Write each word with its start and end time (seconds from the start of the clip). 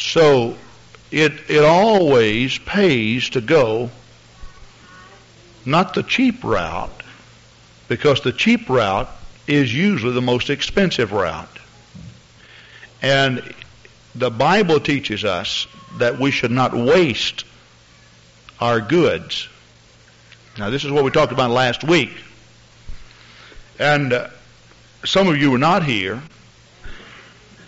So 0.00 0.56
it, 1.10 1.32
it 1.48 1.62
always 1.62 2.58
pays 2.58 3.28
to 3.30 3.40
go 3.40 3.90
not 5.66 5.92
the 5.92 6.02
cheap 6.02 6.42
route, 6.42 7.02
because 7.86 8.22
the 8.22 8.32
cheap 8.32 8.68
route 8.68 9.08
is 9.46 9.72
usually 9.72 10.14
the 10.14 10.22
most 10.22 10.48
expensive 10.48 11.12
route. 11.12 11.58
And 13.02 13.54
the 14.14 14.30
Bible 14.30 14.80
teaches 14.80 15.24
us 15.24 15.66
that 15.98 16.18
we 16.18 16.30
should 16.30 16.50
not 16.50 16.72
waste 16.72 17.44
our 18.58 18.80
goods. 18.80 19.48
Now, 20.58 20.70
this 20.70 20.84
is 20.84 20.90
what 20.90 21.04
we 21.04 21.10
talked 21.10 21.32
about 21.32 21.50
last 21.50 21.84
week. 21.84 22.12
And 23.78 24.12
uh, 24.14 24.28
some 25.04 25.28
of 25.28 25.36
you 25.36 25.50
were 25.50 25.58
not 25.58 25.84
here. 25.84 26.22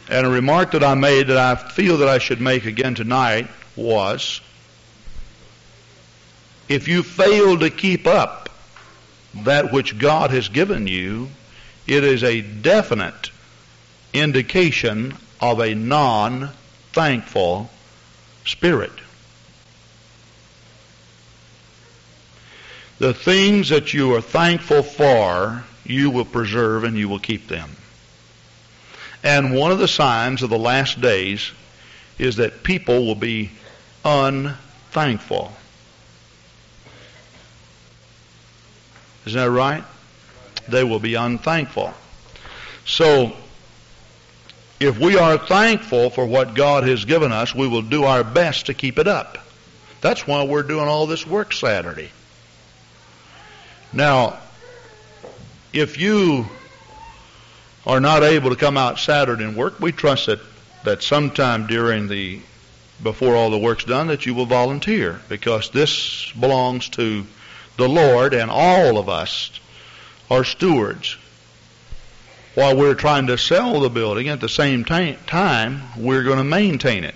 And 0.08 0.26
a 0.26 0.30
remark 0.30 0.72
that 0.72 0.84
I 0.84 0.94
made 0.94 1.28
that 1.28 1.36
I 1.36 1.54
feel 1.54 1.98
that 1.98 2.08
I 2.08 2.18
should 2.18 2.40
make 2.40 2.66
again 2.66 2.94
tonight 2.94 3.48
was 3.76 4.40
if 6.68 6.88
you 6.88 7.02
fail 7.02 7.58
to 7.58 7.70
keep 7.70 8.06
up 8.06 8.48
that 9.34 9.72
which 9.72 9.98
God 9.98 10.30
has 10.30 10.48
given 10.48 10.86
you, 10.86 11.28
it 11.86 12.04
is 12.04 12.22
a 12.22 12.40
definite 12.40 13.30
indication 14.12 15.14
of 15.40 15.60
a 15.60 15.74
non 15.74 16.50
thankful 16.92 17.70
spirit. 18.44 18.92
The 22.98 23.14
things 23.14 23.70
that 23.70 23.92
you 23.92 24.14
are 24.14 24.20
thankful 24.20 24.82
for, 24.82 25.64
you 25.84 26.10
will 26.10 26.24
preserve 26.24 26.84
and 26.84 26.96
you 26.96 27.08
will 27.08 27.18
keep 27.18 27.48
them. 27.48 27.70
And 29.22 29.54
one 29.54 29.70
of 29.70 29.78
the 29.78 29.88
signs 29.88 30.42
of 30.42 30.50
the 30.50 30.58
last 30.58 31.00
days 31.00 31.52
is 32.18 32.36
that 32.36 32.62
people 32.62 33.06
will 33.06 33.14
be 33.14 33.50
unthankful. 34.04 35.52
Isn't 39.26 39.40
that 39.40 39.50
right? 39.50 39.84
They 40.68 40.82
will 40.84 40.98
be 40.98 41.14
unthankful. 41.14 41.94
So, 42.84 43.32
if 44.80 44.98
we 44.98 45.16
are 45.16 45.38
thankful 45.38 46.10
for 46.10 46.26
what 46.26 46.54
God 46.54 46.88
has 46.88 47.04
given 47.04 47.30
us, 47.30 47.54
we 47.54 47.68
will 47.68 47.82
do 47.82 48.04
our 48.04 48.24
best 48.24 48.66
to 48.66 48.74
keep 48.74 48.98
it 48.98 49.06
up. 49.06 49.38
That's 50.00 50.26
why 50.26 50.42
we're 50.42 50.64
doing 50.64 50.88
all 50.88 51.06
this 51.06 51.24
work 51.24 51.52
Saturday. 51.52 52.10
Now, 53.92 54.38
if 55.72 55.98
you 55.98 56.48
are 57.86 58.00
not 58.00 58.22
able 58.22 58.50
to 58.50 58.56
come 58.56 58.76
out 58.76 58.98
Saturday 58.98 59.44
and 59.44 59.56
work, 59.56 59.80
we 59.80 59.92
trust 59.92 60.26
that, 60.26 60.40
that 60.84 61.02
sometime 61.02 61.66
during 61.66 62.08
the 62.08 62.40
before 63.02 63.34
all 63.34 63.50
the 63.50 63.58
work's 63.58 63.84
done 63.84 64.06
that 64.06 64.26
you 64.26 64.34
will 64.34 64.46
volunteer 64.46 65.20
because 65.28 65.70
this 65.70 66.30
belongs 66.38 66.88
to 66.90 67.26
the 67.76 67.88
Lord 67.88 68.32
and 68.32 68.50
all 68.50 68.96
of 68.96 69.08
us 69.08 69.50
are 70.30 70.44
stewards. 70.44 71.16
While 72.54 72.76
we're 72.76 72.94
trying 72.94 73.26
to 73.28 73.38
sell 73.38 73.80
the 73.80 73.88
building, 73.88 74.28
at 74.28 74.40
the 74.40 74.48
same 74.48 74.84
time, 74.84 75.82
we're 75.96 76.22
going 76.22 76.38
to 76.38 76.44
maintain 76.44 77.02
it. 77.02 77.14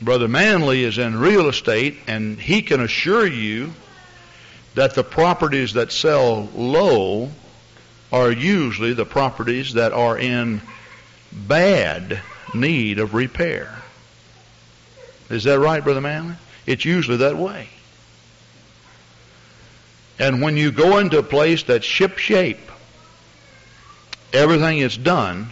Brother 0.00 0.28
Manley 0.28 0.84
is 0.84 0.98
in 0.98 1.18
real 1.18 1.48
estate, 1.48 1.96
and 2.06 2.38
he 2.38 2.60
can 2.60 2.80
assure 2.80 3.26
you 3.26 3.72
that 4.74 4.94
the 4.94 5.02
properties 5.02 5.72
that 5.72 5.90
sell 5.90 6.50
low 6.54 7.30
are 8.16 8.32
usually 8.32 8.94
the 8.94 9.04
properties 9.04 9.74
that 9.74 9.92
are 9.92 10.18
in 10.18 10.62
bad 11.32 12.20
need 12.54 12.98
of 12.98 13.12
repair. 13.12 13.76
Is 15.28 15.44
that 15.44 15.58
right, 15.58 15.84
Brother 15.84 16.00
Manley? 16.00 16.36
It's 16.64 16.84
usually 16.84 17.18
that 17.18 17.36
way. 17.36 17.68
And 20.18 20.40
when 20.40 20.56
you 20.56 20.72
go 20.72 20.96
into 20.96 21.18
a 21.18 21.22
place 21.22 21.64
that's 21.64 21.84
ship 21.84 22.16
shape, 22.16 22.70
everything 24.32 24.78
is 24.78 24.96
done, 24.96 25.48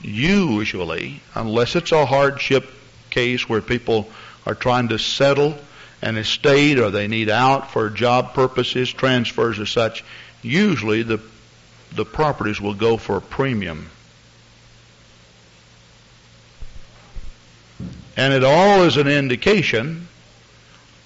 usually, 0.00 1.20
unless 1.34 1.76
it's 1.76 1.92
a 1.92 2.06
hardship 2.06 2.66
case 3.10 3.46
where 3.46 3.60
people 3.60 4.08
are 4.46 4.54
trying 4.54 4.88
to 4.88 4.98
settle 4.98 5.58
an 6.00 6.16
estate 6.16 6.78
or 6.78 6.90
they 6.90 7.08
need 7.08 7.28
out 7.28 7.72
for 7.72 7.90
job 7.90 8.32
purposes, 8.32 8.90
transfers 8.90 9.58
or 9.58 9.66
such, 9.66 10.02
usually 10.40 11.02
the 11.02 11.20
the 11.92 12.04
properties 12.04 12.60
will 12.60 12.74
go 12.74 12.96
for 12.96 13.16
a 13.16 13.20
premium. 13.20 13.90
And 18.16 18.32
it 18.32 18.44
all 18.44 18.82
is 18.82 18.96
an 18.96 19.08
indication 19.08 20.08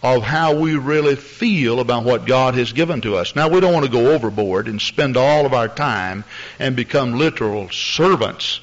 of 0.03 0.23
how 0.23 0.55
we 0.55 0.77
really 0.77 1.17
feel 1.17 1.81
about 1.81 2.05
what 2.05 2.27
God 2.27 2.55
has 2.57 2.73
given 2.73 3.01
to 3.03 3.17
us. 3.17 3.35
Now, 3.35 3.49
we 3.49 3.61
don't 3.61 3.73
want 3.73 3.87
to 3.87 3.91
go 3.91 4.13
overboard 4.13 4.69
and 4.69 4.81
spend 4.81 5.17
all 5.17 5.47
of 5.47 5.55
our 5.55 5.69
time 5.69 6.25
and 6.59 6.77
become 6.77 7.19
literal 7.19 7.71
servants 7.71 8.61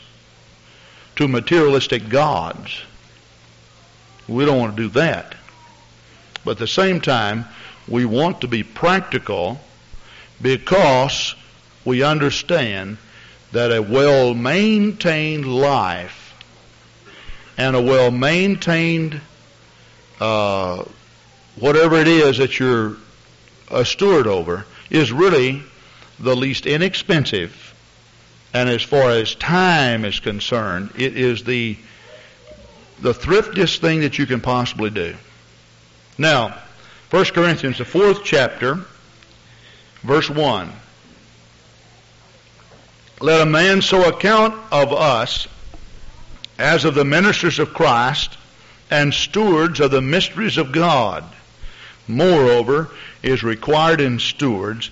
to 1.15 1.27
materialistic 1.27 2.09
gods. 2.09 2.81
We 4.27 4.45
don't 4.45 4.59
want 4.59 4.77
to 4.77 4.83
do 4.83 4.89
that. 4.89 5.35
But 6.45 6.51
at 6.51 6.57
the 6.59 6.67
same 6.67 7.01
time, 7.01 7.45
we 7.87 8.05
want 8.05 8.41
to 8.41 8.47
be 8.47 8.63
practical 8.63 9.59
because 10.41 11.35
we 11.85 12.03
understand 12.03 12.97
that 13.51 13.71
a 13.71 13.81
well 13.81 14.33
maintained 14.33 15.45
life 15.45 16.33
and 17.57 17.75
a 17.75 17.81
well 17.81 18.11
maintained 18.11 19.19
uh, 20.19 20.83
whatever 21.59 21.97
it 21.97 22.07
is 22.07 22.37
that 22.37 22.59
you're 22.59 22.95
a 23.69 23.83
steward 23.85 24.27
over 24.27 24.65
is 24.89 25.11
really 25.11 25.63
the 26.19 26.35
least 26.35 26.65
inexpensive. 26.65 27.67
And 28.53 28.69
as 28.69 28.83
far 28.83 29.11
as 29.11 29.33
time 29.35 30.05
is 30.05 30.19
concerned 30.19 30.91
it 30.95 31.17
is 31.17 31.43
the 31.43 31.77
the 32.99 33.13
thriftiest 33.13 33.79
thing 33.79 34.01
that 34.01 34.19
you 34.19 34.27
can 34.27 34.41
possibly 34.41 34.91
do. 34.91 35.15
Now 36.17 36.57
1 37.09 37.25
corinthians 37.25 37.77
the 37.77 37.85
fourth 37.85 38.23
chapter 38.23 38.79
verse 40.03 40.29
1 40.29 40.71
let 43.23 43.41
a 43.41 43.45
man 43.45 43.81
so 43.81 44.07
account 44.07 44.53
of 44.71 44.91
us 44.91 45.47
as 46.57 46.85
of 46.85 46.95
the 46.95 47.05
ministers 47.05 47.59
of 47.59 47.73
Christ 47.73 48.37
and 48.89 49.13
stewards 49.13 49.79
of 49.79 49.91
the 49.91 50.01
mysteries 50.01 50.57
of 50.57 50.71
God. 50.71 51.23
Moreover, 52.07 52.89
is 53.23 53.43
required 53.43 54.01
in 54.01 54.19
stewards 54.19 54.89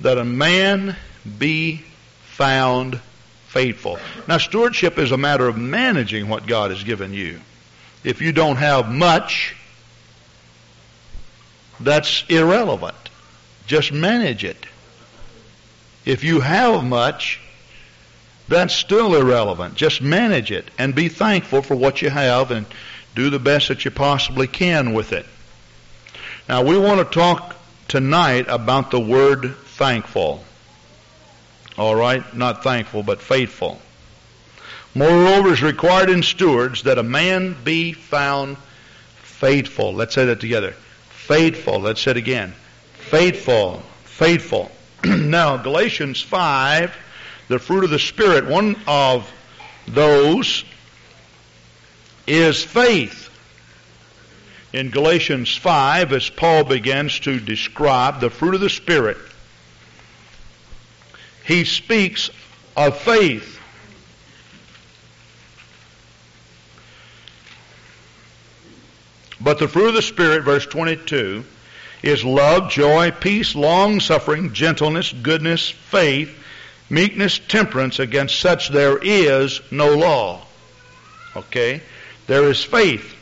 that 0.00 0.18
a 0.18 0.24
man 0.24 0.96
be 1.38 1.84
found 2.24 3.00
faithful. 3.48 3.98
Now, 4.26 4.38
stewardship 4.38 4.98
is 4.98 5.12
a 5.12 5.18
matter 5.18 5.46
of 5.46 5.58
managing 5.58 6.28
what 6.28 6.46
God 6.46 6.70
has 6.70 6.84
given 6.84 7.12
you. 7.12 7.40
If 8.04 8.22
you 8.22 8.32
don't 8.32 8.56
have 8.56 8.90
much, 8.90 9.54
that's 11.78 12.24
irrelevant. 12.28 12.96
Just 13.66 13.92
manage 13.92 14.44
it. 14.44 14.66
If 16.04 16.24
you 16.24 16.40
have 16.40 16.82
much, 16.82 17.40
that's 18.52 18.74
still 18.74 19.14
irrelevant. 19.14 19.74
Just 19.74 20.02
manage 20.02 20.52
it 20.52 20.70
and 20.78 20.94
be 20.94 21.08
thankful 21.08 21.62
for 21.62 21.74
what 21.74 22.02
you 22.02 22.10
have 22.10 22.50
and 22.50 22.66
do 23.14 23.30
the 23.30 23.38
best 23.38 23.68
that 23.68 23.84
you 23.84 23.90
possibly 23.90 24.46
can 24.46 24.94
with 24.94 25.12
it. 25.12 25.26
Now, 26.48 26.62
we 26.62 26.78
want 26.78 26.98
to 26.98 27.04
talk 27.04 27.56
tonight 27.88 28.46
about 28.48 28.90
the 28.90 29.00
word 29.00 29.54
thankful. 29.56 30.44
All 31.78 31.94
right? 31.94 32.34
Not 32.34 32.62
thankful, 32.62 33.02
but 33.02 33.20
faithful. 33.20 33.80
Moreover, 34.94 35.52
is 35.52 35.62
required 35.62 36.10
in 36.10 36.22
stewards 36.22 36.82
that 36.82 36.98
a 36.98 37.02
man 37.02 37.56
be 37.64 37.92
found 37.92 38.56
faithful. 39.22 39.94
Let's 39.94 40.14
say 40.14 40.26
that 40.26 40.40
together. 40.40 40.72
Faithful. 41.08 41.80
Let's 41.80 42.02
say 42.02 42.10
it 42.10 42.16
again. 42.16 42.54
Faithful. 42.94 43.82
Faithful. 44.04 44.70
now, 45.04 45.56
Galatians 45.56 46.20
5 46.20 46.94
the 47.52 47.58
fruit 47.58 47.84
of 47.84 47.90
the 47.90 47.98
Spirit, 47.98 48.46
one 48.46 48.76
of 48.86 49.30
those 49.86 50.64
is 52.26 52.64
faith. 52.64 53.28
In 54.72 54.88
Galatians 54.88 55.54
5, 55.54 56.14
as 56.14 56.30
Paul 56.30 56.64
begins 56.64 57.20
to 57.20 57.38
describe 57.38 58.20
the 58.20 58.30
fruit 58.30 58.54
of 58.54 58.62
the 58.62 58.70
Spirit, 58.70 59.18
he 61.44 61.64
speaks 61.64 62.30
of 62.74 62.96
faith. 62.96 63.60
But 69.42 69.58
the 69.58 69.68
fruit 69.68 69.88
of 69.88 69.94
the 69.94 70.00
Spirit, 70.00 70.44
verse 70.44 70.64
22, 70.64 71.44
is 72.02 72.24
love, 72.24 72.70
joy, 72.70 73.10
peace, 73.10 73.54
long 73.54 74.00
suffering, 74.00 74.54
gentleness, 74.54 75.12
goodness, 75.12 75.68
faith, 75.68 76.38
meekness, 76.92 77.40
temperance, 77.48 77.98
against 77.98 78.38
such 78.38 78.68
there 78.68 78.98
is 78.98 79.60
no 79.72 79.96
law. 79.96 80.42
Okay? 81.34 81.82
There 82.26 82.44
is 82.44 82.62
faith. 82.62 83.16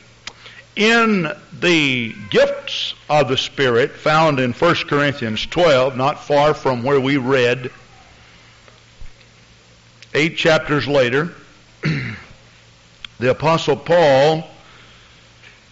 In 0.77 1.31
the 1.61 2.15
gifts 2.31 2.95
of 3.09 3.29
the 3.29 3.37
Spirit 3.37 3.93
found 3.93 4.41
in 4.41 4.53
1 4.53 4.75
Corinthians 4.89 5.47
12, 5.47 5.97
not 5.97 6.25
far 6.25 6.53
from 6.53 6.83
where 6.83 7.01
we 7.01 7.17
read, 7.17 7.71
eight 10.15 10.37
chapters 10.37 10.89
later, 10.89 11.33
the 11.83 13.31
Apostle 13.31 13.77
Paul 13.77 14.49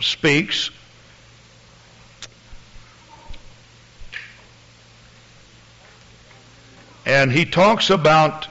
speaks 0.01 0.71
and 7.09 7.33
he 7.33 7.47
talks 7.47 7.89
about 7.89 8.47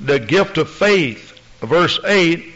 the 0.00 0.20
gift 0.20 0.58
of 0.58 0.70
faith. 0.70 1.38
Verse 1.60 1.98
8, 2.04 2.54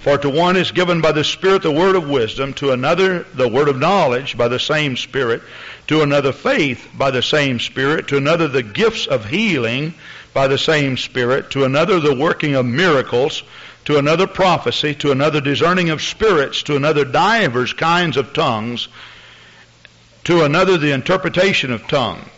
for 0.00 0.16
to 0.16 0.30
one 0.30 0.56
is 0.56 0.70
given 0.70 1.00
by 1.00 1.10
the 1.10 1.24
Spirit 1.24 1.62
the 1.62 1.72
word 1.72 1.96
of 1.96 2.08
wisdom, 2.08 2.54
to 2.54 2.70
another 2.70 3.24
the 3.34 3.48
word 3.48 3.68
of 3.68 3.76
knowledge 3.76 4.38
by 4.38 4.46
the 4.46 4.60
same 4.60 4.96
Spirit, 4.96 5.42
to 5.88 6.02
another 6.02 6.32
faith 6.32 6.88
by 6.94 7.10
the 7.10 7.20
same 7.20 7.58
Spirit, 7.58 8.06
to 8.06 8.16
another 8.16 8.46
the 8.46 8.62
gifts 8.62 9.08
of 9.08 9.24
healing 9.24 9.92
by 10.32 10.46
the 10.46 10.56
same 10.56 10.96
Spirit, 10.96 11.50
to 11.50 11.64
another 11.64 11.98
the 11.98 12.14
working 12.14 12.54
of 12.54 12.64
miracles, 12.64 13.42
to 13.86 13.98
another 13.98 14.28
prophecy, 14.28 14.94
to 14.94 15.10
another 15.10 15.40
discerning 15.40 15.90
of 15.90 16.00
spirits, 16.00 16.62
to 16.62 16.76
another 16.76 17.04
divers 17.04 17.72
kinds 17.72 18.16
of 18.16 18.32
tongues, 18.32 18.86
to 20.22 20.44
another 20.44 20.78
the 20.78 20.92
interpretation 20.92 21.72
of 21.72 21.88
tongues. 21.88 22.28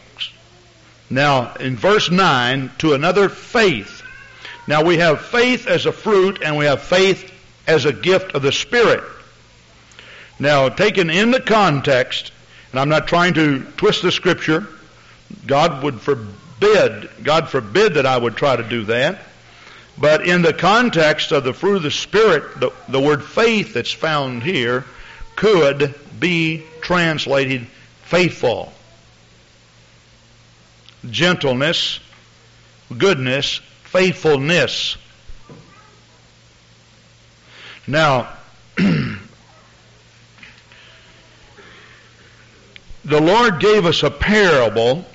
Now, 1.11 1.55
in 1.55 1.77
verse 1.77 2.11
9, 2.11 2.71
to 2.79 2.93
another 2.93 3.29
faith. 3.29 4.03
Now 4.67 4.83
we 4.83 4.99
have 4.99 5.25
faith 5.25 5.67
as 5.67 5.87
a 5.87 5.93
fruit 5.93 6.43
and 6.43 6.57
we 6.57 6.67
have 6.67 6.83
faith 6.83 7.33
as 7.67 7.85
a 7.85 7.93
gift 7.93 8.35
of 8.35 8.43
the 8.43 8.53
Spirit. 8.53 9.03
Now, 10.39 10.69
taken 10.69 11.11
in 11.11 11.31
the 11.31 11.41
context, 11.41 12.33
and 12.71 12.81
I'm 12.81 12.89
not 12.89 13.09
trying 13.09 13.35
to 13.35 13.65
twist 13.77 14.03
the 14.03 14.13
scripture, 14.13 14.67
God 15.47 15.83
would 15.83 16.01
forbid, 16.01 17.11
God 17.23 17.49
forbid 17.49 17.95
that 17.95 18.07
I 18.07 18.17
would 18.17 18.37
try 18.37 18.57
to 18.57 18.63
do 18.63 18.85
that. 18.85 19.21
But 19.97 20.27
in 20.27 20.43
the 20.43 20.53
context 20.53 21.33
of 21.33 21.43
the 21.43 21.53
fruit 21.53 21.77
of 21.77 21.83
the 21.83 21.91
Spirit, 21.91 22.61
the, 22.61 22.71
the 22.89 23.01
word 23.01 23.25
faith 23.25 23.75
that's 23.75 23.93
found 23.93 24.43
here 24.43 24.85
could 25.35 25.95
be 26.21 26.63
translated 26.81 27.67
faithful. 28.03 28.73
Gentleness, 31.09 32.01
goodness, 32.97 33.61
faithfulness. 33.85 34.97
Now, 37.87 38.29
the 38.77 39.19
Lord 43.07 43.61
gave 43.61 43.87
us 43.87 44.03
a 44.03 44.11
parable, 44.11 45.07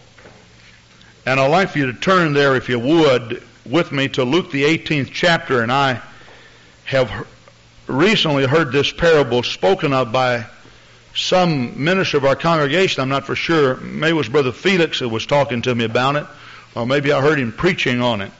and 1.25 1.39
I'd 1.39 1.47
like 1.47 1.69
for 1.69 1.79
you 1.79 1.85
to 1.87 1.93
turn 1.93 2.33
there, 2.33 2.55
if 2.55 2.69
you 2.69 2.79
would, 2.79 3.43
with 3.65 3.91
me 3.91 4.07
to 4.09 4.23
Luke 4.23 4.51
the 4.51 4.63
18th 4.63 5.11
chapter, 5.11 5.61
and 5.61 5.71
I 5.71 6.01
have 6.85 7.27
recently 7.87 8.45
heard 8.45 8.71
this 8.71 8.91
parable 8.91 9.43
spoken 9.43 9.93
of 9.93 10.11
by 10.11 10.45
some 11.15 11.83
minister 11.83 12.17
of 12.17 12.25
our 12.25 12.35
congregation. 12.35 13.01
I'm 13.01 13.09
not 13.09 13.25
for 13.25 13.35
sure. 13.35 13.77
Maybe 13.77 14.11
it 14.11 14.13
was 14.13 14.29
Brother 14.29 14.51
Felix 14.51 14.99
who 14.99 15.09
was 15.09 15.25
talking 15.25 15.61
to 15.63 15.75
me 15.75 15.85
about 15.85 16.15
it, 16.15 16.25
or 16.75 16.85
maybe 16.85 17.11
I 17.11 17.21
heard 17.21 17.39
him 17.39 17.51
preaching 17.51 18.01
on 18.01 18.21
it. 18.21 18.31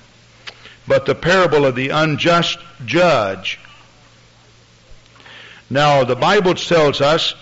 But 0.88 1.06
the 1.06 1.16
parable 1.16 1.66
of 1.66 1.76
the 1.76 1.90
unjust 1.90 2.60
judge. 2.86 3.60
Now, 5.70 6.04
the 6.04 6.16
Bible 6.16 6.56
tells 6.56 7.00
us 7.00 7.36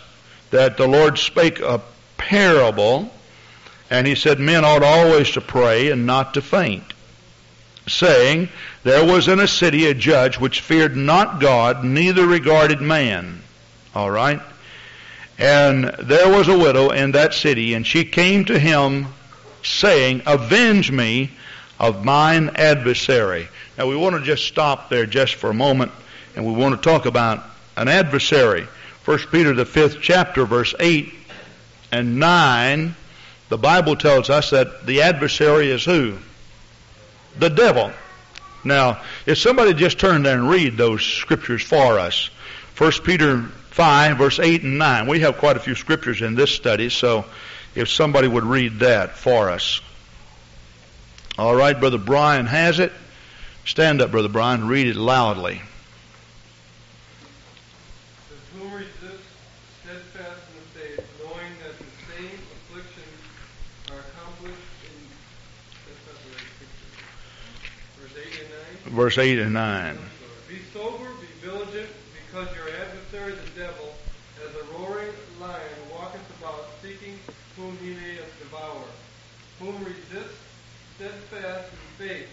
that 0.51 0.77
the 0.77 0.87
Lord 0.87 1.17
spake 1.17 1.59
a 1.59 1.81
parable, 2.17 3.11
and 3.89 4.05
he 4.05 4.15
said 4.15 4.39
men 4.39 4.63
ought 4.63 4.83
always 4.83 5.31
to 5.31 5.41
pray 5.41 5.91
and 5.91 6.05
not 6.05 6.35
to 6.35 6.41
faint 6.41 6.93
saying, 7.87 8.49
There 8.83 9.05
was 9.05 9.27
in 9.27 9.39
a 9.39 9.47
city 9.47 9.87
a 9.87 9.93
judge 9.93 10.39
which 10.39 10.61
feared 10.61 10.95
not 10.95 11.39
God, 11.39 11.83
neither 11.83 12.25
regarded 12.25 12.81
man. 12.81 13.41
All 13.93 14.09
right? 14.09 14.41
And 15.41 15.85
there 15.99 16.29
was 16.29 16.47
a 16.47 16.57
widow 16.57 16.91
in 16.91 17.13
that 17.13 17.33
city, 17.33 17.73
and 17.73 17.85
she 17.85 18.05
came 18.05 18.45
to 18.45 18.57
him 18.57 19.07
saying, 19.63 20.21
Avenge 20.25 20.91
me 20.91 21.31
of 21.79 22.05
mine 22.05 22.51
adversary. 22.55 23.47
Now 23.77 23.87
we 23.87 23.95
want 23.95 24.15
to 24.15 24.21
just 24.21 24.45
stop 24.45 24.89
there 24.89 25.05
just 25.05 25.35
for 25.35 25.49
a 25.49 25.53
moment, 25.53 25.91
and 26.35 26.45
we 26.45 26.53
want 26.53 26.75
to 26.75 26.89
talk 26.89 27.07
about 27.07 27.43
an 27.75 27.87
adversary. 27.87 28.67
1 29.05 29.17
Peter 29.31 29.53
the 29.53 29.65
fifth 29.65 29.97
chapter, 29.99 30.45
verse 30.45 30.75
8 30.79 31.11
and 31.91 32.19
9, 32.19 32.95
the 33.49 33.57
Bible 33.57 33.95
tells 33.95 34.29
us 34.29 34.51
that 34.51 34.85
the 34.85 35.01
adversary 35.01 35.71
is 35.71 35.83
who? 35.83 36.17
the 37.39 37.49
devil. 37.49 37.91
Now, 38.63 39.01
if 39.25 39.37
somebody 39.37 39.73
just 39.73 39.99
turn 39.99 40.23
there 40.23 40.37
and 40.37 40.49
read 40.49 40.77
those 40.77 41.03
scriptures 41.03 41.63
for 41.63 41.99
us, 41.99 42.29
1 42.77 42.91
Peter 43.03 43.45
5, 43.71 44.17
verse 44.17 44.39
8 44.39 44.63
and 44.63 44.77
9. 44.77 45.07
We 45.07 45.21
have 45.21 45.37
quite 45.37 45.57
a 45.57 45.59
few 45.59 45.75
scriptures 45.75 46.21
in 46.21 46.35
this 46.35 46.51
study, 46.51 46.89
so 46.89 47.25
if 47.75 47.89
somebody 47.89 48.27
would 48.27 48.43
read 48.43 48.79
that 48.79 49.17
for 49.17 49.49
us. 49.49 49.81
All 51.37 51.55
right, 51.55 51.77
Brother 51.79 51.97
Brian 51.97 52.45
has 52.45 52.79
it. 52.79 52.91
Stand 53.65 54.01
up, 54.01 54.11
Brother 54.11 54.29
Brian, 54.29 54.67
read 54.67 54.87
it 54.87 54.95
loudly. 54.95 55.61
verse 68.91 69.17
8 69.17 69.39
and 69.39 69.53
9. 69.53 69.97
Be 70.49 70.59
sober, 70.73 71.09
be 71.21 71.27
vigilant, 71.41 71.89
because 72.27 72.55
your 72.55 72.67
adversary 72.69 73.33
the 73.33 73.59
devil, 73.59 73.95
as 74.45 74.53
a 74.53 74.63
roaring 74.73 75.13
lion, 75.39 75.59
walketh 75.91 76.21
about 76.39 76.67
seeking 76.81 77.17
whom 77.57 77.77
he 77.77 77.91
may 77.91 78.17
devour. 78.39 78.83
Whom 79.59 79.75
resist 79.83 80.35
steadfast 80.95 81.69
in 81.71 82.07
faith, 82.07 82.29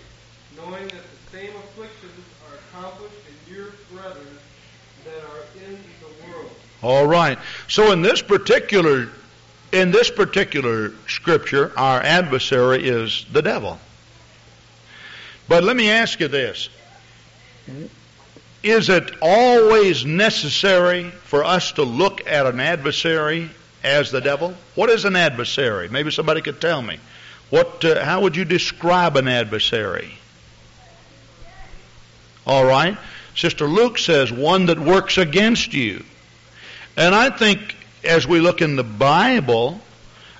knowing 0.56 0.84
that 0.88 0.92
the 0.92 1.38
same 1.38 1.50
afflictions 1.56 2.24
are 2.48 2.80
accomplished 2.80 3.16
in 3.28 3.54
your 3.54 3.68
brethren 3.92 4.38
that 5.04 5.22
are 5.30 5.66
in 5.66 5.78
the 6.00 6.26
world. 6.26 6.50
All 6.82 7.06
right. 7.06 7.38
So 7.68 7.92
in 7.92 8.02
this 8.02 8.22
particular 8.22 9.08
in 9.72 9.90
this 9.90 10.10
particular 10.10 10.92
scripture, 11.06 11.72
our 11.76 12.00
adversary 12.00 12.88
is 12.88 13.26
the 13.32 13.42
devil. 13.42 13.78
But 15.46 15.64
let 15.64 15.76
me 15.76 15.90
ask 15.90 16.20
you 16.20 16.28
this. 16.28 16.68
Is 18.62 18.88
it 18.88 19.10
always 19.20 20.04
necessary 20.04 21.10
for 21.10 21.44
us 21.44 21.72
to 21.72 21.82
look 21.82 22.26
at 22.26 22.46
an 22.46 22.60
adversary 22.60 23.50
as 23.88 24.10
the 24.10 24.20
devil? 24.20 24.54
What 24.74 24.90
is 24.90 25.04
an 25.04 25.16
adversary? 25.16 25.88
Maybe 25.88 26.10
somebody 26.10 26.42
could 26.42 26.60
tell 26.60 26.80
me. 26.80 26.98
What, 27.50 27.84
uh, 27.84 28.04
how 28.04 28.20
would 28.22 28.36
you 28.36 28.44
describe 28.44 29.16
an 29.16 29.26
adversary? 29.26 30.12
All 32.46 32.64
right. 32.64 32.96
Sister 33.34 33.66
Luke 33.66 33.98
says 33.98 34.30
one 34.32 34.66
that 34.66 34.78
works 34.78 35.18
against 35.18 35.72
you. 35.72 36.04
And 36.96 37.14
I 37.14 37.30
think 37.30 37.76
as 38.04 38.26
we 38.26 38.40
look 38.40 38.60
in 38.60 38.76
the 38.76 38.84
Bible, 38.84 39.80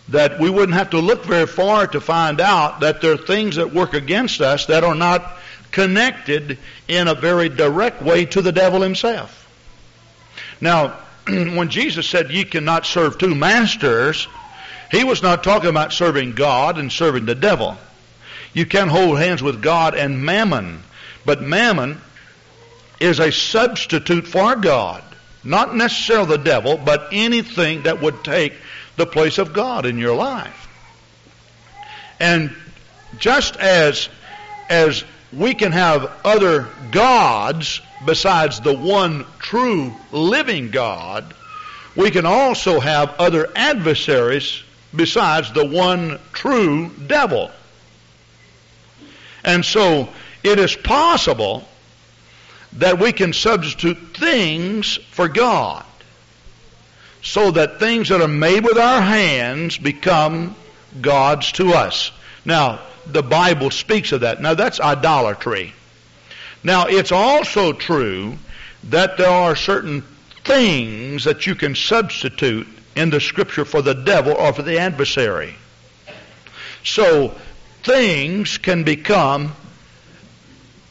that 0.09 0.40
we 0.40 0.50
wouldn't 0.50 0.76
have 0.76 0.90
to 0.90 0.99
look 0.99 1.25
very 1.25 1.47
far 1.47 1.87
to 1.87 2.00
find 2.00 2.40
out 2.40 2.81
that 2.81 3.00
there 3.00 3.12
are 3.12 3.19
things 3.19 3.57
that 3.57 3.73
work 3.73 3.95
against 3.95 4.40
us 4.40 4.67
that 4.67 4.85
are 4.85 4.95
not 4.95 5.38
connected 5.71 6.59
in 6.88 7.09
a 7.09 7.14
very 7.14 7.49
direct 7.49 8.02
way 8.02 8.25
to 8.25 8.40
the 8.40 8.52
devil 8.52 8.81
himself. 8.81 9.47
Now, 10.61 10.99
when 11.57 11.69
Jesus 11.69 12.09
said 12.09 12.31
ye 12.31 12.45
cannot 12.45 12.87
serve 12.87 13.19
two 13.19 13.35
masters, 13.35 14.29
he 14.91 15.05
was 15.05 15.23
not 15.23 15.45
talking 15.45 15.71
about 15.71 15.93
serving 15.93 16.33
God 16.33 16.79
and 16.79 16.91
serving 16.91 17.27
the 17.27 17.35
devil. 17.35 17.77
You 18.55 18.65
can 18.67 18.89
hold 18.89 19.19
hands 19.19 19.43
with 19.43 19.61
God 19.63 19.95
and 19.95 20.25
mammon, 20.25 20.83
but 21.25 21.43
mammon 21.43 22.01
is 22.99 23.21
a 23.21 23.31
substitute 23.31 24.27
for 24.27 24.57
God. 24.57 25.05
Not 25.45 25.77
necessarily 25.77 26.37
the 26.37 26.45
devil, 26.45 26.77
but 26.77 27.09
anything 27.13 27.83
that 27.83 28.01
would 28.01 28.25
take 28.25 28.55
the 28.97 29.07
place 29.07 29.39
of 29.39 29.53
God 29.53 29.87
in 29.87 29.99
your 29.99 30.17
life. 30.17 30.69
And 32.19 32.55
just 33.19 33.57
as, 33.57 34.09
as 34.69 35.05
we 35.33 35.55
can 35.55 35.73
have 35.73 36.11
other 36.25 36.69
gods 36.91 37.81
besides 38.05 38.61
the 38.61 38.77
one 38.77 39.27
true 39.39 39.93
living 40.13 40.71
God, 40.71 41.35
we 41.97 42.11
can 42.11 42.27
also 42.27 42.81
have 42.81 43.15
other 43.19 43.51
adversaries 43.55 44.63
besides 44.95 45.53
the 45.53 45.67
one 45.67 46.19
true 46.33 46.91
devil. 47.07 47.51
And 49.45 49.65
so 49.65 50.09
it 50.43 50.59
is 50.59 50.75
possible 50.77 51.67
that 52.75 52.99
we 52.99 53.13
can 53.13 53.33
substitute 53.33 54.17
things 54.17 54.97
for 55.11 55.29
God 55.29 55.85
so 57.23 57.51
that 57.51 57.79
things 57.79 58.09
that 58.09 58.21
are 58.21 58.29
made 58.29 58.65
with 58.65 58.79
our 58.79 59.01
hands 59.01 59.77
become 59.77 60.55
gods 61.01 61.53
to 61.53 61.73
us. 61.73 62.13
Now, 62.45 62.81
the 63.12 63.23
Bible 63.23 63.71
speaks 63.71 64.12
of 64.12 64.21
that. 64.21 64.41
Now, 64.41 64.55
that's 64.55 64.81
idolatry. 64.81 65.73
Now, 66.62 66.87
it's 66.87 67.12
also 67.12 67.73
true 67.73 68.38
that 68.85 69.17
there 69.17 69.31
are 69.31 69.57
certain 69.57 70.03
things 70.45 71.25
that 71.25 71.47
you 71.47 71.55
can 71.55 71.75
substitute 71.75 72.67
in 72.97 73.11
the 73.11 73.21
scripture 73.21 73.65
for 73.65 73.83
the 73.83 73.95
devil 73.95 74.33
or 74.33 74.53
for 74.53 74.62
the 74.62 74.79
adversary. 74.79 75.55
So, 76.85 77.35
things 77.83 78.59
can 78.59 78.85
become 78.85 79.53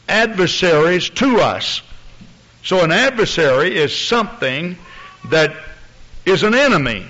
adversaries 0.07 1.09
to 1.11 1.39
us. 1.39 1.81
So, 2.63 2.83
an 2.83 2.91
adversary 2.91 3.75
is 3.75 3.95
something 3.95 4.77
that 5.29 5.55
is 6.25 6.43
an 6.43 6.53
enemy, 6.53 7.05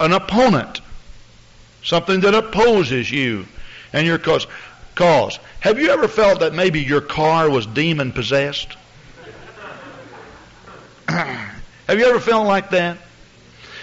an 0.00 0.12
opponent, 0.12 0.80
something 1.82 2.20
that 2.20 2.34
opposes 2.34 3.10
you 3.10 3.46
and 3.92 4.06
your 4.06 4.18
cause. 4.18 4.46
cause. 4.94 5.38
Have 5.60 5.78
you 5.78 5.90
ever 5.90 6.08
felt 6.08 6.40
that 6.40 6.54
maybe 6.54 6.80
your 6.80 7.00
car 7.00 7.50
was 7.50 7.66
demon 7.66 8.12
possessed? 8.12 8.76
Have 11.08 11.98
you 11.98 12.06
ever 12.06 12.20
felt 12.20 12.46
like 12.46 12.70
that? 12.70 12.98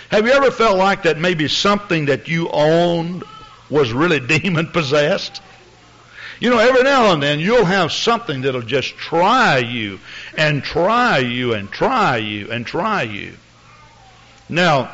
Have 0.09 0.27
you 0.27 0.33
ever 0.33 0.51
felt 0.51 0.77
like 0.77 1.03
that 1.03 1.17
maybe 1.17 1.47
something 1.47 2.05
that 2.05 2.27
you 2.27 2.49
owned 2.49 3.23
was 3.69 3.91
really 3.91 4.19
demon 4.39 4.67
possessed? 4.67 5.41
You 6.39 6.49
know, 6.49 6.59
every 6.59 6.83
now 6.83 7.13
and 7.13 7.23
then 7.23 7.39
you'll 7.39 7.65
have 7.65 7.91
something 7.91 8.41
that'll 8.41 8.61
just 8.61 8.97
try 8.97 9.59
you 9.59 9.99
and 10.37 10.63
try 10.63 11.19
you 11.19 11.53
and 11.53 11.71
try 11.71 12.17
you 12.17 12.51
and 12.51 12.65
try 12.65 13.03
you. 13.03 13.33
Now, 14.49 14.91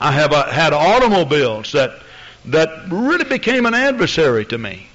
I 0.00 0.12
have 0.12 0.32
uh, 0.32 0.46
had 0.46 0.72
automobiles 0.72 1.72
that 1.72 2.00
that 2.46 2.90
really 2.90 3.24
became 3.24 3.66
an 3.66 3.74
adversary 3.74 4.44
to 4.46 4.58
me. 4.58 4.86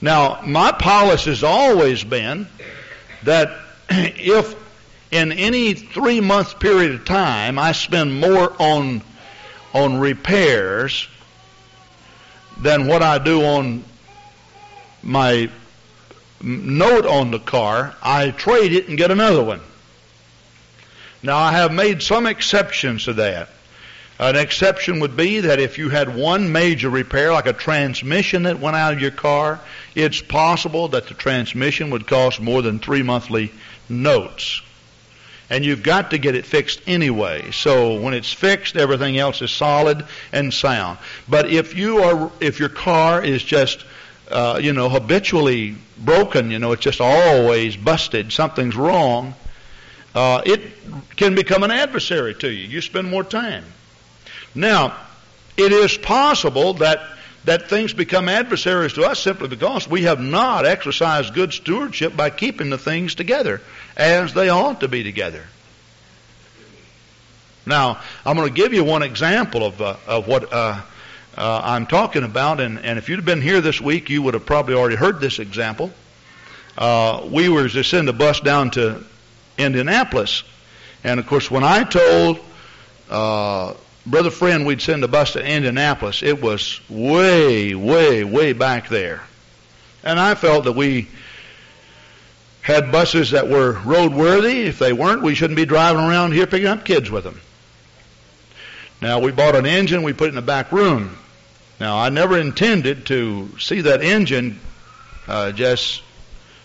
Now, 0.00 0.42
my 0.44 0.72
policy 0.72 1.30
has 1.30 1.42
always 1.42 2.04
been 2.04 2.46
that 3.22 3.50
if 3.88 4.54
in 5.10 5.32
any 5.32 5.74
three 5.74 6.20
month 6.20 6.58
period 6.58 6.92
of 6.92 7.04
time 7.04 7.58
I 7.58 7.72
spend 7.72 8.20
more 8.20 8.54
on 8.60 9.02
on 9.72 9.98
repairs 9.98 11.08
than 12.58 12.86
what 12.86 13.02
I 13.02 13.18
do 13.18 13.44
on 13.44 13.84
my 15.02 15.50
note 16.40 17.06
on 17.06 17.30
the 17.30 17.38
car, 17.38 17.94
I 18.02 18.30
trade 18.30 18.72
it 18.72 18.88
and 18.88 18.96
get 18.96 19.10
another 19.10 19.42
one. 19.42 19.60
Now, 21.22 21.38
I 21.38 21.52
have 21.52 21.72
made 21.72 22.02
some 22.02 22.26
exceptions 22.26 23.04
to 23.04 23.14
that. 23.14 23.48
An 24.18 24.36
exception 24.36 25.00
would 25.00 25.16
be 25.16 25.40
that 25.40 25.58
if 25.58 25.76
you 25.76 25.88
had 25.88 26.14
one 26.14 26.52
major 26.52 26.88
repair, 26.88 27.32
like 27.32 27.46
a 27.46 27.52
transmission 27.52 28.44
that 28.44 28.60
went 28.60 28.76
out 28.76 28.92
of 28.92 29.00
your 29.00 29.10
car, 29.10 29.58
it's 29.96 30.20
possible 30.20 30.88
that 30.88 31.08
the 31.08 31.14
transmission 31.14 31.90
would 31.90 32.06
cost 32.06 32.40
more 32.40 32.62
than 32.62 32.78
three 32.78 33.02
monthly 33.02 33.52
notes. 33.88 34.62
And 35.50 35.64
you've 35.64 35.82
got 35.82 36.12
to 36.12 36.18
get 36.18 36.36
it 36.36 36.46
fixed 36.46 36.80
anyway. 36.86 37.50
So 37.50 38.00
when 38.00 38.14
it's 38.14 38.32
fixed, 38.32 38.76
everything 38.76 39.18
else 39.18 39.42
is 39.42 39.50
solid 39.50 40.06
and 40.32 40.54
sound. 40.54 40.98
But 41.28 41.50
if 41.50 41.76
you 41.76 41.98
are, 41.98 42.30
if 42.40 42.60
your 42.60 42.68
car 42.68 43.22
is 43.22 43.42
just, 43.42 43.84
uh, 44.30 44.60
you 44.62 44.72
know, 44.72 44.88
habitually 44.88 45.76
broken, 45.98 46.52
you 46.52 46.60
know, 46.60 46.72
it's 46.72 46.82
just 46.82 47.00
always 47.00 47.76
busted, 47.76 48.32
something's 48.32 48.76
wrong, 48.76 49.34
uh, 50.14 50.40
it 50.46 50.62
can 51.16 51.34
become 51.34 51.64
an 51.64 51.72
adversary 51.72 52.34
to 52.36 52.48
you. 52.48 52.68
You 52.68 52.80
spend 52.80 53.10
more 53.10 53.24
time. 53.24 53.64
Now, 54.54 54.96
it 55.56 55.72
is 55.72 55.96
possible 55.96 56.74
that 56.74 57.00
that 57.44 57.68
things 57.68 57.92
become 57.92 58.28
adversaries 58.28 58.94
to 58.94 59.04
us 59.04 59.20
simply 59.20 59.48
because 59.48 59.86
we 59.86 60.04
have 60.04 60.18
not 60.18 60.64
exercised 60.64 61.34
good 61.34 61.52
stewardship 61.52 62.16
by 62.16 62.30
keeping 62.30 62.70
the 62.70 62.78
things 62.78 63.14
together 63.14 63.60
as 63.98 64.32
they 64.32 64.48
ought 64.48 64.80
to 64.80 64.88
be 64.88 65.02
together. 65.02 65.44
Now, 67.66 68.00
I'm 68.24 68.34
going 68.36 68.48
to 68.48 68.54
give 68.54 68.72
you 68.72 68.82
one 68.82 69.02
example 69.02 69.64
of 69.64 69.80
uh, 69.80 69.96
of 70.06 70.26
what 70.26 70.52
uh, 70.52 70.80
uh, 71.36 71.60
I'm 71.64 71.86
talking 71.86 72.22
about, 72.22 72.60
and, 72.60 72.78
and 72.78 72.98
if 72.98 73.08
you'd 73.08 73.16
have 73.16 73.24
been 73.24 73.42
here 73.42 73.60
this 73.60 73.80
week, 73.80 74.08
you 74.08 74.22
would 74.22 74.34
have 74.34 74.46
probably 74.46 74.74
already 74.74 74.96
heard 74.96 75.20
this 75.20 75.38
example. 75.38 75.90
Uh, 76.76 77.26
we 77.30 77.48
were 77.48 77.68
to 77.68 77.84
send 77.84 78.08
a 78.08 78.12
bus 78.12 78.40
down 78.40 78.70
to 78.72 79.04
Indianapolis. 79.58 80.44
And 81.02 81.20
of 81.20 81.26
course, 81.26 81.50
when 81.50 81.64
I 81.64 81.84
told 81.84 82.38
uh, 83.10 83.74
Brother 84.06 84.30
Friend 84.30 84.66
we'd 84.66 84.82
send 84.82 85.02
a 85.02 85.08
bus 85.08 85.32
to 85.32 85.44
Indianapolis, 85.44 86.22
it 86.22 86.42
was 86.42 86.80
way, 86.90 87.74
way, 87.74 88.22
way 88.22 88.52
back 88.52 88.88
there. 88.88 89.22
And 90.02 90.20
I 90.20 90.34
felt 90.34 90.64
that 90.64 90.72
we 90.72 91.08
had 92.60 92.92
buses 92.92 93.32
that 93.32 93.48
were 93.48 93.74
roadworthy. 93.74 94.64
If 94.66 94.78
they 94.78 94.92
weren't, 94.92 95.22
we 95.22 95.34
shouldn't 95.34 95.56
be 95.56 95.66
driving 95.66 96.02
around 96.02 96.32
here 96.32 96.46
picking 96.46 96.66
up 96.66 96.84
kids 96.84 97.10
with 97.10 97.24
them. 97.24 97.40
Now, 99.00 99.20
we 99.20 99.32
bought 99.32 99.54
an 99.54 99.66
engine, 99.66 100.02
we 100.02 100.12
put 100.12 100.26
it 100.26 100.28
in 100.30 100.34
the 100.34 100.42
back 100.42 100.72
room. 100.72 101.16
Now, 101.78 101.98
I 101.98 102.08
never 102.08 102.38
intended 102.38 103.06
to 103.06 103.50
see 103.58 103.82
that 103.82 104.02
engine 104.02 104.60
uh, 105.28 105.52
just 105.52 106.02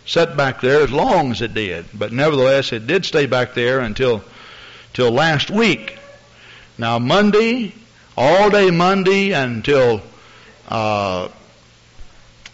sat 0.05 0.35
back 0.35 0.61
there 0.61 0.81
as 0.81 0.91
long 0.91 1.31
as 1.31 1.41
it 1.41 1.53
did. 1.53 1.85
But 1.93 2.11
nevertheless, 2.11 2.73
it 2.73 2.87
did 2.87 3.05
stay 3.05 3.25
back 3.25 3.53
there 3.53 3.79
until 3.79 4.23
till 4.93 5.11
last 5.11 5.51
week. 5.51 5.98
Now 6.79 6.97
Monday, 6.97 7.73
all 8.17 8.49
day 8.49 8.71
Monday 8.71 9.33
until 9.33 10.01
uh, 10.69 11.27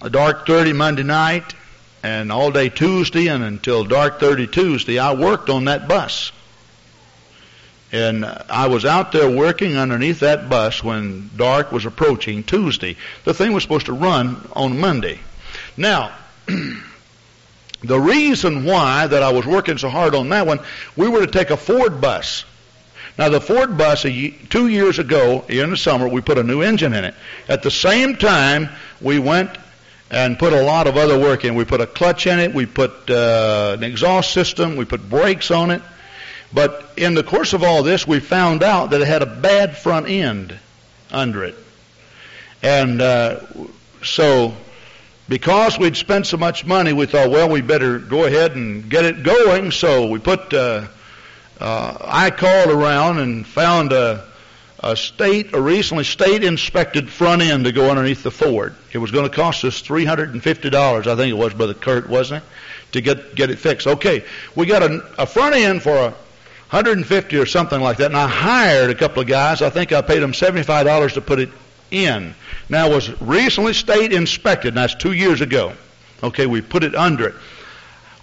dark 0.10 0.48
thirty 0.48 0.74
Monday 0.74 1.04
night, 1.04 1.54
and 2.02 2.32
all 2.32 2.50
day 2.50 2.70
Tuesday 2.70 3.28
and 3.28 3.44
until 3.44 3.84
dark 3.84 4.20
thirty 4.20 4.48
Tuesday, 4.48 4.98
I 4.98 5.14
worked 5.14 5.52
on 5.52 5.66
that 5.66 5.88
bus. 5.88 6.32
And 7.92 8.26
I 8.26 8.68
was 8.68 8.84
out 8.84 9.12
there 9.12 9.30
working 9.30 9.78
underneath 9.78 10.22
that 10.22 10.50
bus 10.50 10.84
when 10.84 11.30
dark 11.38 11.72
was 11.72 11.86
approaching 11.86 12.44
Tuesday. 12.44 12.98
The 13.26 13.34
thing 13.34 13.54
was 13.54 13.62
supposed 13.62 13.86
to 13.86 13.94
run 13.94 14.50
on 14.54 14.80
Monday. 14.80 15.20
Now, 15.78 16.12
The 17.84 18.00
reason 18.00 18.66
why 18.66 19.06
that 19.06 19.22
I 19.22 19.32
was 19.32 19.46
working 19.46 19.78
so 19.78 19.90
hard 19.90 20.16
on 20.16 20.30
that 20.30 20.48
one, 20.48 20.60
we 20.96 21.08
were 21.08 21.26
to 21.26 21.32
take 21.32 21.52
a 21.52 21.58
Ford 21.58 22.02
bus. 22.02 22.44
Now 23.18 23.30
the 23.30 23.40
Ford 23.40 23.78
bus, 23.78 24.02
two 24.02 24.68
years 24.68 25.00
ago 25.00 25.46
in 25.48 25.70
the 25.70 25.78
summer, 25.78 26.08
we 26.08 26.22
put 26.22 26.38
a 26.38 26.44
new 26.44 26.62
engine 26.62 26.94
in 26.94 27.06
it. 27.06 27.16
At 27.48 27.64
the 27.64 27.72
same 27.72 28.18
time, 28.18 28.70
we 29.00 29.20
went 29.20 29.58
and 30.12 30.38
put 30.38 30.54
a 30.54 30.62
lot 30.62 30.88
of 30.88 30.98
other 30.98 31.18
work 31.18 31.46
in. 31.46 31.56
We 31.56 31.66
put 31.66 31.82
a 31.82 31.88
clutch 31.88 32.28
in 32.28 32.40
it, 32.40 32.54
we 32.54 32.66
put 32.66 33.10
uh, 33.10 33.76
an 33.78 33.84
exhaust 33.84 34.32
system, 34.32 34.76
we 34.76 34.86
put 34.86 35.10
brakes 35.10 35.50
on 35.52 35.72
it. 35.72 35.82
But 36.54 36.92
in 36.96 37.16
the 37.16 37.24
course 37.24 37.54
of 37.54 37.64
all 37.64 37.84
this, 37.84 38.08
we 38.08 38.20
found 38.20 38.64
out 38.64 38.92
that 38.92 39.02
it 39.02 39.08
had 39.08 39.22
a 39.22 39.26
bad 39.26 39.78
front 39.78 40.08
end 40.08 40.58
under 41.12 41.44
it. 41.44 41.56
And 42.62 43.02
uh, 43.02 43.42
so 44.04 44.54
because 45.28 45.80
we'd 45.80 45.98
spent 45.98 46.28
so 46.28 46.38
much 46.38 46.66
money, 46.66 46.94
we 46.94 47.08
thought, 47.08 47.30
well, 47.30 47.50
we 47.50 47.62
better 47.62 48.00
go 48.00 48.26
ahead 48.26 48.56
and 48.56 48.90
get 48.90 49.06
it 49.06 49.24
going. 49.24 49.72
So 49.72 50.08
we 50.08 50.20
put, 50.20 50.54
uh, 50.54 50.88
uh, 51.60 51.98
I 52.02 52.32
called 52.32 52.70
around 52.70 53.20
and 53.20 53.46
found 53.46 53.92
a, 53.92 54.26
a 54.80 54.96
state, 54.96 55.54
a 55.54 55.62
recently 55.62 56.04
state 56.04 56.44
inspected 56.44 57.10
front 57.10 57.42
end 57.42 57.66
to 57.66 57.72
go 57.72 57.90
underneath 57.90 58.24
the 58.24 58.32
Ford. 58.32 58.76
It 58.92 58.98
was 58.98 59.12
going 59.12 59.30
to 59.30 59.36
cost 59.36 59.64
us 59.64 59.82
$350, 59.82 61.08
I 61.08 61.16
think 61.16 61.30
it 61.30 61.38
was, 61.38 61.54
Brother 61.54 61.74
Kurt, 61.74 62.10
wasn't 62.10 62.44
it? 62.44 62.50
To 62.92 63.02
get, 63.02 63.36
get 63.36 63.50
it 63.50 63.60
fixed. 63.60 63.88
Okay, 63.88 64.24
we 64.56 64.66
got 64.66 64.84
a, 64.84 65.06
a 65.18 65.26
front 65.26 65.56
end 65.56 65.82
for 65.82 65.96
a 65.96 66.10
150 66.70 67.38
or 67.38 67.46
something 67.46 67.80
like 67.80 67.98
that, 67.98 68.08
and 68.08 68.18
I 68.18 68.28
hired 68.28 68.90
a 68.90 68.96
couple 68.96 69.22
of 69.22 69.28
guys. 69.28 69.62
I 69.62 69.70
think 69.70 69.92
I 69.92 70.02
paid 70.02 70.20
them 70.20 70.32
$75 70.34 71.14
to 71.14 71.22
put 71.22 71.40
it 71.40 71.50
in. 71.92 72.34
Now, 72.70 72.88
it 72.88 72.96
was 72.96 73.22
recently 73.22 73.74
state 73.74 74.12
inspected, 74.12 74.70
and 74.70 74.78
that's 74.78 74.96
two 74.96 75.14
years 75.14 75.42
ago. 75.42 75.74
Okay, 76.24 76.46
we 76.48 76.62
put 76.62 76.84
it 76.84 76.96
under 76.96 77.30
it. 77.30 77.36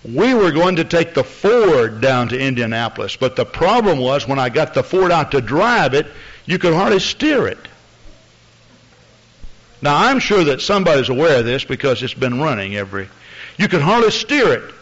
We 0.04 0.34
were 0.34 0.50
going 0.50 0.76
to 0.76 0.84
take 0.84 1.14
the 1.14 1.22
Ford 1.22 2.00
down 2.00 2.28
to 2.28 2.38
Indianapolis, 2.38 3.16
but 3.16 3.36
the 3.36 3.44
problem 3.44 3.98
was 3.98 4.26
when 4.26 4.38
I 4.38 4.48
got 4.48 4.74
the 4.74 4.82
Ford 4.82 5.12
out 5.12 5.30
to 5.32 5.40
drive 5.40 5.94
it, 5.94 6.06
you 6.44 6.58
could 6.58 6.74
hardly 6.74 6.98
steer 6.98 7.46
it. 7.46 7.58
Now, 9.80 9.96
I'm 9.96 10.18
sure 10.18 10.44
that 10.44 10.60
somebody's 10.60 11.08
aware 11.08 11.40
of 11.40 11.44
this 11.44 11.64
because 11.64 12.02
it's 12.02 12.14
been 12.14 12.40
running 12.40 12.76
every. 12.76 13.08
You 13.58 13.68
could 13.68 13.80
hardly 13.80 14.10
steer 14.10 14.52
it 14.52 14.74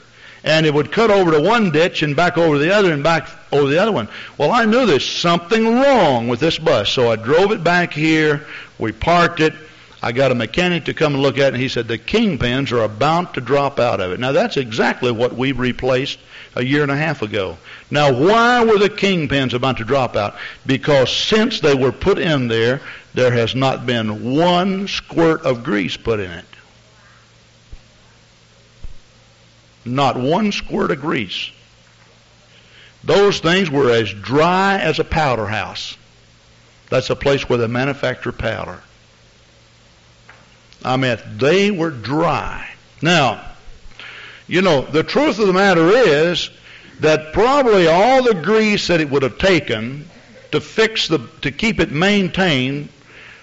and 0.45 0.65
it 0.65 0.73
would 0.73 0.91
cut 0.91 1.11
over 1.11 1.33
to 1.33 1.41
one 1.41 1.71
ditch 1.71 2.03
and 2.03 2.17
back 2.17 2.39
over 2.39 2.59
the 2.59 2.75
other 2.75 2.93
and 2.93 3.03
back 3.03 3.29
over 3.53 3.69
the 3.69 3.79
other 3.79 3.93
one. 3.93 4.09
Well, 4.39 4.53
I 4.53 4.65
knew 4.65 4.87
there's 4.87 5.07
something 5.07 5.67
wrong 5.67 6.29
with 6.29 6.41
this 6.41 6.59
bus, 6.59 6.89
so 6.89 7.11
I 7.11 7.17
drove 7.17 7.53
it 7.53 7.63
back 7.63 7.93
here. 7.93 8.47
We 8.79 8.93
parked 8.93 9.41
it. 9.41 9.55
I 10.03 10.13
got 10.13 10.33
a 10.33 10.35
mechanic 10.35 10.87
to 10.87 10.95
come 10.95 11.15
and 11.15 11.23
look 11.23 11.37
at 11.37 11.49
it, 11.49 11.55
and 11.55 11.63
he 11.63 11.69
said 11.69 11.87
the 11.87 11.99
kingpins 11.99 12.73
are 12.73 12.83
about 12.83 13.35
to 13.35 13.41
drop 13.41 13.79
out 13.79 14.01
of 14.01 14.13
it. 14.13 14.21
Now 14.21 14.33
that's 14.33 14.57
exactly 14.57 15.13
what 15.13 15.35
we 15.35 15.53
replaced 15.53 16.19
a 16.57 16.65
year 16.65 16.83
and 16.83 16.91
a 16.91 16.97
half 16.97 17.21
ago. 17.21 17.59
Now 17.91 18.13
why 18.13 18.65
were 18.65 18.79
the 18.79 18.89
kingpins 18.89 19.53
about 19.53 19.77
to 19.77 19.85
drop 19.85 20.17
out? 20.17 20.37
Because 20.65 21.15
since 21.15 21.61
they 21.61 21.75
were 21.75 21.93
put 21.93 22.19
in 22.19 22.49
there, 22.49 22.81
there 23.13 23.31
has 23.31 23.55
not 23.55 23.85
been 23.85 24.37
one 24.37 24.89
squirt 24.89 25.43
of 25.43 25.63
grease 25.63 25.97
put 25.99 26.19
in 26.19 26.31
it. 26.31 26.45
Not 29.85 30.17
one 30.17 30.53
squirt 30.53 30.91
of 30.91 31.01
grease. 31.01 31.51
Those 33.05 33.41
things 33.41 33.71
were 33.71 33.91
as 33.91 34.13
dry 34.13 34.79
as 34.79 34.99
a 34.99 35.05
powder 35.05 35.47
house. 35.47 35.97
That's 36.89 37.11
a 37.11 37.17
place 37.17 37.49
where 37.49 37.59
they 37.59 37.67
manufacture 37.67 38.33
powder. 38.33 38.83
I 40.85 40.97
mean, 40.97 41.19
they 41.37 41.71
were 41.71 41.91
dry. 41.91 42.69
Now, 43.03 43.45
you 44.47 44.63
know, 44.63 44.83
the 44.83 45.03
truth 45.03 45.39
of 45.39 45.47
the 45.47 45.53
matter 45.53 45.89
is 45.89 46.51
that 47.01 47.33
probably 47.33 47.87
all 47.87 48.23
the 48.23 48.35
grease 48.35 48.89
that 48.89 49.01
it 49.01 49.11
would 49.11 49.23
have 49.23 49.39
taken 49.39 50.09
to 50.53 50.61
fix 50.61 51.09
the, 51.09 51.19
to 51.43 51.51
keep 51.51 51.81
it 51.81 51.91
maintained 51.91 52.89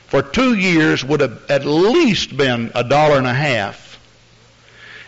for 0.08 0.22
two 0.22 0.56
years 0.56 1.04
would 1.04 1.22
have 1.22 1.50
at 1.50 1.66
least 1.66 2.36
been 2.36 2.72
a 2.76 2.84
dollar 2.84 3.18
and 3.18 3.28
a 3.28 3.34
half. 3.34 4.00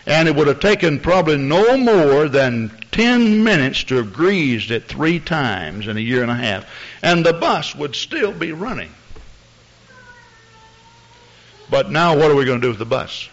And 0.06 0.28
it 0.28 0.34
would 0.34 0.46
have 0.46 0.60
taken 0.60 0.98
probably 0.98 1.36
no 1.36 1.76
more 1.76 2.28
than 2.28 2.70
10 2.90 3.44
minutes 3.44 3.84
to 3.84 3.96
have 3.96 4.12
greased 4.12 4.70
it 4.70 4.84
three 4.84 5.20
times 5.20 5.86
in 5.86 5.96
a 5.96 6.00
year 6.00 6.22
and 6.22 6.30
a 6.30 6.34
half. 6.34 6.66
And 7.02 7.24
the 7.24 7.32
bus 7.32 7.74
would 7.74 7.94
still 7.94 8.32
be 8.32 8.52
running. 8.52 8.92
But 11.70 11.90
now 11.90 12.16
what 12.16 12.30
are 12.30 12.34
we 12.34 12.44
going 12.44 12.60
to 12.60 12.66
do 12.66 12.70
with 12.70 12.78
the 12.78 12.84
bus? 12.84 13.28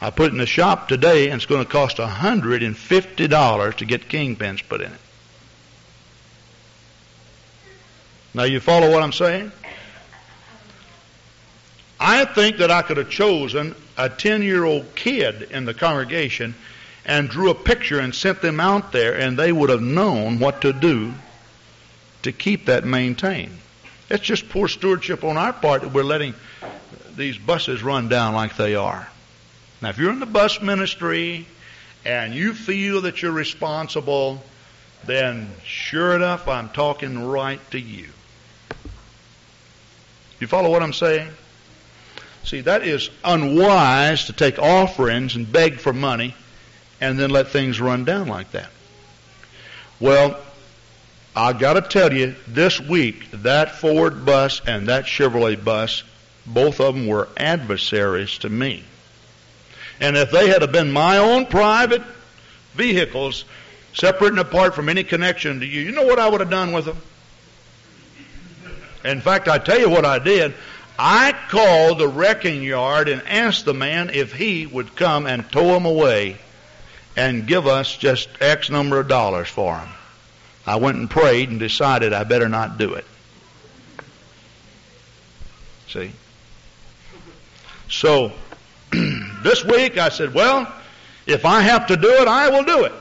I 0.00 0.10
put 0.10 0.26
it 0.26 0.32
in 0.32 0.38
the 0.38 0.46
shop 0.46 0.88
today 0.88 1.26
and 1.30 1.36
it's 1.36 1.46
going 1.46 1.64
to 1.64 1.70
cost 1.70 1.98
$150 1.98 3.74
to 3.76 3.84
get 3.84 4.08
kingpins 4.08 4.68
put 4.68 4.80
in 4.80 4.92
it. 4.92 5.00
Now 8.34 8.42
you 8.42 8.58
follow 8.58 8.90
what 8.90 9.02
I'm 9.02 9.12
saying? 9.12 9.52
I 12.00 12.24
think 12.24 12.58
that 12.58 12.70
I 12.70 12.82
could 12.82 12.96
have 12.96 13.08
chosen 13.08 13.76
a 13.96 14.08
10 14.08 14.42
year 14.42 14.64
old 14.64 14.94
kid 14.96 15.48
in 15.52 15.64
the 15.64 15.72
congregation 15.72 16.54
and 17.06 17.28
drew 17.28 17.50
a 17.50 17.54
picture 17.54 18.00
and 18.00 18.14
sent 18.14 18.42
them 18.42 18.58
out 18.58 18.92
there 18.92 19.16
and 19.16 19.38
they 19.38 19.52
would 19.52 19.70
have 19.70 19.82
known 19.82 20.40
what 20.40 20.62
to 20.62 20.72
do 20.72 21.14
to 22.22 22.32
keep 22.32 22.66
that 22.66 22.84
maintained. 22.84 23.58
It's 24.14 24.22
just 24.22 24.48
poor 24.48 24.68
stewardship 24.68 25.24
on 25.24 25.36
our 25.36 25.52
part 25.52 25.82
that 25.82 25.92
we're 25.92 26.04
letting 26.04 26.34
these 27.16 27.36
buses 27.36 27.82
run 27.82 28.08
down 28.08 28.32
like 28.32 28.56
they 28.56 28.76
are. 28.76 29.08
Now, 29.82 29.88
if 29.88 29.98
you're 29.98 30.12
in 30.12 30.20
the 30.20 30.26
bus 30.26 30.62
ministry 30.62 31.48
and 32.04 32.32
you 32.32 32.54
feel 32.54 33.00
that 33.00 33.22
you're 33.22 33.32
responsible, 33.32 34.40
then 35.04 35.50
sure 35.64 36.14
enough, 36.14 36.46
I'm 36.46 36.68
talking 36.68 37.26
right 37.26 37.60
to 37.72 37.80
you. 37.80 38.08
You 40.38 40.46
follow 40.46 40.70
what 40.70 40.84
I'm 40.84 40.92
saying? 40.92 41.30
See, 42.44 42.60
that 42.60 42.86
is 42.86 43.10
unwise 43.24 44.26
to 44.26 44.32
take 44.32 44.60
offerings 44.60 45.34
and 45.34 45.50
beg 45.50 45.80
for 45.80 45.92
money 45.92 46.36
and 47.00 47.18
then 47.18 47.30
let 47.30 47.48
things 47.48 47.80
run 47.80 48.04
down 48.04 48.28
like 48.28 48.52
that. 48.52 48.70
Well, 49.98 50.40
I 51.36 51.52
got 51.52 51.72
to 51.72 51.82
tell 51.82 52.12
you, 52.12 52.36
this 52.46 52.80
week, 52.80 53.30
that 53.32 53.72
Ford 53.72 54.24
bus 54.24 54.60
and 54.66 54.88
that 54.88 55.04
Chevrolet 55.04 55.62
bus, 55.62 56.04
both 56.46 56.80
of 56.80 56.94
them 56.94 57.08
were 57.08 57.28
adversaries 57.36 58.38
to 58.38 58.48
me. 58.48 58.84
And 60.00 60.16
if 60.16 60.30
they 60.30 60.48
had 60.48 60.70
been 60.70 60.92
my 60.92 61.18
own 61.18 61.46
private 61.46 62.02
vehicles, 62.74 63.44
separate 63.94 64.30
and 64.30 64.38
apart 64.38 64.74
from 64.74 64.88
any 64.88 65.02
connection 65.02 65.60
to 65.60 65.66
you, 65.66 65.80
you 65.82 65.92
know 65.92 66.06
what 66.06 66.18
I 66.18 66.28
would 66.28 66.40
have 66.40 66.50
done 66.50 66.72
with 66.72 66.84
them? 66.84 66.98
In 69.04 69.20
fact, 69.20 69.48
I 69.48 69.58
tell 69.58 69.78
you 69.78 69.90
what 69.90 70.04
I 70.04 70.18
did. 70.18 70.54
I 70.98 71.34
called 71.48 71.98
the 71.98 72.08
wrecking 72.08 72.62
yard 72.62 73.08
and 73.08 73.22
asked 73.26 73.64
the 73.64 73.74
man 73.74 74.10
if 74.10 74.32
he 74.32 74.66
would 74.66 74.94
come 74.94 75.26
and 75.26 75.50
tow 75.50 75.72
them 75.72 75.84
away 75.84 76.38
and 77.16 77.46
give 77.46 77.66
us 77.66 77.96
just 77.96 78.28
X 78.40 78.70
number 78.70 79.00
of 79.00 79.08
dollars 79.08 79.48
for 79.48 79.76
them. 79.76 79.88
I 80.66 80.76
went 80.76 80.96
and 80.96 81.10
prayed 81.10 81.50
and 81.50 81.58
decided 81.58 82.12
I 82.12 82.24
better 82.24 82.48
not 82.48 82.78
do 82.78 82.94
it. 82.94 83.04
See? 85.88 86.10
So, 87.88 88.32
this 88.90 89.64
week 89.64 89.98
I 89.98 90.08
said, 90.08 90.34
well, 90.34 90.72
if 91.26 91.44
I 91.44 91.60
have 91.60 91.86
to 91.88 91.96
do 91.96 92.10
it, 92.10 92.28
I 92.28 92.48
will 92.48 92.64
do 92.64 92.84
it. 92.84 92.92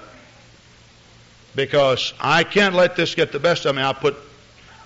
Because 1.55 2.13
I 2.19 2.43
can't 2.43 2.75
let 2.75 2.95
this 2.95 3.15
get 3.15 3.31
the 3.31 3.39
best 3.39 3.65
of 3.65 3.75
me. 3.75 3.81
I 3.81 3.93
put 3.93 4.17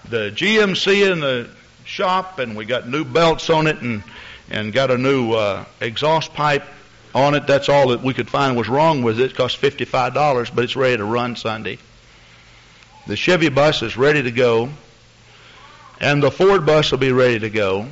the 0.09 0.31
GMC 0.31 1.11
in 1.11 1.19
the 1.19 1.49
shop 1.85 2.39
and 2.39 2.55
we 2.55 2.65
got 2.65 2.87
new 2.87 3.03
belts 3.03 3.49
on 3.49 3.67
it 3.67 3.81
and, 3.81 4.03
and 4.49 4.71
got 4.73 4.91
a 4.91 4.97
new 4.97 5.33
uh, 5.33 5.65
exhaust 5.81 6.33
pipe 6.33 6.63
on 7.15 7.35
it. 7.35 7.47
That's 7.47 7.69
all 7.69 7.89
that 7.89 8.01
we 8.01 8.13
could 8.13 8.29
find 8.29 8.55
was 8.55 8.69
wrong 8.69 9.01
with 9.01 9.19
it. 9.19 9.31
It 9.31 9.35
cost 9.35 9.59
$55, 9.61 10.53
but 10.53 10.63
it's 10.63 10.75
ready 10.75 10.97
to 10.97 11.05
run 11.05 11.35
Sunday. 11.35 11.79
The 13.07 13.15
Chevy 13.15 13.47
bus 13.47 13.83
is 13.83 13.95
ready 13.95 14.21
to 14.23 14.31
go, 14.31 14.69
and 16.01 16.21
the 16.21 16.29
Ford 16.29 16.65
bus 16.65 16.91
will 16.91 16.97
be 16.97 17.13
ready 17.13 17.39
to 17.39 17.49
go. 17.49 17.87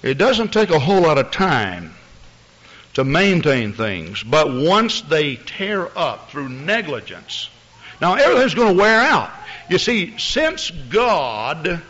It 0.00 0.16
doesn't 0.16 0.52
take 0.52 0.70
a 0.70 0.78
whole 0.78 1.00
lot 1.00 1.18
of 1.18 1.32
time 1.32 1.92
to 2.92 3.02
maintain 3.02 3.72
things, 3.72 4.22
but 4.22 4.52
once 4.52 5.00
they 5.00 5.34
tear 5.34 5.90
up 5.98 6.30
through 6.30 6.50
negligence, 6.50 7.50
now 8.00 8.14
everything's 8.14 8.54
going 8.54 8.76
to 8.76 8.80
wear 8.80 9.00
out. 9.00 9.32
You 9.68 9.78
see, 9.78 10.18
since 10.18 10.70
God 10.70 11.82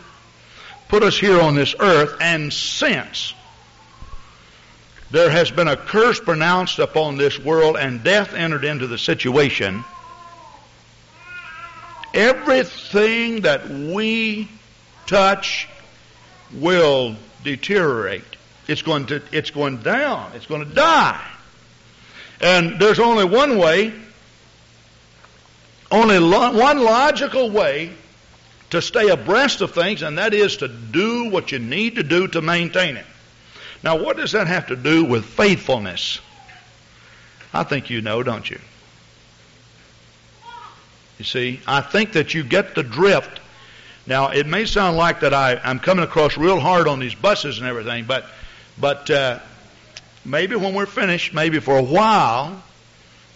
put 0.87 1.03
us 1.03 1.15
here 1.15 1.39
on 1.39 1.53
this 1.53 1.75
earth, 1.79 2.17
and 2.19 2.51
since 2.51 3.35
there 5.11 5.29
has 5.29 5.51
been 5.51 5.67
a 5.67 5.77
curse 5.77 6.19
pronounced 6.19 6.79
upon 6.79 7.17
this 7.17 7.37
world 7.37 7.77
and 7.77 8.03
death 8.03 8.33
entered 8.33 8.65
into 8.65 8.87
the 8.87 8.97
situation, 8.97 9.83
everything 12.15 13.41
that 13.41 13.69
we 13.69 14.49
touch 15.05 15.67
will 16.53 17.15
deteriorate. 17.43 18.23
It's 18.67 18.81
going 18.81 19.07
to, 19.07 19.21
it's 19.31 19.51
going 19.51 19.77
down. 19.77 20.31
It's 20.33 20.47
going 20.47 20.67
to 20.67 20.73
die. 20.73 21.23
And 22.41 22.79
there's 22.79 22.99
only 22.99 23.25
one 23.25 23.57
way, 23.57 23.93
only 25.91 26.17
lo- 26.17 26.57
one 26.57 26.83
logical 26.83 27.51
way 27.51 27.91
to 28.71 28.81
stay 28.81 29.09
abreast 29.09 29.61
of 29.61 29.71
things, 29.71 30.01
and 30.01 30.17
that 30.17 30.33
is 30.33 30.57
to 30.57 30.67
do 30.67 31.29
what 31.29 31.51
you 31.51 31.59
need 31.59 31.95
to 31.95 32.03
do 32.03 32.27
to 32.29 32.41
maintain 32.41 32.97
it. 32.97 33.05
Now, 33.83 33.97
what 34.01 34.17
does 34.17 34.31
that 34.31 34.47
have 34.47 34.67
to 34.67 34.75
do 34.75 35.05
with 35.05 35.25
faithfulness? 35.25 36.19
I 37.53 37.63
think 37.63 37.89
you 37.89 38.01
know, 38.01 38.23
don't 38.23 38.49
you? 38.49 38.59
You 41.17 41.25
see, 41.25 41.61
I 41.65 41.81
think 41.81 42.13
that 42.13 42.33
you 42.33 42.43
get 42.43 42.75
the 42.75 42.83
drift. 42.83 43.39
Now, 44.05 44.29
it 44.29 44.45
may 44.45 44.65
sound 44.65 44.97
like 44.97 45.21
that 45.21 45.33
I, 45.33 45.59
I'm 45.63 45.79
coming 45.79 46.03
across 46.03 46.37
real 46.37 46.59
hard 46.59 46.87
on 46.87 46.99
these 46.99 47.15
buses 47.15 47.57
and 47.57 47.67
everything, 47.67 48.05
but, 48.05 48.25
but 48.79 49.09
uh, 49.09 49.39
maybe 50.23 50.55
when 50.55 50.73
we're 50.73 50.85
finished, 50.85 51.33
maybe 51.33 51.59
for 51.59 51.77
a 51.77 51.83
while, 51.83 52.61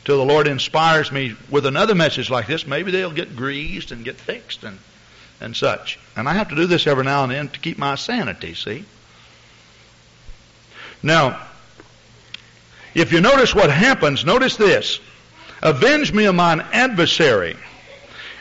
till 0.05 0.17
the 0.17 0.25
Lord 0.25 0.47
inspires 0.47 1.11
me 1.11 1.35
with 1.49 1.65
another 1.65 1.95
message 1.95 2.29
like 2.29 2.47
this, 2.47 2.67
maybe 2.67 2.91
they'll 2.91 3.11
get 3.11 3.35
greased 3.35 3.91
and 3.91 4.03
get 4.05 4.17
fixed 4.17 4.63
and, 4.63 4.77
and 5.39 5.55
such. 5.55 5.99
And 6.15 6.27
I 6.27 6.33
have 6.33 6.49
to 6.49 6.55
do 6.55 6.67
this 6.67 6.85
every 6.85 7.05
now 7.05 7.23
and 7.23 7.31
then 7.31 7.49
to 7.49 7.59
keep 7.59 7.77
my 7.77 7.95
sanity, 7.95 8.53
see? 8.53 8.85
Now, 11.01 11.41
if 12.93 13.13
you 13.13 13.21
notice 13.21 13.55
what 13.55 13.69
happens, 13.69 14.25
notice 14.25 14.57
this. 14.57 14.99
Avenge 15.61 16.13
me 16.13 16.25
of 16.25 16.35
mine 16.35 16.61
adversary. 16.71 17.55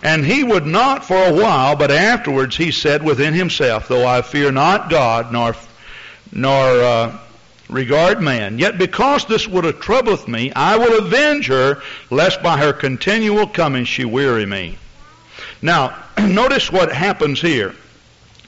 And 0.02 0.24
he 0.24 0.44
would 0.44 0.66
not 0.66 1.04
for 1.04 1.16
a 1.16 1.32
while, 1.32 1.74
but 1.74 1.90
afterwards 1.90 2.56
he 2.56 2.70
said 2.70 3.02
within 3.02 3.34
himself, 3.34 3.88
Though 3.88 4.06
I 4.06 4.22
fear 4.22 4.52
not 4.52 4.90
God, 4.90 5.32
nor, 5.32 5.56
nor 6.32 6.54
uh, 6.54 7.18
regard 7.68 8.20
man, 8.20 8.58
yet 8.58 8.78
because 8.78 9.24
this 9.26 9.48
would 9.48 9.64
have 9.64 9.80
troubleth 9.80 10.28
me, 10.28 10.52
I 10.52 10.76
will 10.76 11.04
avenge 11.04 11.48
her, 11.48 11.82
lest 12.10 12.42
by 12.42 12.58
her 12.58 12.72
continual 12.72 13.46
coming 13.46 13.84
she 13.84 14.04
weary 14.04 14.46
me. 14.46 14.78
Now, 15.60 15.96
notice 16.18 16.70
what 16.70 16.92
happens 16.92 17.40
here. 17.40 17.74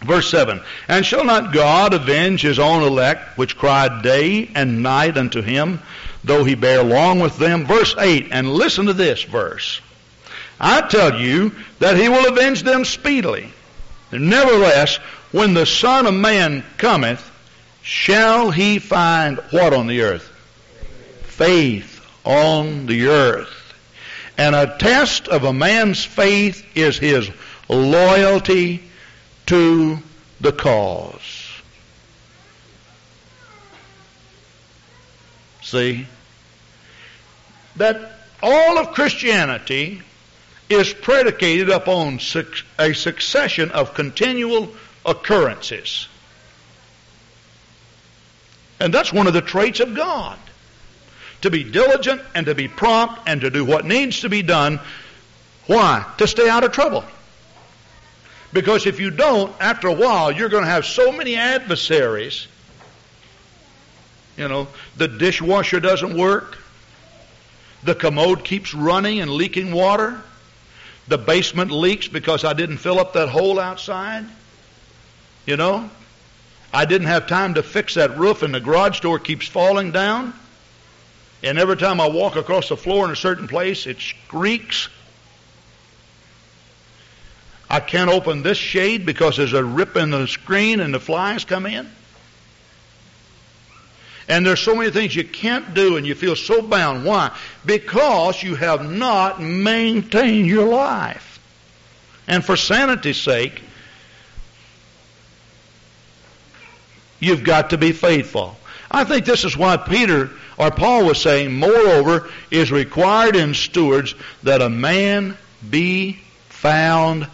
Verse 0.03 0.31
7 0.31 0.61
And 0.89 1.05
shall 1.05 1.25
not 1.25 1.53
God 1.53 1.93
avenge 1.93 2.41
his 2.41 2.59
own 2.59 2.83
elect, 2.83 3.37
which 3.37 3.59
cry 3.59 4.01
day 4.03 4.51
and 4.55 4.83
night 4.83 5.19
unto 5.19 5.43
him, 5.43 5.81
though 6.25 6.45
he 6.45 6.55
bear 6.55 6.83
long 6.83 7.21
with 7.21 7.37
them? 7.39 7.67
Verse 7.67 7.95
8, 7.97 8.29
and 8.31 8.53
listen 8.53 8.87
to 8.87 8.93
this 8.93 9.23
verse. 9.23 9.81
I 10.61 10.83
tell 10.83 11.19
you 11.21 11.53
that 11.79 11.97
he 11.97 12.09
will 12.09 12.29
avenge 12.29 12.63
them 12.63 12.85
speedily. 12.85 13.53
Nevertheless, 14.13 14.97
when 15.33 15.55
the 15.55 15.67
Son 15.67 16.07
of 16.07 16.15
Man 16.15 16.65
cometh, 16.77 17.27
shall 17.83 18.51
he 18.51 18.79
find 18.79 19.39
what 19.51 19.73
on 19.73 19.87
the 19.87 20.03
earth? 20.03 20.29
Faith 21.23 22.05
on 22.25 22.87
the 22.87 23.07
earth. 23.07 23.57
And 24.37 24.55
a 24.55 24.77
test 24.79 25.29
of 25.29 25.45
a 25.45 25.53
man's 25.53 26.05
faith 26.05 26.65
is 26.75 26.99
his 26.99 27.31
loyalty 27.69 28.83
to 29.47 29.99
the 30.41 30.53
cause. 30.53 31.40
See? 35.71 36.07
That 37.77 38.19
all 38.43 38.79
of 38.79 38.93
Christianity 38.93 40.03
is 40.69 40.93
predicated 40.93 41.71
upon 41.71 42.19
a 42.79 42.93
succession 42.93 43.71
of 43.71 43.95
continual 43.95 44.75
occurrences. 45.07 46.09
And 48.81 48.93
that's 48.93 49.13
one 49.13 49.29
of 49.29 49.33
the 49.33 49.43
traits 49.43 49.79
of 49.79 49.95
God. 49.95 50.39
To 51.43 51.51
be 51.51 51.63
diligent 51.63 52.21
and 52.35 52.47
to 52.47 52.55
be 52.57 52.67
prompt 52.67 53.21
and 53.27 53.41
to 53.43 53.51
do 53.51 53.65
what 53.65 53.85
needs 53.85 54.21
to 54.21 54.29
be 54.29 54.43
done. 54.43 54.81
Why? 55.67 56.05
To 56.19 56.27
stay 56.27 56.49
out 56.49 56.65
of 56.65 56.73
trouble. 56.73 57.05
Because 58.53 58.87
if 58.87 58.99
you 58.99 59.13
don't, 59.13 59.55
after 59.61 59.87
a 59.87 59.93
while, 59.93 60.33
you're 60.33 60.49
going 60.49 60.65
to 60.65 60.71
have 60.71 60.85
so 60.85 61.13
many 61.13 61.37
adversaries. 61.37 62.49
You 64.41 64.49
know, 64.49 64.69
the 64.97 65.07
dishwasher 65.07 65.81
doesn't 65.81 66.17
work. 66.17 66.57
The 67.83 67.95
commode 67.95 68.43
keeps 68.43 68.73
running 68.73 69.21
and 69.21 69.31
leaking 69.31 69.71
water. 69.71 70.19
The 71.09 71.19
basement 71.19 71.71
leaks 71.71 72.09
because 72.09 72.43
I 72.43 72.55
didn't 72.55 72.79
fill 72.79 72.99
up 72.99 73.13
that 73.13 73.29
hole 73.29 73.61
outside. 73.61 74.25
You 75.45 75.59
know? 75.59 75.91
I 76.73 76.87
didn't 76.87 77.09
have 77.09 77.27
time 77.27 77.55
to 77.55 77.63
fix 77.63 77.97
that 77.97 78.17
roof 78.17 78.43
and 78.43 78.55
the 78.55 78.61
garage 78.61 79.01
door 79.01 79.19
keeps 79.19 79.47
falling 79.47 79.93
down. 79.93 80.33
And 81.43 81.59
every 81.59 81.77
time 81.77 82.01
I 82.01 82.09
walk 82.09 82.37
across 82.37 82.71
the 82.71 82.79
floor 82.79 83.05
in 83.05 83.11
a 83.11 83.17
certain 83.17 83.47
place, 83.47 83.87
it 83.87 83.99
squeaks. 84.01 84.89
I 87.69 87.81
can't 87.81 88.09
open 88.09 88.43
this 88.43 88.57
shade 88.57 89.05
because 89.05 89.37
there's 89.37 89.53
a 89.53 89.63
rip 89.63 89.97
in 89.97 90.09
the 90.09 90.27
screen 90.27 90.81
and 90.81 90.95
the 90.95 91.01
flies 91.01 91.45
come 91.45 91.67
in. 91.67 91.91
And 94.31 94.47
there's 94.47 94.61
so 94.61 94.77
many 94.77 94.93
things 94.93 95.17
you 95.17 95.25
can't 95.25 95.75
do 95.75 95.97
and 95.97 96.07
you 96.07 96.15
feel 96.15 96.37
so 96.37 96.63
bound. 96.63 97.05
Why? 97.05 97.37
Because 97.67 98.41
you 98.41 98.55
have 98.55 98.89
not 98.89 99.43
maintained 99.43 100.47
your 100.47 100.69
life. 100.69 101.41
And 102.29 102.45
for 102.45 102.57
sanity's 102.57 103.21
sake, 103.21 103.61
you've 107.19 107.43
got 107.43 107.71
to 107.71 107.79
be 107.79 107.91
faithful. 107.91 108.57
I 108.89 109.03
think 109.03 109.25
this 109.25 109.45
is 109.45 109.57
why 109.57 109.77
Peter 109.77 110.31
or 110.57 110.71
Paul 110.71 111.07
was 111.07 111.21
saying, 111.21 111.53
moreover, 111.53 112.31
is 112.53 112.71
required 112.71 113.35
in 113.35 113.53
stewards 113.55 114.15
that 114.45 114.63
a 114.63 114.69
man 114.69 115.37
be 115.69 116.21
found 116.51 117.27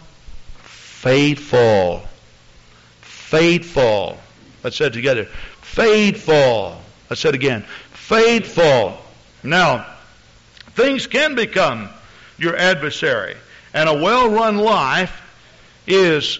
faithful. 0.63 2.01
Faithful. 3.01 4.17
Let's 4.63 4.77
say 4.77 4.87
it 4.87 4.93
together. 4.93 5.25
Faithful. 5.61 6.81
Say 7.13 7.29
it 7.29 7.35
again. 7.35 7.63
Faithful. 7.91 8.97
Now, 9.43 9.85
things 10.75 11.07
can 11.07 11.35
become 11.35 11.89
your 12.37 12.55
adversary. 12.55 13.35
And 13.73 13.87
a 13.87 13.93
well 13.93 14.29
run 14.29 14.57
life 14.57 15.21
is 15.85 16.39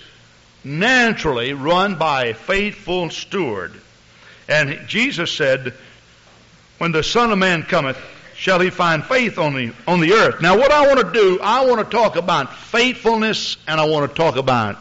naturally 0.63 1.53
run 1.53 1.95
by 1.95 2.25
a 2.25 2.33
faithful 2.33 3.09
steward. 3.09 3.73
And 4.47 4.87
Jesus 4.87 5.31
said, 5.31 5.73
When 6.77 6.91
the 6.91 7.03
Son 7.03 7.31
of 7.31 7.37
Man 7.37 7.63
cometh, 7.63 7.97
shall 8.35 8.59
he 8.59 8.69
find 8.69 9.03
faith 9.03 9.39
on 9.39 9.55
the, 9.55 9.73
on 9.87 9.99
the 9.99 10.13
earth. 10.13 10.41
Now, 10.41 10.57
what 10.57 10.71
I 10.71 10.87
want 10.87 10.99
to 10.99 11.11
do, 11.11 11.39
I 11.41 11.65
want 11.65 11.79
to 11.79 11.97
talk 11.97 12.15
about 12.15 12.55
faithfulness 12.55 13.57
and 13.67 13.81
I 13.81 13.85
want 13.85 14.09
to 14.09 14.15
talk 14.15 14.35
about 14.35 14.77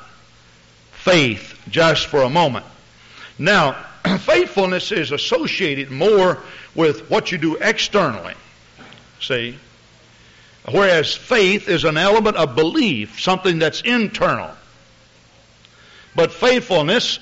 faith 0.93 1.59
just 1.69 2.07
for 2.07 2.23
a 2.23 2.29
moment. 2.29 2.67
Now, 3.39 3.83
faithfulness 4.19 4.93
is 4.93 5.13
associated 5.13 5.91
more 5.91 6.39
with 6.75 7.11
what 7.11 7.33
you 7.33 7.39
do 7.39 7.57
externally. 7.57 8.35
See? 9.21 9.59
Whereas 10.71 11.15
faith 11.15 11.69
is 11.69 11.85
an 11.85 11.97
element 11.97 12.37
of 12.37 12.55
belief, 12.57 13.21
something 13.21 13.59
that's 13.59 13.81
internal. 13.83 14.51
But 16.15 16.33
faithfulness 16.33 17.21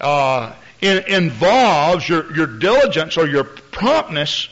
uh, 0.00 0.52
in, 0.80 1.04
involves 1.08 2.08
your, 2.08 2.34
your 2.34 2.46
diligence 2.46 3.16
or 3.16 3.26
your 3.26 3.44
promptness 3.44 4.48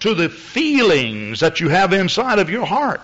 to 0.00 0.14
the 0.14 0.28
feelings 0.28 1.40
that 1.40 1.60
you 1.60 1.68
have 1.68 1.92
inside 1.92 2.38
of 2.38 2.48
your 2.48 2.64
heart. 2.64 3.00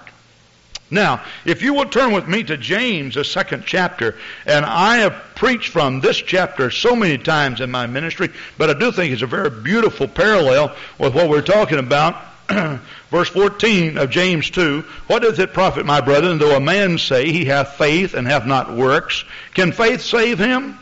Now, 0.90 1.22
if 1.44 1.62
you 1.62 1.74
will 1.74 1.86
turn 1.86 2.12
with 2.12 2.26
me 2.26 2.42
to 2.44 2.56
James, 2.56 3.14
the 3.14 3.24
second 3.24 3.64
chapter, 3.64 4.16
and 4.44 4.64
I 4.64 4.98
have 4.98 5.14
preached 5.36 5.68
from 5.68 6.00
this 6.00 6.16
chapter 6.16 6.70
so 6.70 6.96
many 6.96 7.16
times 7.16 7.60
in 7.60 7.70
my 7.70 7.86
ministry, 7.86 8.30
but 8.58 8.70
I 8.70 8.78
do 8.78 8.90
think 8.90 9.12
it's 9.12 9.22
a 9.22 9.26
very 9.26 9.50
beautiful 9.50 10.08
parallel 10.08 10.74
with 10.98 11.14
what 11.14 11.28
we're 11.28 11.42
talking 11.42 11.78
about. 11.78 12.16
Verse 13.10 13.28
14 13.28 13.98
of 13.98 14.10
James 14.10 14.50
2, 14.50 14.84
What 15.06 15.22
doth 15.22 15.38
it 15.38 15.52
profit, 15.52 15.86
my 15.86 16.00
brethren, 16.00 16.38
though 16.38 16.56
a 16.56 16.60
man 16.60 16.98
say 16.98 17.30
he 17.30 17.44
hath 17.44 17.76
faith 17.76 18.14
and 18.14 18.26
hath 18.26 18.44
not 18.44 18.74
works? 18.74 19.24
Can 19.54 19.70
faith 19.70 20.00
save 20.00 20.40
him? 20.40 20.76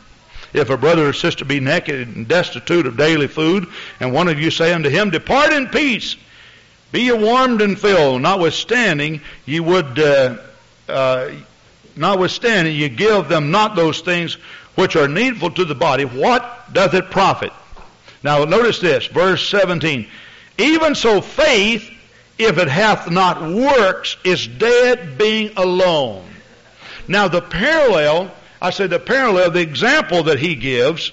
If 0.54 0.70
a 0.70 0.78
brother 0.78 1.08
or 1.08 1.12
sister 1.12 1.44
be 1.44 1.60
naked 1.60 2.08
and 2.16 2.26
destitute 2.26 2.86
of 2.86 2.96
daily 2.96 3.28
food, 3.28 3.66
and 4.00 4.14
one 4.14 4.28
of 4.28 4.40
you 4.40 4.50
say 4.50 4.72
unto 4.72 4.88
him, 4.88 5.10
Depart 5.10 5.52
in 5.52 5.66
peace, 5.66 6.16
be 6.90 7.02
ye 7.02 7.12
warmed 7.12 7.60
and 7.60 7.78
filled, 7.78 8.22
notwithstanding 8.22 9.20
ye 9.44 9.60
would, 9.60 9.98
uh, 9.98 10.36
uh, 10.88 11.30
notwithstanding 11.96 12.74
ye 12.74 12.88
give 12.88 13.28
them 13.28 13.50
not 13.50 13.76
those 13.76 14.00
things 14.00 14.34
which 14.74 14.96
are 14.96 15.08
needful 15.08 15.50
to 15.50 15.64
the 15.64 15.74
body, 15.74 16.04
what 16.04 16.72
doth 16.72 16.94
it 16.94 17.10
profit? 17.10 17.52
Now 18.22 18.44
notice 18.44 18.78
this, 18.78 19.06
verse 19.06 19.46
17. 19.48 20.06
Even 20.56 20.94
so 20.94 21.20
faith, 21.20 21.90
if 22.38 22.58
it 22.58 22.68
hath 22.68 23.10
not 23.10 23.42
works, 23.42 24.16
is 24.24 24.46
dead 24.46 25.18
being 25.18 25.52
alone. 25.56 26.24
Now 27.06 27.28
the 27.28 27.42
parallel, 27.42 28.30
I 28.60 28.70
said 28.70 28.90
the 28.90 28.98
parallel, 28.98 29.50
the 29.50 29.60
example 29.60 30.24
that 30.24 30.38
he 30.38 30.54
gives 30.54 31.12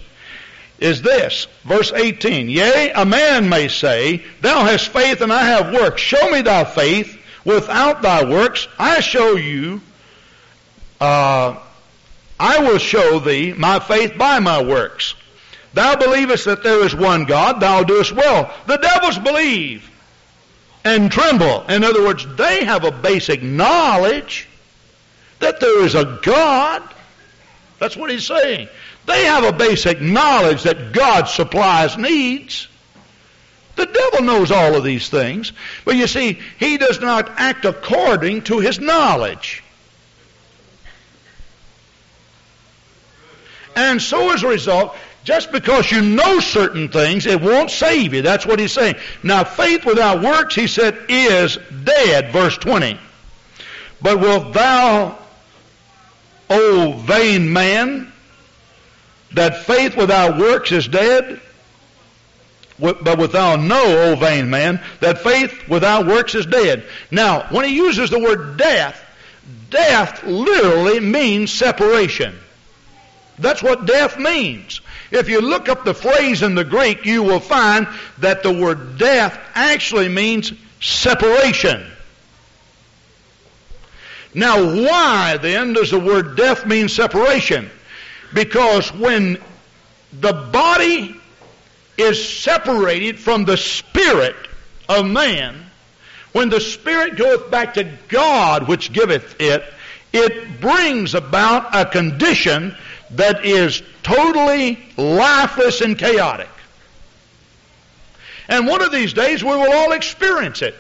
is 0.80 1.02
this, 1.02 1.48
verse 1.64 1.92
18. 1.94 2.50
Yea, 2.50 2.92
a 2.92 3.06
man 3.06 3.48
may 3.50 3.68
say, 3.68 4.24
Thou 4.42 4.66
hast 4.66 4.90
faith 4.90 5.22
and 5.22 5.32
I 5.32 5.44
have 5.44 5.74
works. 5.74 6.02
Show 6.02 6.30
me 6.32 6.42
thy 6.42 6.64
faith 6.64 7.18
without 7.46 8.02
thy 8.02 8.24
works. 8.30 8.68
I 8.78 9.00
show 9.00 9.36
you, 9.36 9.82
uh, 11.00 11.56
I 12.40 12.60
will 12.60 12.80
show 12.80 13.20
thee 13.20 13.54
my 13.54 13.80
faith 13.80 14.18
by 14.18 14.40
my 14.40 14.62
works. 14.64 15.16
Thou 15.74 15.96
believest 15.96 16.46
that 16.46 16.64
there 16.64 16.86
is 16.86 16.96
one 16.96 17.26
God, 17.26 17.60
thou 17.60 17.84
doest 17.84 18.12
well. 18.12 18.54
The 18.66 18.78
devils 18.78 19.20
believe 19.20 19.90
and 20.86 21.12
tremble. 21.12 21.66
In 21.68 21.84
other 21.84 22.04
words, 22.04 22.26
they 22.36 22.64
have 22.64 22.86
a 22.86 22.92
basic 22.92 23.42
knowledge 23.42 24.48
that 25.40 25.60
there 25.60 25.84
is 25.84 25.96
a 25.96 26.20
God. 26.22 26.82
That's 27.80 27.98
what 27.98 28.10
he's 28.10 28.26
saying. 28.26 28.70
They 29.06 29.26
have 29.26 29.44
a 29.44 29.54
basic 29.54 30.02
knowledge 30.02 30.64
that 30.64 30.92
God 30.92 31.26
supplies 31.26 31.98
needs. 31.98 32.68
The 33.76 33.86
devil 33.86 34.22
knows 34.22 34.52
all 34.52 34.76
of 34.76 34.84
these 34.84 35.10
things. 35.10 35.52
But 35.84 35.96
you 35.96 36.08
see, 36.08 36.40
he 36.58 36.78
does 36.78 37.02
not 37.02 37.30
act 37.38 37.66
according 37.66 38.44
to 38.44 38.60
his 38.60 38.80
knowledge. 38.80 39.64
And 43.76 44.02
so 44.02 44.32
as 44.32 44.44
a 44.44 44.48
result, 44.48 44.96
just 45.26 45.52
because 45.52 45.92
you 45.92 46.02
know 46.02 46.40
certain 46.40 46.88
things, 46.88 47.26
it 47.26 47.42
won't 47.42 47.70
save 47.70 48.14
you. 48.14 48.22
That's 48.22 48.46
what 48.46 48.60
he's 48.60 48.72
saying. 48.72 48.96
Now, 49.22 49.44
faith 49.44 49.86
without 49.86 50.22
works, 50.22 50.56
he 50.56 50.68
said, 50.68 50.98
is 51.10 51.58
dead. 51.84 52.32
Verse 52.32 52.58
20. 52.58 52.98
But 54.02 54.20
wilt 54.20 54.54
thou, 54.54 55.18
O 56.50 56.92
vain 56.94 57.52
man, 57.52 58.14
that 59.36 59.66
faith 59.66 59.96
without 59.96 60.38
works 60.38 60.72
is 60.72 60.88
dead. 60.88 61.40
But 62.78 63.18
without 63.18 63.62
know, 63.62 64.12
O 64.12 64.16
vain 64.18 64.50
man, 64.50 64.82
that 65.00 65.20
faith 65.20 65.70
without 65.70 66.08
works 66.08 66.36
is 66.36 66.46
dead. 66.46 66.84
Now, 67.10 67.44
when 67.50 67.64
he 67.64 67.74
uses 67.74 68.10
the 68.10 68.20
word 68.20 68.58
death, 68.58 69.02
death 69.70 70.26
literally 70.26 71.00
means 71.00 71.54
separation. 71.54 72.36
That's 73.40 73.64
what 73.64 73.86
death 73.86 74.18
means. 74.18 74.82
If 75.12 75.30
you 75.30 75.40
look 75.40 75.70
up 75.70 75.86
the 75.86 75.94
phrase 75.94 76.42
in 76.42 76.56
the 76.56 76.66
Greek, 76.66 77.06
you 77.06 77.24
will 77.24 77.40
find 77.40 77.88
that 78.18 78.44
the 78.44 78.52
word 78.52 78.98
death 78.98 79.40
actually 79.54 80.10
means 80.10 80.52
separation. 80.82 81.86
Now, 84.34 84.62
why 84.62 85.38
then 85.38 85.72
does 85.72 85.92
the 85.92 86.00
word 86.00 86.36
death 86.36 86.66
mean 86.66 86.90
separation? 86.90 87.70
Because 88.36 88.94
when 88.94 89.42
the 90.12 90.34
body 90.34 91.16
is 91.98 92.28
separated 92.28 93.18
from 93.18 93.46
the 93.46 93.56
spirit 93.56 94.36
of 94.90 95.06
man, 95.06 95.66
when 96.34 96.50
the 96.50 96.60
spirit 96.60 97.16
goeth 97.16 97.50
back 97.50 97.76
to 97.76 97.90
God 98.10 98.68
which 98.68 98.92
giveth 98.92 99.40
it, 99.40 99.64
it 100.12 100.60
brings 100.60 101.16
about 101.16 101.74
a 101.74 101.86
condition 101.86 102.76
that 103.12 103.46
is 103.46 103.82
totally 104.04 104.80
lifeless 104.98 105.80
and 105.80 105.98
chaotic. 105.98 106.50
And 108.50 108.68
one 108.68 108.82
of 108.82 108.92
these 108.92 109.14
days 109.14 109.46
we 109.46 109.52
will 109.52 109.72
all 109.72 109.94
experience 109.94 110.62
it. 110.62 110.76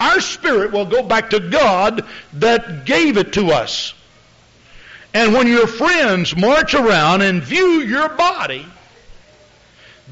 Our 0.00 0.20
spirit 0.20 0.72
will 0.72 0.86
go 0.86 1.04
back 1.04 1.30
to 1.30 1.38
God 1.38 2.04
that 2.34 2.84
gave 2.84 3.18
it 3.18 3.34
to 3.34 3.52
us. 3.52 3.94
And 5.16 5.32
when 5.32 5.46
your 5.46 5.66
friends 5.66 6.36
march 6.36 6.74
around 6.74 7.22
and 7.22 7.42
view 7.42 7.80
your 7.80 8.10
body, 8.10 8.66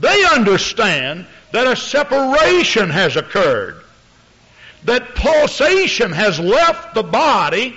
they 0.01 0.25
understand 0.25 1.27
that 1.53 1.67
a 1.67 1.77
separation 1.77 2.89
has 2.89 3.15
occurred, 3.17 3.83
that 4.85 5.15
pulsation 5.15 6.11
has 6.11 6.41
left 6.41 6.95
the 6.95 7.03
body, 7.03 7.77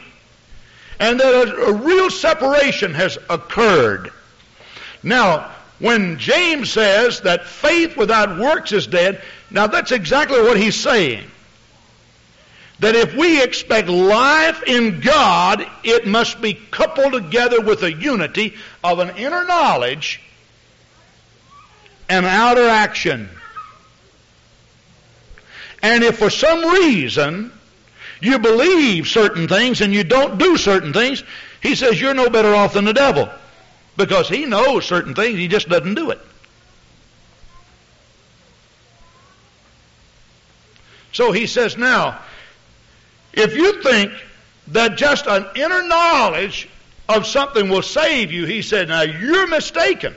and 1.01 1.19
that 1.19 1.49
a, 1.49 1.63
a 1.65 1.73
real 1.73 2.09
separation 2.09 2.93
has 2.93 3.17
occurred. 3.29 4.13
Now, 5.03 5.51
when 5.79 6.19
James 6.19 6.71
says 6.71 7.19
that 7.21 7.45
faith 7.45 7.97
without 7.97 8.39
works 8.39 8.71
is 8.71 8.87
dead, 8.87 9.21
now 9.51 9.67
that's 9.67 9.91
exactly 9.91 10.41
what 10.43 10.55
he's 10.55 10.77
saying. 10.77 11.29
That 12.79 12.95
if 12.95 13.15
we 13.15 13.41
expect 13.41 13.89
life 13.89 14.61
in 14.63 15.01
God, 15.01 15.65
it 15.83 16.05
must 16.05 16.41
be 16.41 16.53
coupled 16.53 17.13
together 17.13 17.59
with 17.61 17.81
a 17.83 17.91
unity 17.91 18.53
of 18.83 18.99
an 18.99 19.17
inner 19.17 19.45
knowledge 19.45 20.21
and 22.07 22.25
outer 22.25 22.67
action. 22.67 23.29
And 25.81 26.03
if 26.03 26.19
for 26.19 26.29
some 26.29 26.63
reason 26.65 27.51
you 28.21 28.39
believe 28.39 29.07
certain 29.07 29.47
things 29.47 29.81
and 29.81 29.93
you 29.93 30.03
don't 30.03 30.37
do 30.37 30.57
certain 30.57 30.93
things, 30.93 31.23
he 31.61 31.75
says 31.75 31.99
you're 31.99 32.13
no 32.13 32.29
better 32.29 32.53
off 32.53 32.73
than 32.73 32.85
the 32.85 32.93
devil. 32.93 33.29
Because 33.95 34.29
he 34.29 34.45
knows 34.45 34.85
certain 34.85 35.15
things, 35.15 35.37
he 35.37 35.47
just 35.47 35.67
doesn't 35.67 35.95
do 35.95 36.11
it. 36.11 36.19
So 41.11 41.31
he 41.31 41.47
says, 41.47 41.77
now, 41.77 42.19
if 43.33 43.55
you 43.55 43.81
think 43.83 44.11
that 44.69 44.97
just 44.97 45.27
an 45.27 45.45
inner 45.55 45.83
knowledge 45.83 46.69
of 47.07 47.25
something 47.25 47.69
will 47.69 47.81
save 47.81 48.31
you, 48.31 48.45
he 48.45 48.61
said, 48.61 48.87
now 48.87 49.01
you're 49.01 49.47
mistaken. 49.47 50.15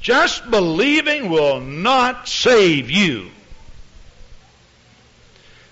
Just 0.00 0.50
believing 0.50 1.30
will 1.30 1.60
not 1.60 2.28
save 2.28 2.90
you. 2.90 3.30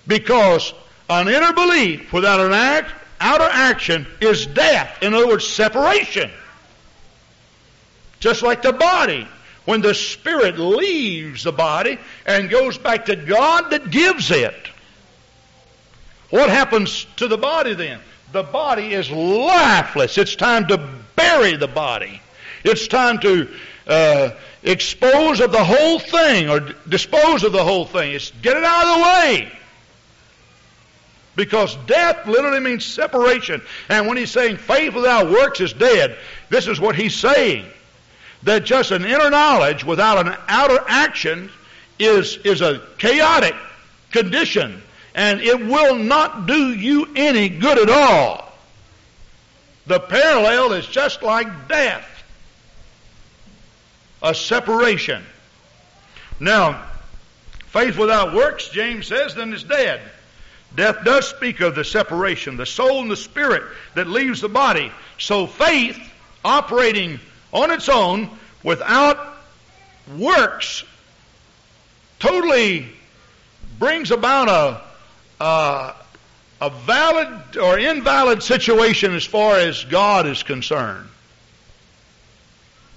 Because 0.07 0.73
an 1.09 1.27
inner 1.27 1.53
belief 1.53 2.13
without 2.13 2.39
an 2.39 2.53
act, 2.53 2.91
outer 3.19 3.49
action 3.51 4.07
is 4.21 4.45
death. 4.45 5.03
In 5.03 5.13
other 5.13 5.27
words, 5.27 5.45
separation. 5.45 6.31
Just 8.21 8.41
like 8.41 8.61
the 8.61 8.73
body. 8.73 9.27
When 9.65 9.81
the 9.81 9.93
spirit 9.93 10.57
leaves 10.57 11.43
the 11.43 11.51
body 11.51 11.99
and 12.25 12.49
goes 12.49 12.77
back 12.77 13.05
to 13.05 13.15
God 13.15 13.69
that 13.69 13.91
gives 13.91 14.31
it. 14.31 14.70
What 16.31 16.49
happens 16.49 17.05
to 17.17 17.27
the 17.27 17.37
body 17.37 17.75
then? 17.75 17.99
The 18.31 18.43
body 18.43 18.93
is 18.93 19.11
lifeless. 19.11 20.17
It's 20.17 20.35
time 20.35 20.67
to 20.67 20.77
bury 21.15 21.57
the 21.57 21.67
body. 21.67 22.21
It's 22.63 22.87
time 22.87 23.19
to 23.19 23.49
uh, 23.85 24.29
expose 24.63 25.41
of 25.41 25.51
the 25.51 25.63
whole 25.63 25.99
thing 25.99 26.49
or 26.49 26.61
dispose 26.87 27.43
of 27.43 27.51
the 27.51 27.63
whole 27.63 27.85
thing. 27.85 28.13
It's 28.13 28.31
get 28.41 28.55
it 28.57 28.63
out 28.63 28.87
of 28.87 28.97
the 28.97 29.03
way. 29.03 29.51
Because 31.35 31.75
death 31.85 32.25
literally 32.27 32.59
means 32.59 32.85
separation. 32.85 33.61
And 33.89 34.07
when 34.07 34.17
he's 34.17 34.31
saying 34.31 34.57
faith 34.57 34.93
without 34.93 35.29
works 35.29 35.59
is 35.59 35.73
dead, 35.73 36.17
this 36.49 36.67
is 36.67 36.79
what 36.79 36.95
he's 36.95 37.15
saying 37.15 37.65
that 38.43 38.63
just 38.63 38.91
an 38.91 39.05
inner 39.05 39.29
knowledge 39.29 39.83
without 39.83 40.25
an 40.25 40.35
outer 40.47 40.79
action 40.87 41.49
is, 41.99 42.37
is 42.37 42.61
a 42.61 42.81
chaotic 42.97 43.55
condition 44.11 44.81
and 45.13 45.41
it 45.41 45.59
will 45.59 45.95
not 45.95 46.45
do 46.45 46.73
you 46.73 47.09
any 47.15 47.49
good 47.49 47.77
at 47.77 47.89
all. 47.89 48.51
The 49.87 49.99
parallel 49.99 50.73
is 50.73 50.85
just 50.87 51.21
like 51.21 51.67
death. 51.67 52.07
A 54.23 54.35
separation. 54.35 55.23
Now, 56.39 56.85
faith 57.67 57.97
without 57.97 58.33
works, 58.33 58.69
James 58.69 59.07
says, 59.07 59.35
then 59.35 59.53
is 59.53 59.63
dead. 59.63 60.01
Death 60.75 61.03
does 61.03 61.27
speak 61.27 61.59
of 61.59 61.75
the 61.75 61.83
separation, 61.83 62.55
the 62.55 62.65
soul 62.65 63.01
and 63.01 63.11
the 63.11 63.17
spirit 63.17 63.63
that 63.95 64.07
leaves 64.07 64.41
the 64.41 64.49
body. 64.49 64.91
So 65.17 65.47
faith 65.47 65.99
operating 66.45 67.19
on 67.51 67.71
its 67.71 67.89
own 67.89 68.29
without 68.63 69.35
works 70.17 70.83
totally 72.19 72.87
brings 73.79 74.11
about 74.11 74.47
a, 74.47 74.81
a, 75.41 75.95
a 76.61 76.69
valid 76.69 77.57
or 77.57 77.79
invalid 77.79 78.43
situation 78.43 79.13
as 79.13 79.25
far 79.25 79.57
as 79.57 79.83
God 79.83 80.27
is 80.27 80.43
concerned. 80.43 81.07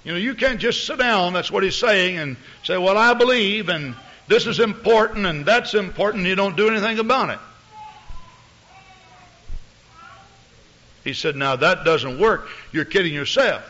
You 0.04 0.12
know, 0.12 0.18
you 0.18 0.34
can't 0.34 0.60
just 0.60 0.86
sit 0.86 0.98
down, 0.98 1.32
that's 1.32 1.50
what 1.50 1.62
he's 1.62 1.76
saying, 1.76 2.18
and 2.18 2.36
say, 2.62 2.76
well, 2.76 2.98
I 2.98 3.14
believe, 3.14 3.70
and 3.70 3.94
this 4.28 4.46
is 4.46 4.60
important, 4.60 5.24
and 5.24 5.46
that's 5.46 5.72
important, 5.72 6.20
and 6.20 6.28
you 6.28 6.34
don't 6.34 6.56
do 6.56 6.68
anything 6.68 6.98
about 6.98 7.30
it. 7.30 7.38
He 11.04 11.14
said, 11.14 11.36
now 11.36 11.56
that 11.56 11.84
doesn't 11.84 12.18
work. 12.18 12.48
You're 12.72 12.84
kidding 12.84 13.14
yourself. 13.14 13.62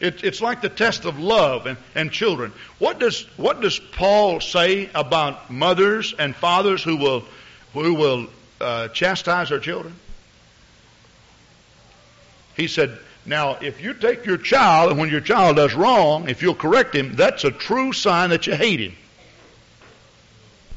It, 0.00 0.22
it's 0.22 0.40
like 0.40 0.60
the 0.60 0.68
test 0.68 1.04
of 1.04 1.18
love 1.18 1.66
and, 1.66 1.76
and 1.94 2.12
children. 2.12 2.52
What 2.78 3.00
does, 3.00 3.22
what 3.36 3.60
does 3.60 3.78
Paul 3.78 4.40
say 4.40 4.88
about 4.94 5.50
mothers 5.50 6.14
and 6.16 6.36
fathers 6.36 6.82
who 6.82 6.96
will, 6.96 7.24
who 7.72 7.94
will 7.94 8.26
uh, 8.60 8.88
chastise 8.88 9.48
their 9.48 9.58
children? 9.58 9.94
He 12.56 12.68
said, 12.68 12.98
now, 13.26 13.58
if 13.60 13.82
you 13.82 13.92
take 13.92 14.24
your 14.24 14.38
child 14.38 14.90
and 14.90 14.98
when 14.98 15.10
your 15.10 15.20
child 15.20 15.56
does 15.56 15.74
wrong, 15.74 16.28
if 16.28 16.42
you'll 16.42 16.54
correct 16.54 16.94
him, 16.94 17.14
that's 17.14 17.44
a 17.44 17.50
true 17.50 17.92
sign 17.92 18.30
that 18.30 18.46
you 18.46 18.54
hate 18.54 18.80
him. 18.80 18.96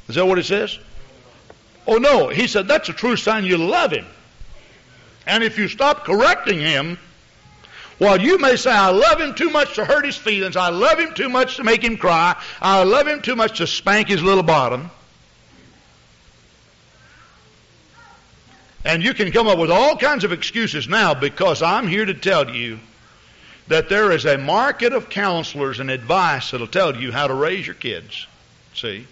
Is 0.09 0.15
that 0.15 0.25
what 0.25 0.37
it 0.37 0.45
says? 0.45 0.77
Oh 1.87 1.97
no, 1.97 2.27
he 2.27 2.47
said 2.47 2.67
that's 2.67 2.89
a 2.89 2.93
true 2.93 3.15
sign 3.15 3.45
you 3.45 3.57
love 3.57 3.91
him. 3.91 4.05
And 5.25 5.43
if 5.43 5.57
you 5.57 5.67
stop 5.67 6.03
correcting 6.03 6.59
him, 6.59 6.97
while 8.01 8.19
you 8.19 8.39
may 8.39 8.55
say, 8.55 8.71
I 8.71 8.89
love 8.89 9.21
him 9.21 9.35
too 9.35 9.51
much 9.51 9.75
to 9.75 9.85
hurt 9.85 10.05
his 10.05 10.17
feelings, 10.17 10.55
I 10.55 10.69
love 10.69 10.97
him 10.97 11.13
too 11.13 11.29
much 11.29 11.57
to 11.57 11.63
make 11.63 11.83
him 11.83 11.97
cry, 11.97 12.35
I 12.59 12.81
love 12.81 13.05
him 13.05 13.21
too 13.21 13.35
much 13.35 13.59
to 13.59 13.67
spank 13.67 14.07
his 14.07 14.23
little 14.23 14.41
bottom. 14.41 14.89
And 18.83 19.03
you 19.03 19.13
can 19.13 19.31
come 19.31 19.47
up 19.47 19.59
with 19.59 19.69
all 19.69 19.97
kinds 19.97 20.23
of 20.23 20.31
excuses 20.31 20.87
now 20.87 21.13
because 21.13 21.61
I'm 21.61 21.87
here 21.87 22.03
to 22.03 22.15
tell 22.15 22.49
you 22.49 22.79
that 23.67 23.87
there 23.87 24.11
is 24.11 24.25
a 24.25 24.35
market 24.35 24.93
of 24.93 25.07
counselors 25.07 25.79
and 25.79 25.91
advice 25.91 26.49
that'll 26.49 26.65
tell 26.65 26.95
you 26.95 27.11
how 27.11 27.27
to 27.27 27.35
raise 27.35 27.67
your 27.67 27.75
kids. 27.75 28.25
See? 28.73 29.05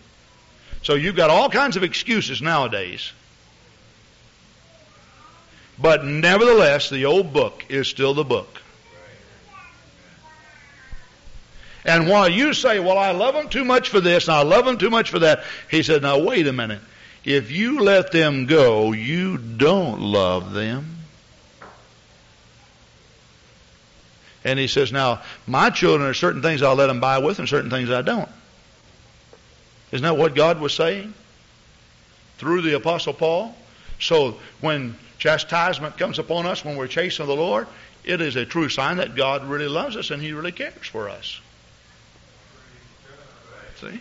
So 0.81 0.95
you've 0.95 1.15
got 1.15 1.29
all 1.29 1.51
kinds 1.51 1.77
of 1.77 1.83
excuses 1.83 2.41
nowadays. 2.41 3.11
But 5.77 6.03
nevertheless, 6.05 6.89
the 6.89 7.05
old 7.05 7.33
book 7.33 7.65
is 7.69 7.87
still 7.87 8.15
the 8.15 8.23
book. 8.23 8.63
And 11.85 12.09
while 12.09 12.27
you 12.27 12.53
say, 12.53 12.79
well, 12.79 12.97
I 12.97 13.11
love 13.11 13.33
them 13.33 13.49
too 13.49 13.63
much 13.63 13.89
for 13.89 14.01
this 14.01 14.27
and 14.27 14.35
I 14.35 14.41
love 14.43 14.65
them 14.65 14.77
too 14.77 14.89
much 14.89 15.09
for 15.09 15.19
that, 15.19 15.43
he 15.69 15.83
said, 15.83 16.01
now 16.01 16.19
wait 16.19 16.47
a 16.47 16.53
minute. 16.53 16.81
If 17.23 17.51
you 17.51 17.79
let 17.81 18.11
them 18.11 18.45
go, 18.45 18.91
you 18.91 19.37
don't 19.37 20.01
love 20.01 20.53
them. 20.53 20.97
And 24.43 24.57
he 24.57 24.67
says, 24.67 24.91
now, 24.91 25.21
my 25.45 25.69
children, 25.69 26.09
are 26.09 26.13
certain 26.13 26.41
things 26.41 26.61
I'll 26.61 26.75
let 26.75 26.87
them 26.87 26.99
buy 26.99 27.19
with 27.19 27.39
and 27.39 27.47
certain 27.47 27.69
things 27.69 27.89
I 27.89 28.01
don't. 28.01 28.29
Isn't 29.91 30.03
that 30.03 30.17
what 30.17 30.35
God 30.35 30.59
was 30.59 30.73
saying? 30.73 31.13
Through 32.37 32.61
the 32.61 32.75
Apostle 32.75 33.13
Paul? 33.13 33.55
So 33.99 34.39
when 34.61 34.95
chastisement 35.17 35.97
comes 35.97 36.19
upon 36.19 36.45
us 36.45 36.63
when 36.63 36.77
we're 36.77 36.87
chasing 36.87 37.25
the 37.25 37.35
Lord, 37.35 37.67
it 38.05 38.21
is 38.21 38.37
a 38.37 38.45
true 38.45 38.69
sign 38.69 38.97
that 38.97 39.15
God 39.15 39.45
really 39.45 39.67
loves 39.67 39.97
us 39.97 40.09
and 40.09 40.21
He 40.21 40.31
really 40.31 40.53
cares 40.53 40.87
for 40.87 41.09
us. 41.09 41.41
See? 43.79 43.99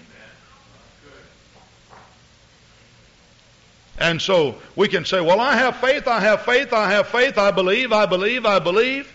And 3.98 4.22
so 4.22 4.56
we 4.76 4.88
can 4.88 5.04
say, 5.04 5.20
well, 5.20 5.40
I 5.40 5.56
have 5.56 5.76
faith, 5.76 6.06
I 6.06 6.20
have 6.20 6.42
faith, 6.42 6.72
I 6.72 6.90
have 6.92 7.08
faith, 7.08 7.36
I 7.36 7.50
believe, 7.50 7.92
I 7.92 8.06
believe, 8.06 8.46
I 8.46 8.58
believe. 8.60 9.12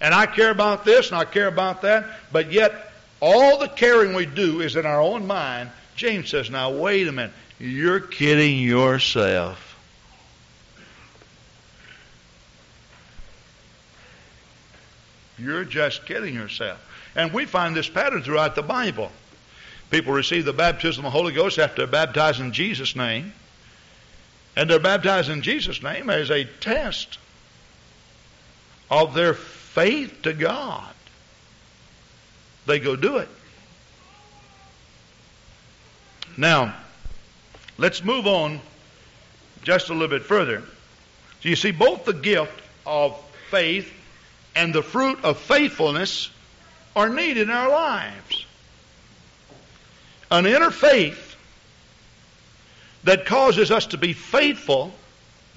And 0.00 0.14
I 0.14 0.26
care 0.26 0.50
about 0.50 0.84
this 0.84 1.08
and 1.08 1.16
I 1.16 1.24
care 1.24 1.48
about 1.48 1.82
that, 1.82 2.06
but 2.30 2.52
yet 2.52 2.92
all 3.20 3.58
the 3.58 3.68
caring 3.68 4.14
we 4.14 4.26
do 4.26 4.60
is 4.60 4.76
in 4.76 4.84
our 4.84 5.00
own 5.00 5.26
mind. 5.26 5.70
James 5.94 6.28
says, 6.28 6.50
now 6.50 6.70
wait 6.70 7.08
a 7.08 7.12
minute. 7.12 7.32
You're 7.58 8.00
kidding 8.00 8.58
yourself. 8.58 9.62
You're 15.38 15.64
just 15.64 16.04
kidding 16.04 16.34
yourself. 16.34 16.78
And 17.14 17.32
we 17.32 17.46
find 17.46 17.74
this 17.74 17.88
pattern 17.88 18.22
throughout 18.22 18.54
the 18.54 18.62
Bible. 18.62 19.10
People 19.90 20.12
receive 20.12 20.44
the 20.44 20.52
baptism 20.52 21.04
of 21.04 21.12
the 21.12 21.18
Holy 21.18 21.32
Ghost 21.32 21.58
after 21.58 21.76
they're 21.76 21.86
baptized 21.86 22.40
in 22.40 22.52
Jesus' 22.52 22.96
name. 22.96 23.32
And 24.56 24.70
they're 24.70 24.78
baptized 24.78 25.28
in 25.28 25.42
Jesus' 25.42 25.82
name 25.82 26.10
as 26.10 26.30
a 26.30 26.44
test 26.44 27.18
of 28.90 29.14
their 29.14 29.34
faith 29.34 30.22
to 30.22 30.32
God. 30.32 30.92
They 32.64 32.80
go 32.80 32.96
do 32.96 33.18
it. 33.18 33.28
Now, 36.36 36.74
let's 37.78 38.02
move 38.02 38.26
on 38.26 38.60
just 39.62 39.90
a 39.90 39.92
little 39.92 40.08
bit 40.08 40.22
further. 40.22 40.62
So 41.42 41.48
you 41.48 41.56
see, 41.56 41.70
both 41.70 42.04
the 42.04 42.12
gift 42.12 42.62
of 42.86 43.20
faith 43.50 43.92
and 44.54 44.74
the 44.74 44.82
fruit 44.82 45.22
of 45.22 45.38
faithfulness 45.38 46.30
are 46.96 47.08
needed 47.08 47.42
in 47.48 47.50
our 47.50 47.68
lives. 47.68 48.45
An 50.30 50.46
inner 50.46 50.70
faith 50.70 51.36
that 53.04 53.26
causes 53.26 53.70
us 53.70 53.86
to 53.86 53.98
be 53.98 54.12
faithful 54.12 54.92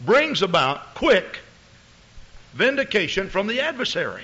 brings 0.05 0.41
about 0.41 0.93
quick 0.93 1.39
vindication 2.53 3.29
from 3.29 3.47
the 3.47 3.61
adversary. 3.61 4.23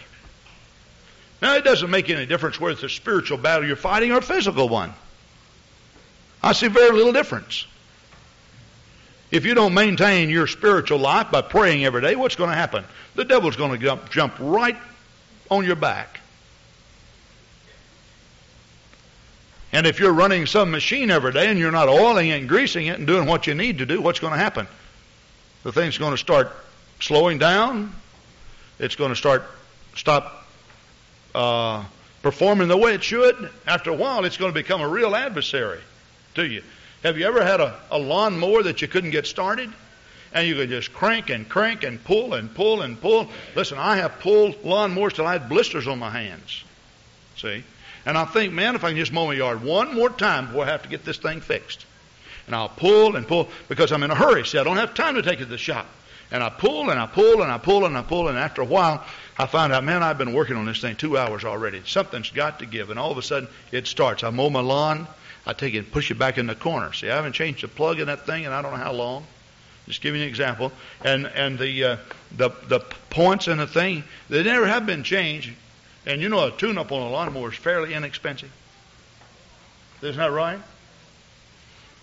Now, 1.42 1.56
it 1.56 1.64
doesn't 1.64 1.90
make 1.90 2.10
any 2.10 2.26
difference 2.26 2.60
whether 2.60 2.74
it's 2.74 2.84
a 2.84 2.90
spiritual 2.90 3.38
battle 3.38 3.68
you're 3.68 3.76
fighting 3.76 4.12
or 4.12 4.18
a 4.18 4.22
physical 4.22 4.70
one. 4.70 4.94
I 6.42 6.54
see 6.54 6.68
very 6.68 6.92
little 6.92 7.14
difference. 7.14 7.66
If 9.32 9.46
you 9.46 9.56
don't 9.56 9.74
maintain 9.74 10.30
your 10.30 10.48
spiritual 10.48 11.00
life 11.00 11.32
by 11.32 11.42
praying 11.42 11.84
every 11.84 12.02
day, 12.02 12.16
what's 12.16 12.36
going 12.36 12.52
to 12.52 12.56
happen? 12.56 12.86
The 13.16 13.26
devil's 13.26 13.56
going 13.56 13.80
to 13.80 14.00
jump, 14.10 14.36
right 14.40 14.78
on 15.50 15.66
your 15.66 15.76
back. 15.76 16.20
And 19.76 19.86
if 19.86 20.00
you're 20.00 20.14
running 20.14 20.46
some 20.46 20.72
machine 20.72 21.12
every 21.12 21.34
day 21.34 21.50
and 21.50 21.60
you're 21.60 21.70
not 21.70 21.90
oiling 21.90 22.30
it 22.30 22.40
and 22.40 22.48
greasing 22.48 22.88
it 22.88 22.98
and 22.98 23.06
doing 23.06 23.28
what 23.28 23.46
you 23.46 23.54
need 23.54 23.80
to 23.80 23.86
do, 23.86 24.00
what's 24.00 24.22
going 24.22 24.32
to 24.32 24.40
happen? 24.40 24.70
The 25.64 25.74
thing's 25.74 25.98
going 25.98 26.12
to 26.12 26.18
start 26.18 26.50
slowing 27.02 27.40
down. 27.40 27.94
It's 28.80 28.96
going 28.96 29.10
to 29.10 29.18
start 29.18 29.44
stop 29.94 30.48
uh, 31.34 31.84
performing 32.22 32.70
the 32.70 32.78
way 32.78 32.94
it 32.94 33.04
should. 33.04 33.50
After 33.68 33.90
a 33.90 33.94
while, 33.94 34.24
it's 34.24 34.38
going 34.38 34.50
to 34.50 34.58
become 34.58 34.80
a 34.80 34.88
real 34.88 35.14
adversary 35.14 35.82
to 36.36 36.46
you. 36.46 36.64
Have 37.04 37.18
you 37.18 37.26
ever 37.26 37.44
had 37.44 37.60
a, 37.60 37.78
a 37.92 38.00
lawnmower 38.00 38.64
that 38.64 38.82
you 38.82 38.88
couldn't 38.88 39.12
get 39.12 39.28
started? 39.28 39.70
And 40.32 40.48
you 40.48 40.56
could 40.56 40.70
just 40.70 40.94
crank 40.94 41.30
and 41.30 41.50
crank 41.50 41.84
and 41.84 42.02
pull 42.02 42.34
and 42.36 42.56
pull 42.56 42.82
and 42.82 43.00
pull. 43.02 43.28
Listen, 43.56 43.78
I 43.78 43.98
have 43.98 44.22
pulled 44.22 44.56
lawnmowers 44.64 45.16
till 45.16 45.28
I 45.28 45.34
had 45.34 45.50
blisters 45.50 45.86
on 45.86 46.00
my 46.00 46.12
hands. 46.12 46.64
See? 47.36 47.66
And 48.06 48.18
I 48.18 48.26
think, 48.26 48.54
man, 48.54 48.76
if 48.76 48.84
I 48.84 48.90
can 48.90 48.98
just 48.98 49.12
mow 49.12 49.28
my 49.28 49.34
yard 49.34 49.64
one 49.64 49.96
more 49.96 50.10
time 50.10 50.48
before 50.48 50.66
I 50.66 50.68
have 50.68 50.84
to 50.84 50.90
get 50.90 51.06
this 51.06 51.18
thing 51.18 51.42
fixed. 51.42 51.86
And 52.46 52.56
I'll 52.56 52.70
pull 52.70 53.16
and 53.16 53.28
pull 53.28 53.50
because 53.68 53.92
I'm 53.92 54.04
in 54.04 54.12
a 54.12 54.16
hurry. 54.16 54.46
See, 54.46 54.60
I 54.60 54.64
don't 54.64 54.78
have 54.78 54.94
time 54.94 55.16
to 55.16 55.24
take 55.24 55.40
it 55.40 55.46
to 55.46 55.50
the 55.50 55.58
shop. 55.58 55.88
And 56.32 56.44
I 56.44 56.50
pull 56.50 56.90
and 56.90 57.00
I 57.00 57.08
pull 57.08 57.42
and 57.42 57.52
I 57.52 57.58
pull 57.58 57.86
and 57.86 57.98
I 57.98 58.02
pull, 58.02 58.28
and 58.28 58.38
after 58.38 58.62
a 58.62 58.66
while, 58.66 59.04
I 59.38 59.46
find 59.46 59.72
out, 59.72 59.84
man, 59.84 60.02
I've 60.02 60.18
been 60.18 60.34
working 60.34 60.56
on 60.56 60.66
this 60.66 60.82
thing 60.82 60.96
two 60.96 61.18
hours 61.18 61.44
already. 61.44 61.82
Something's 61.86 62.32
got 62.32 62.60
to 62.60 62.66
give. 62.66 62.90
And 62.90 63.00
all 63.00 63.12
of 63.12 63.18
a 63.18 63.22
sudden, 63.22 63.48
it 63.72 63.88
starts. 63.88 64.24
I 64.24 64.30
mow 64.32 64.50
my 64.50 64.62
lawn, 64.62 65.08
I 65.46 65.54
take 65.54 65.74
it 65.74 65.80
and 65.80 65.92
push 65.92 66.10
it 66.10 66.16
back 66.16 66.38
in 66.38 66.48
the 66.48 66.56
corner. 66.56 66.94
See, 66.94 67.10
I 67.10 67.16
haven't 67.16 67.34
changed 67.34 67.64
the 67.64 67.68
plug 67.68 68.00
in 68.00 68.08
that 68.08 68.26
thing 68.26 68.46
and 68.46 68.54
I 68.54 68.62
don't 68.62 68.72
know 68.72 68.78
how 68.78 68.94
long. 68.94 69.26
Just 69.88 70.02
give 70.02 70.16
you 70.16 70.24
an 70.24 70.28
example. 70.28 70.72
And 71.04 71.28
and 71.28 71.60
the 71.60 71.84
uh, 71.84 71.98
the 72.36 72.50
the 72.68 72.80
points 73.12 73.48
in 73.48 73.60
the 73.60 73.68
thing 73.68 74.04
they 74.30 74.42
never 74.44 74.66
have 74.66 74.86
been 74.86 75.04
changed. 75.04 75.52
And 76.06 76.22
you 76.22 76.30
know 76.30 76.46
a 76.46 76.52
tune-up 76.52 76.92
on 76.92 77.02
a 77.02 77.10
lawnmower 77.10 77.52
is 77.52 77.58
fairly 77.58 77.94
inexpensive. 77.94 78.52
Isn't 80.02 80.18
that 80.18 80.32
right? 80.32 80.60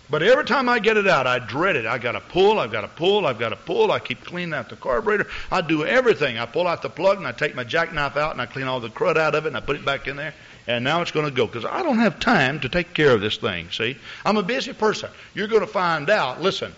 But 0.09 0.21
every 0.21 0.43
time 0.43 0.67
I 0.67 0.79
get 0.79 0.97
it 0.97 1.07
out, 1.07 1.25
I 1.25 1.39
dread 1.39 1.75
it. 1.75 1.85
I 1.85 1.97
got 1.97 2.11
to 2.11 2.19
pull, 2.19 2.59
I've 2.59 2.71
got 2.71 2.81
to 2.81 2.89
pull, 2.89 3.25
I've 3.25 3.39
got 3.39 3.49
to 3.49 3.55
pull. 3.55 3.91
I 3.91 3.99
keep 3.99 4.25
cleaning 4.25 4.53
out 4.53 4.69
the 4.69 4.75
carburetor. 4.75 5.27
I 5.49 5.61
do 5.61 5.85
everything. 5.85 6.37
I 6.37 6.45
pull 6.45 6.67
out 6.67 6.81
the 6.81 6.89
plug 6.89 7.17
and 7.17 7.25
I 7.25 7.31
take 7.31 7.55
my 7.55 7.63
jackknife 7.63 8.17
out 8.17 8.33
and 8.33 8.41
I 8.41 8.45
clean 8.45 8.67
all 8.67 8.81
the 8.81 8.89
crud 8.89 9.17
out 9.17 9.35
of 9.35 9.45
it 9.45 9.49
and 9.49 9.57
I 9.57 9.61
put 9.61 9.77
it 9.77 9.85
back 9.85 10.07
in 10.07 10.17
there 10.17 10.33
and 10.67 10.83
now 10.83 11.01
it's 11.01 11.11
going 11.11 11.25
to 11.25 11.31
go 11.31 11.45
because 11.45 11.65
I 11.65 11.83
don't 11.83 11.99
have 11.99 12.19
time 12.19 12.59
to 12.61 12.69
take 12.69 12.93
care 12.93 13.11
of 13.11 13.21
this 13.21 13.37
thing. 13.37 13.69
See, 13.71 13.97
I'm 14.23 14.37
a 14.37 14.43
busy 14.43 14.73
person. 14.73 15.09
You're 15.33 15.47
going 15.47 15.61
to 15.61 15.67
find 15.67 16.09
out. 16.09 16.41
Listen, 16.41 16.73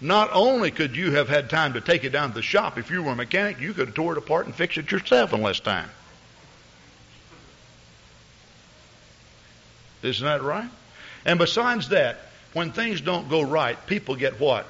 not 0.00 0.30
only 0.32 0.70
could 0.70 0.96
you 0.96 1.12
have 1.12 1.28
had 1.28 1.50
time 1.50 1.74
to 1.74 1.80
take 1.80 2.04
it 2.04 2.10
down 2.10 2.30
to 2.30 2.34
the 2.34 2.42
shop 2.42 2.78
if 2.78 2.90
you 2.90 3.02
were 3.02 3.12
a 3.12 3.16
mechanic, 3.16 3.60
you 3.60 3.74
could 3.74 3.88
have 3.88 3.94
tore 3.94 4.12
it 4.12 4.18
apart 4.18 4.46
and 4.46 4.54
fixed 4.54 4.78
it 4.78 4.90
yourself 4.90 5.32
in 5.32 5.42
less 5.42 5.60
time. 5.60 5.88
Isn't 10.02 10.24
that 10.24 10.42
right? 10.42 10.68
And 11.24 11.38
besides 11.38 11.90
that, 11.90 12.18
when 12.52 12.72
things 12.72 13.00
don't 13.00 13.28
go 13.28 13.42
right, 13.42 13.78
people 13.86 14.16
get 14.16 14.40
what? 14.40 14.66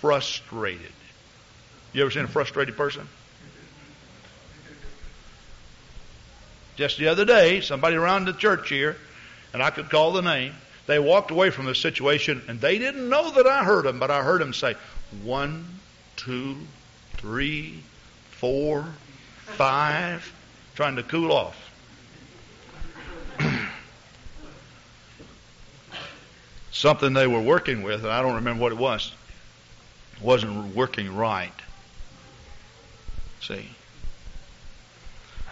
Frustrated. 0.00 0.92
You 1.92 2.02
ever 2.02 2.10
seen 2.10 2.24
a 2.24 2.28
frustrated 2.28 2.76
person? 2.76 3.08
Just 6.76 6.98
the 6.98 7.08
other 7.08 7.24
day, 7.24 7.60
somebody 7.60 7.96
around 7.96 8.26
the 8.26 8.32
church 8.32 8.68
here, 8.68 8.96
and 9.52 9.62
I 9.62 9.70
could 9.70 9.90
call 9.90 10.12
the 10.12 10.22
name, 10.22 10.54
they 10.86 10.98
walked 10.98 11.30
away 11.30 11.50
from 11.50 11.66
the 11.66 11.74
situation 11.74 12.42
and 12.48 12.60
they 12.60 12.78
didn't 12.78 13.08
know 13.08 13.30
that 13.32 13.46
I 13.46 13.64
heard 13.64 13.84
them, 13.84 13.98
but 13.98 14.10
I 14.10 14.22
heard 14.22 14.40
them 14.40 14.54
say, 14.54 14.74
one, 15.22 15.66
two, 16.16 16.56
three, 17.16 17.82
four, 18.30 18.86
five, 19.44 20.32
trying 20.74 20.96
to 20.96 21.02
cool 21.02 21.32
off. 21.32 21.59
Something 26.72 27.12
they 27.12 27.26
were 27.26 27.40
working 27.40 27.82
with, 27.82 28.04
and 28.04 28.12
I 28.12 28.22
don't 28.22 28.36
remember 28.36 28.62
what 28.62 28.72
it 28.72 28.78
was, 28.78 29.12
wasn't 30.20 30.74
working 30.74 31.14
right. 31.14 31.52
See? 33.40 33.68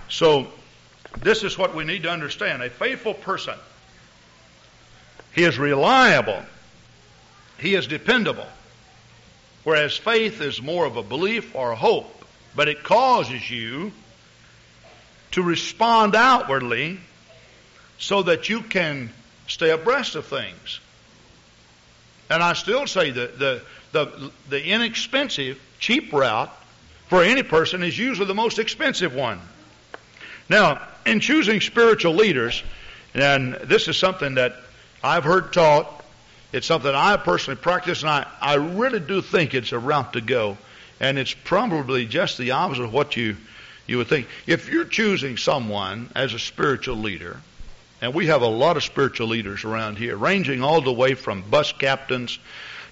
So, 0.08 0.48
this 1.20 1.42
is 1.42 1.58
what 1.58 1.74
we 1.74 1.84
need 1.84 2.04
to 2.04 2.10
understand. 2.10 2.62
A 2.62 2.70
faithful 2.70 3.14
person, 3.14 3.54
he 5.34 5.44
is 5.44 5.58
reliable, 5.58 6.42
he 7.58 7.74
is 7.74 7.86
dependable. 7.86 8.46
Whereas 9.64 9.96
faith 9.96 10.40
is 10.40 10.62
more 10.62 10.86
of 10.86 10.96
a 10.96 11.02
belief 11.02 11.54
or 11.54 11.72
a 11.72 11.76
hope, 11.76 12.24
but 12.54 12.68
it 12.68 12.84
causes 12.84 13.50
you 13.50 13.92
to 15.32 15.42
respond 15.42 16.14
outwardly 16.14 17.00
so 17.98 18.22
that 18.22 18.48
you 18.48 18.62
can 18.62 19.12
stay 19.46 19.70
abreast 19.70 20.14
of 20.14 20.26
things. 20.26 20.80
And 22.30 22.42
I 22.42 22.52
still 22.52 22.86
say 22.86 23.10
that 23.10 23.38
the, 23.38 23.62
the, 23.92 24.30
the 24.48 24.64
inexpensive, 24.64 25.58
cheap 25.78 26.12
route 26.12 26.50
for 27.08 27.22
any 27.22 27.42
person 27.42 27.82
is 27.82 27.98
usually 27.98 28.26
the 28.26 28.34
most 28.34 28.58
expensive 28.58 29.14
one. 29.14 29.40
Now, 30.48 30.86
in 31.06 31.20
choosing 31.20 31.60
spiritual 31.60 32.14
leaders, 32.14 32.62
and 33.14 33.54
this 33.54 33.88
is 33.88 33.96
something 33.96 34.34
that 34.34 34.56
I've 35.02 35.24
heard 35.24 35.52
taught, 35.52 36.04
it's 36.52 36.66
something 36.66 36.94
I 36.94 37.16
personally 37.16 37.60
practice, 37.60 38.02
and 38.02 38.10
I, 38.10 38.26
I 38.40 38.54
really 38.54 39.00
do 39.00 39.20
think 39.20 39.54
it's 39.54 39.72
a 39.72 39.78
route 39.78 40.14
to 40.14 40.20
go. 40.20 40.56
And 41.00 41.18
it's 41.18 41.34
probably 41.34 42.06
just 42.06 42.38
the 42.38 42.52
opposite 42.52 42.84
of 42.84 42.92
what 42.92 43.16
you, 43.16 43.36
you 43.86 43.98
would 43.98 44.08
think. 44.08 44.26
If 44.46 44.68
you're 44.68 44.84
choosing 44.84 45.36
someone 45.36 46.10
as 46.14 46.34
a 46.34 46.38
spiritual 46.38 46.96
leader, 46.96 47.40
and 48.00 48.14
we 48.14 48.26
have 48.26 48.42
a 48.42 48.48
lot 48.48 48.76
of 48.76 48.84
spiritual 48.84 49.28
leaders 49.28 49.64
around 49.64 49.98
here, 49.98 50.16
ranging 50.16 50.62
all 50.62 50.80
the 50.80 50.92
way 50.92 51.14
from 51.14 51.42
bus 51.42 51.72
captains 51.72 52.38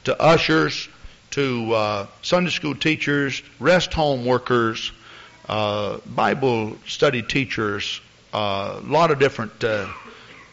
to 0.04 0.20
ushers 0.20 0.88
to 1.30 1.72
uh, 1.72 2.06
Sunday 2.22 2.50
school 2.50 2.74
teachers, 2.74 3.42
rest 3.60 3.92
home 3.92 4.24
workers, 4.24 4.92
uh, 5.48 5.98
Bible 6.06 6.76
study 6.86 7.22
teachers, 7.22 8.00
uh, 8.32 8.80
a 8.82 8.86
lot 8.86 9.10
of 9.10 9.18
different 9.18 9.62
uh, 9.62 9.86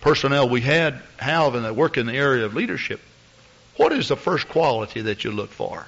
personnel 0.01 0.49
we 0.49 0.61
had 0.61 1.01
have 1.17 1.55
and 1.55 1.65
that 1.65 1.75
work 1.75 1.97
in 1.97 2.05
the 2.05 2.13
area 2.13 2.45
of 2.45 2.53
leadership. 2.53 2.99
What 3.77 3.91
is 3.91 4.07
the 4.07 4.17
first 4.17 4.49
quality 4.49 5.01
that 5.01 5.23
you 5.23 5.31
look 5.31 5.49
for? 5.49 5.85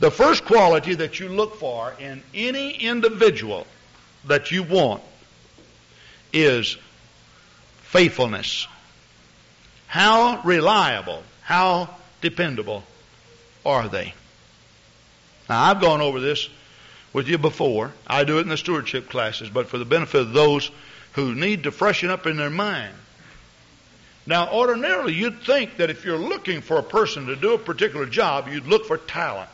The 0.00 0.10
first 0.10 0.44
quality 0.44 0.94
that 0.96 1.20
you 1.20 1.28
look 1.28 1.54
for 1.54 1.94
in 1.98 2.22
any 2.34 2.72
individual 2.72 3.66
that 4.24 4.50
you 4.50 4.64
want 4.64 5.02
is 6.32 6.76
faithfulness. 7.82 8.66
How 9.86 10.40
reliable, 10.42 11.22
how 11.42 11.94
dependable 12.20 12.84
are 13.66 13.88
they? 13.88 14.14
Now, 15.48 15.64
I've 15.64 15.80
gone 15.80 16.00
over 16.00 16.20
this 16.20 16.48
with 17.12 17.28
you 17.28 17.36
before. 17.36 17.92
I 18.06 18.24
do 18.24 18.38
it 18.38 18.42
in 18.42 18.48
the 18.48 18.56
stewardship 18.56 19.10
classes, 19.10 19.50
but 19.50 19.68
for 19.68 19.78
the 19.78 19.84
benefit 19.84 20.22
of 20.22 20.32
those 20.32 20.70
who 21.12 21.34
need 21.34 21.64
to 21.64 21.70
freshen 21.70 22.08
up 22.08 22.26
in 22.26 22.36
their 22.36 22.50
mind. 22.50 22.94
Now, 24.24 24.50
ordinarily, 24.52 25.14
you'd 25.14 25.42
think 25.42 25.76
that 25.78 25.90
if 25.90 26.04
you're 26.04 26.16
looking 26.16 26.60
for 26.60 26.78
a 26.78 26.82
person 26.82 27.26
to 27.26 27.36
do 27.36 27.54
a 27.54 27.58
particular 27.58 28.06
job, 28.06 28.48
you'd 28.48 28.66
look 28.66 28.86
for 28.86 28.96
talent. 28.96 29.50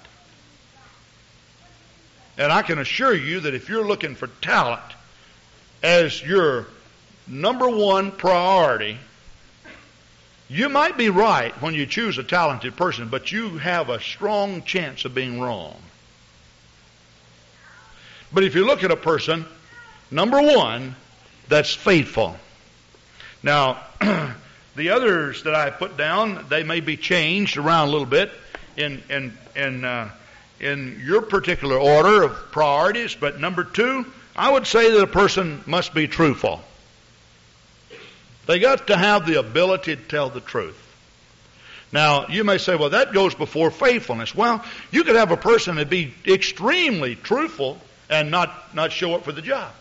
And 2.37 2.53
I 2.53 2.63
can 2.63 2.79
assure 2.79 3.15
you 3.15 3.41
that 3.41 3.55
if 3.55 3.69
you're 3.69 3.87
looking 3.87 4.15
for 4.15 4.29
talent 4.41 4.83
as 5.83 6.23
your 6.23 6.67
number 7.27 7.69
one 7.69 8.11
priority, 8.11 8.99
you 10.49 10.69
might 10.69 10.97
be 10.97 11.11
right 11.11 11.53
when 11.61 11.75
you 11.75 11.87
choose 11.87 12.17
a 12.19 12.23
talented 12.23 12.77
person, 12.77 13.09
but 13.09 13.31
you 13.31 13.59
have 13.59 13.91
a 13.91 14.01
strong 14.01 14.63
chance 14.63 15.05
of 15.05 15.15
being 15.15 15.41
wrong. 15.41 15.77
But 18.33 18.45
if 18.45 18.55
you 18.55 18.67
look 18.67 18.83
at 18.83 18.91
a 18.91 18.97
person, 18.97 19.45
number 20.11 20.41
one, 20.41 20.95
that's 21.49 21.75
faithful. 21.75 22.37
Now, 23.43 23.83
the 24.77 24.91
others 24.91 25.43
that 25.45 25.55
I 25.55 25.71
put 25.71 25.97
down, 25.97 26.47
they 26.49 26.63
may 26.63 26.81
be 26.81 26.97
changed 26.97 27.57
around 27.57 27.89
a 27.89 27.91
little 27.91 28.07
bit 28.07 28.31
in 28.77 29.03
in 29.09 29.37
in 29.57 29.85
uh, 29.85 30.11
in 30.61 31.03
your 31.05 31.23
particular 31.23 31.77
order 31.77 32.23
of 32.23 32.33
priorities. 32.53 33.15
But 33.15 33.41
number 33.41 33.65
two, 33.65 34.07
I 34.39 34.51
would 34.53 34.69
say 34.69 34.93
that 34.93 35.03
a 35.03 35.09
person 35.09 35.65
must 35.67 35.93
be 35.93 36.07
truthful. 36.07 36.63
They 38.47 38.61
got 38.61 38.87
to 38.87 38.97
have 38.97 39.27
the 39.27 39.41
ability 39.41 39.97
to 39.97 40.03
tell 40.03 40.31
the 40.31 40.41
truth. 40.41 40.81
Now, 41.91 42.29
you 42.29 42.45
may 42.45 42.59
say, 42.59 42.77
well, 42.77 42.91
that 42.91 43.13
goes 43.13 43.35
before 43.35 43.73
faithfulness. 43.73 44.35
Well, 44.35 44.65
you 44.93 45.03
could 45.03 45.17
have 45.17 45.33
a 45.33 45.37
person 45.37 45.75
that 45.77 45.91
be 45.91 46.15
extremely 46.25 47.17
truthful 47.17 47.79
and 48.09 48.31
not, 48.31 48.75
not 48.77 48.93
show 48.93 49.15
up 49.15 49.25
for 49.25 49.33
the 49.33 49.43
job. 49.43 49.73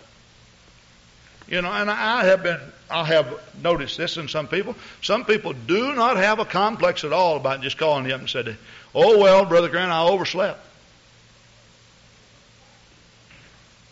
You 1.47 1.61
know, 1.61 1.71
and 1.71 1.91
I 1.91 2.25
have 2.25 2.41
been, 2.41 2.59
I 2.89 3.03
have 3.05 3.39
noticed 3.61 3.95
this 3.95 4.17
in 4.17 4.27
some 4.27 4.47
people. 4.47 4.75
Some 5.03 5.23
people 5.23 5.53
do 5.53 5.93
not 5.93 6.17
have 6.17 6.39
a 6.39 6.45
complex 6.45 7.03
at 7.03 7.13
all 7.13 7.37
about 7.37 7.61
just 7.61 7.77
calling 7.77 8.11
up 8.11 8.19
and 8.19 8.29
said, 8.29 8.57
oh, 8.95 9.19
well, 9.19 9.45
Brother 9.45 9.69
Grant, 9.69 9.91
I 9.91 10.03
overslept. 10.03 10.59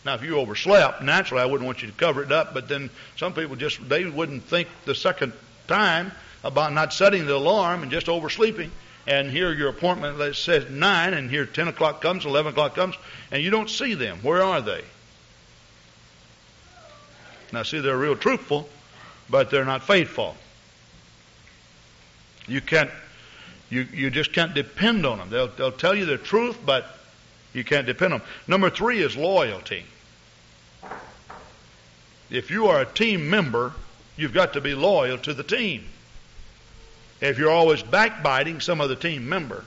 Now, 0.06 0.14
if 0.14 0.22
you 0.22 0.38
overslept, 0.38 1.02
naturally 1.02 1.42
I 1.42 1.46
wouldn't 1.46 1.66
want 1.66 1.82
you 1.82 1.88
to 1.88 1.94
cover 1.94 2.22
it 2.22 2.30
up, 2.30 2.54
but 2.54 2.68
then 2.68 2.90
some 3.16 3.34
people 3.34 3.56
just, 3.56 3.88
they 3.88 4.04
wouldn't 4.04 4.44
think 4.44 4.68
the 4.84 4.94
second 4.94 5.32
time 5.66 6.12
about 6.44 6.72
not 6.72 6.92
setting 6.92 7.26
the 7.26 7.34
alarm 7.34 7.82
and 7.82 7.90
just 7.90 8.08
oversleeping. 8.08 8.70
And 9.08 9.28
here 9.28 9.52
your 9.52 9.68
appointment 9.68 10.16
that 10.18 10.36
says 10.36 10.70
9, 10.70 11.12
and 11.12 11.28
here 11.28 11.44
10 11.44 11.66
o'clock 11.66 12.00
comes, 12.02 12.24
11 12.24 12.52
o'clock 12.52 12.76
comes, 12.76 12.94
and 13.32 13.42
you 13.42 13.50
don't 13.50 13.68
see 13.68 13.94
them. 13.94 14.20
Where 14.22 14.44
are 14.44 14.60
they? 14.60 14.84
Now, 17.52 17.64
see, 17.64 17.80
they're 17.80 17.98
real 17.98 18.14
truthful, 18.14 18.68
but 19.28 19.50
they're 19.50 19.64
not 19.64 19.82
faithful. 19.82 20.36
You 22.46 22.60
can't, 22.60 22.90
you, 23.70 23.88
you 23.92 24.10
just 24.10 24.32
can't 24.32 24.54
depend 24.54 25.04
on 25.04 25.18
them. 25.18 25.30
They'll, 25.30 25.48
they'll 25.48 25.72
tell 25.72 25.96
you 25.96 26.04
the 26.04 26.16
truth, 26.16 26.58
but 26.64 26.96
you 27.52 27.64
can't 27.64 27.88
depend 27.88 28.12
on 28.12 28.20
them. 28.20 28.28
Number 28.46 28.70
three 28.70 29.00
is 29.02 29.16
loyalty. 29.16 29.84
If 32.30 32.50
you 32.50 32.66
are 32.66 32.80
a 32.80 32.86
team 32.86 33.30
member, 33.30 33.72
you've 34.16 34.32
got 34.32 34.54
to 34.54 34.60
be 34.60 34.74
loyal 34.74 35.18
to 35.18 35.34
the 35.34 35.42
team. 35.42 35.84
If 37.20 37.38
you're 37.38 37.50
always 37.50 37.82
backbiting 37.82 38.60
some 38.60 38.80
other 38.80 38.96
team 38.96 39.28
member, 39.28 39.64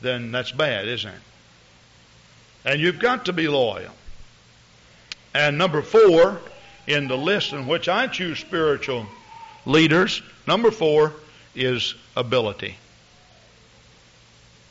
then 0.00 0.32
that's 0.32 0.52
bad, 0.52 0.88
isn't 0.88 1.10
it? 1.10 1.20
And 2.64 2.80
you've 2.80 2.98
got 2.98 3.26
to 3.26 3.32
be 3.32 3.48
loyal. 3.48 3.92
And 5.32 5.56
number 5.56 5.80
four, 5.80 6.40
in 6.86 7.08
the 7.08 7.16
list 7.16 7.52
in 7.52 7.66
which 7.66 7.88
I 7.88 8.08
choose 8.08 8.38
spiritual 8.38 9.06
leaders, 9.64 10.22
number 10.46 10.70
four 10.70 11.14
is 11.54 11.94
ability. 12.16 12.76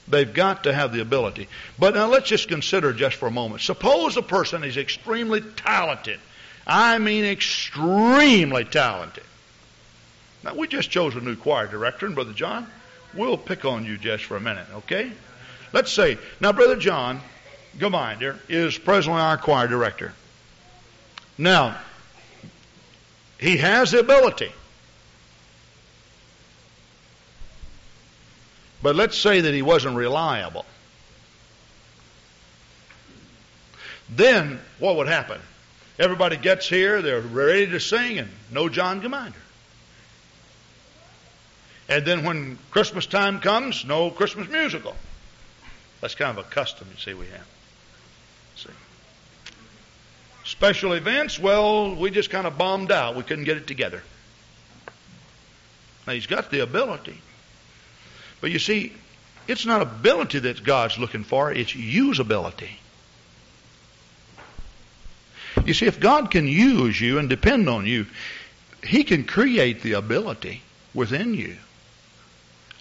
They've 0.10 0.34
got 0.34 0.64
to 0.64 0.74
have 0.74 0.92
the 0.92 1.02
ability. 1.02 1.48
But 1.78 1.94
now 1.94 2.08
let's 2.08 2.28
just 2.28 2.48
consider 2.48 2.94
just 2.94 3.16
for 3.16 3.28
a 3.28 3.32
moment. 3.32 3.62
Suppose 3.62 4.18
a 4.18 4.22
person 4.22 4.64
is 4.64 4.78
extremely 4.78 5.42
talented. 5.42 6.20
I 6.66 6.98
mean 6.98 7.26
extremely 7.26 8.66
talented. 8.66 9.24
Now 10.44 10.56
we 10.56 10.68
just 10.68 10.90
chose 10.90 11.16
a 11.16 11.22
new 11.22 11.36
choir 11.36 11.68
director, 11.68 12.06
and 12.06 12.16
Brother 12.16 12.34
John, 12.34 12.68
we'll 13.14 13.38
pick 13.38 13.66
on 13.66 13.86
you 13.86 13.98
just 13.98 14.24
for 14.24 14.38
a 14.38 14.42
minute, 14.42 14.68
okay? 14.74 15.12
Let's 15.74 15.92
say, 15.92 16.18
now 16.40 16.54
Brother 16.54 16.78
John 16.78 17.22
Gaminder 17.78 18.38
is 18.48 18.78
presently 18.78 19.22
our 19.22 19.38
choir 19.38 19.68
director. 19.68 20.14
Now, 21.38 21.78
he 23.40 23.58
has 23.58 23.92
the 23.92 24.00
ability. 24.00 24.52
But 28.82 28.96
let's 28.96 29.18
say 29.18 29.42
that 29.42 29.54
he 29.54 29.62
wasn't 29.62 29.96
reliable. 29.96 30.66
Then 34.10 34.60
what 34.80 34.96
would 34.96 35.08
happen? 35.08 35.40
Everybody 36.00 36.38
gets 36.38 36.68
here, 36.68 37.02
they're 37.02 37.20
ready 37.20 37.68
to 37.68 37.80
sing, 37.80 38.20
and 38.20 38.30
no 38.52 38.70
John 38.70 39.02
Gaminder. 39.02 39.34
And 41.90 42.06
then 42.06 42.24
when 42.24 42.58
Christmas 42.72 43.06
time 43.06 43.40
comes, 43.40 43.84
no 43.84 44.10
Christmas 44.10 44.48
musical. 44.48 44.96
That's 46.02 46.16
kind 46.16 46.38
of 46.38 46.46
a 46.46 46.50
custom, 46.50 46.88
you 46.92 47.00
see, 47.00 47.14
we 47.14 47.26
have. 47.26 47.48
See. 48.56 48.70
Special 50.46 50.94
events, 50.94 51.38
well, 51.38 51.96
we 51.96 52.12
just 52.12 52.30
kind 52.30 52.48
of 52.48 52.58
bombed 52.58 52.92
out. 52.92 53.16
We 53.16 53.24
couldn't 53.24 53.44
get 53.44 53.58
it 53.58 53.68
together. 53.68 54.02
Now, 56.08 56.14
he's 56.14 56.28
got 56.28 56.50
the 56.50 56.62
ability. 56.62 57.20
But 58.42 58.52
you 58.52 58.60
see, 58.60 58.94
it's 59.48 59.66
not 59.66 59.82
ability 59.82 60.40
that 60.40 60.64
God's 60.64 60.98
looking 60.98 61.24
for, 61.24 61.52
it's 61.52 61.74
usability. 61.74 62.70
You 65.66 65.74
see, 65.74 65.88
if 65.88 66.00
God 66.00 66.32
can 66.32 66.48
use 66.48 67.00
you 67.00 67.20
and 67.20 67.28
depend 67.28 67.68
on 67.68 67.86
you, 67.86 68.06
He 68.84 69.04
can 69.04 69.24
create 69.24 69.82
the 69.82 69.94
ability 69.94 70.62
within 70.94 71.34
you. 71.34 71.58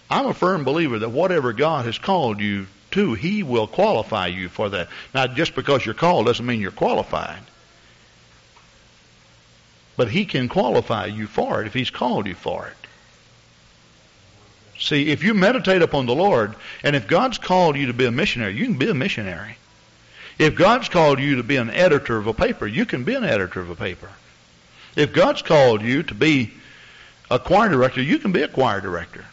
I'm 0.09 0.27
a 0.27 0.33
firm 0.33 0.63
believer 0.63 0.99
that 0.99 1.09
whatever 1.09 1.53
God 1.53 1.85
has 1.85 1.97
called 1.97 2.39
you 2.39 2.67
to, 2.91 3.13
He 3.13 3.43
will 3.43 3.67
qualify 3.67 4.27
you 4.27 4.49
for 4.49 4.69
that. 4.69 4.89
Now, 5.13 5.27
just 5.27 5.55
because 5.55 5.85
you're 5.85 5.95
called 5.95 6.25
doesn't 6.25 6.45
mean 6.45 6.61
you're 6.61 6.71
qualified. 6.71 7.41
But 9.97 10.09
He 10.09 10.25
can 10.25 10.47
qualify 10.49 11.07
you 11.07 11.27
for 11.27 11.61
it 11.61 11.67
if 11.67 11.73
He's 11.73 11.89
called 11.89 12.27
you 12.27 12.35
for 12.35 12.67
it. 12.67 12.87
See, 14.79 15.09
if 15.09 15.23
you 15.23 15.33
meditate 15.33 15.81
upon 15.81 16.05
the 16.05 16.15
Lord, 16.15 16.55
and 16.83 16.95
if 16.95 17.07
God's 17.07 17.37
called 17.37 17.75
you 17.75 17.87
to 17.87 17.93
be 17.93 18.05
a 18.05 18.11
missionary, 18.11 18.55
you 18.55 18.65
can 18.65 18.77
be 18.77 18.89
a 18.89 18.93
missionary. 18.93 19.57
If 20.37 20.55
God's 20.55 20.87
called 20.87 21.19
you 21.19 21.35
to 21.35 21.43
be 21.43 21.57
an 21.57 21.69
editor 21.69 22.17
of 22.17 22.27
a 22.27 22.33
paper, 22.33 22.65
you 22.65 22.85
can 22.85 23.03
be 23.03 23.13
an 23.13 23.25
editor 23.25 23.59
of 23.59 23.69
a 23.69 23.75
paper. 23.75 24.09
If 24.95 25.11
God's 25.11 25.41
called 25.41 25.81
you 25.81 26.03
to 26.03 26.13
be 26.13 26.51
a 27.29 27.37
choir 27.39 27.69
director, 27.69 28.01
you 28.01 28.19
can 28.19 28.31
be 28.31 28.41
a 28.41 28.47
choir 28.47 28.79
director. 28.79 29.25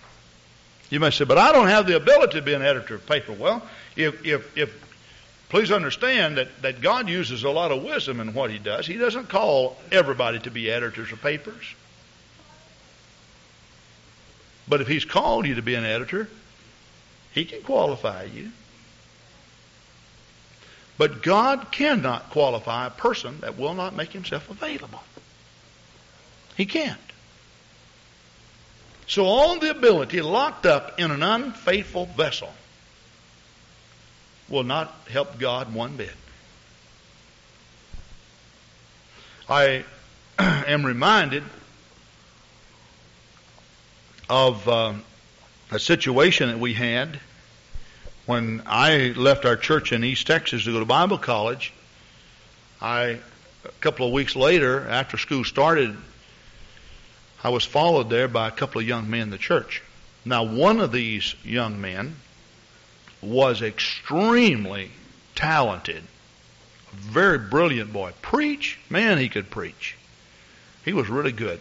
You 0.90 0.98
may 1.00 1.10
say, 1.10 1.24
but 1.24 1.38
I 1.38 1.52
don't 1.52 1.68
have 1.68 1.86
the 1.86 1.96
ability 1.96 2.38
to 2.38 2.42
be 2.42 2.54
an 2.54 2.62
editor 2.62 2.96
of 2.96 3.06
paper. 3.06 3.32
Well, 3.32 3.62
if, 3.94 4.24
if, 4.26 4.56
if 4.58 4.86
please 5.48 5.70
understand 5.70 6.38
that, 6.38 6.62
that 6.62 6.80
God 6.80 7.08
uses 7.08 7.44
a 7.44 7.50
lot 7.50 7.70
of 7.70 7.84
wisdom 7.84 8.20
in 8.20 8.34
what 8.34 8.50
He 8.50 8.58
does. 8.58 8.86
He 8.86 8.94
doesn't 8.94 9.28
call 9.28 9.76
everybody 9.92 10.40
to 10.40 10.50
be 10.50 10.70
editors 10.70 11.12
of 11.12 11.22
papers. 11.22 11.64
But 14.68 14.80
if 14.80 14.88
He's 14.88 15.04
called 15.04 15.46
you 15.46 15.54
to 15.54 15.62
be 15.62 15.74
an 15.74 15.84
editor, 15.84 16.28
He 17.32 17.44
can 17.44 17.62
qualify 17.62 18.24
you. 18.24 18.50
But 20.98 21.22
God 21.22 21.70
cannot 21.70 22.30
qualify 22.30 22.86
a 22.86 22.90
person 22.90 23.40
that 23.40 23.58
will 23.58 23.74
not 23.74 23.94
make 23.94 24.12
himself 24.12 24.48
available. 24.50 25.02
He 26.56 26.64
can't. 26.64 26.98
So 29.06 29.24
all 29.26 29.58
the 29.58 29.70
ability 29.70 30.20
locked 30.20 30.66
up 30.66 30.98
in 30.98 31.10
an 31.10 31.22
unfaithful 31.22 32.06
vessel 32.06 32.52
will 34.48 34.64
not 34.64 34.94
help 35.10 35.38
God 35.38 35.74
one 35.74 35.96
bit. 35.96 36.14
I 39.48 39.84
am 40.38 40.84
reminded 40.84 41.44
of 44.28 44.68
uh, 44.68 44.92
a 45.70 45.78
situation 45.78 46.48
that 46.48 46.58
we 46.58 46.74
had 46.74 47.20
when 48.26 48.62
I 48.66 49.14
left 49.16 49.44
our 49.44 49.56
church 49.56 49.92
in 49.92 50.02
East 50.04 50.26
Texas 50.26 50.64
to 50.64 50.72
go 50.72 50.80
to 50.80 50.84
Bible 50.84 51.18
college. 51.18 51.72
I 52.80 53.20
a 53.64 53.72
couple 53.80 54.06
of 54.06 54.12
weeks 54.12 54.36
later, 54.36 54.86
after 54.88 55.16
school 55.16 55.44
started, 55.44 55.96
I 57.42 57.50
was 57.50 57.64
followed 57.64 58.10
there 58.10 58.28
by 58.28 58.48
a 58.48 58.52
couple 58.52 58.80
of 58.80 58.86
young 58.86 59.10
men 59.10 59.22
in 59.22 59.30
the 59.30 59.38
church. 59.38 59.82
Now, 60.24 60.44
one 60.44 60.80
of 60.80 60.92
these 60.92 61.34
young 61.44 61.80
men 61.80 62.16
was 63.22 63.62
extremely 63.62 64.90
talented. 65.34 66.02
A 66.92 66.96
very 66.96 67.38
brilliant 67.38 67.92
boy. 67.92 68.12
Preach? 68.22 68.78
Man, 68.88 69.18
he 69.18 69.28
could 69.28 69.50
preach. 69.50 69.96
He 70.84 70.92
was 70.92 71.08
really 71.08 71.32
good. 71.32 71.60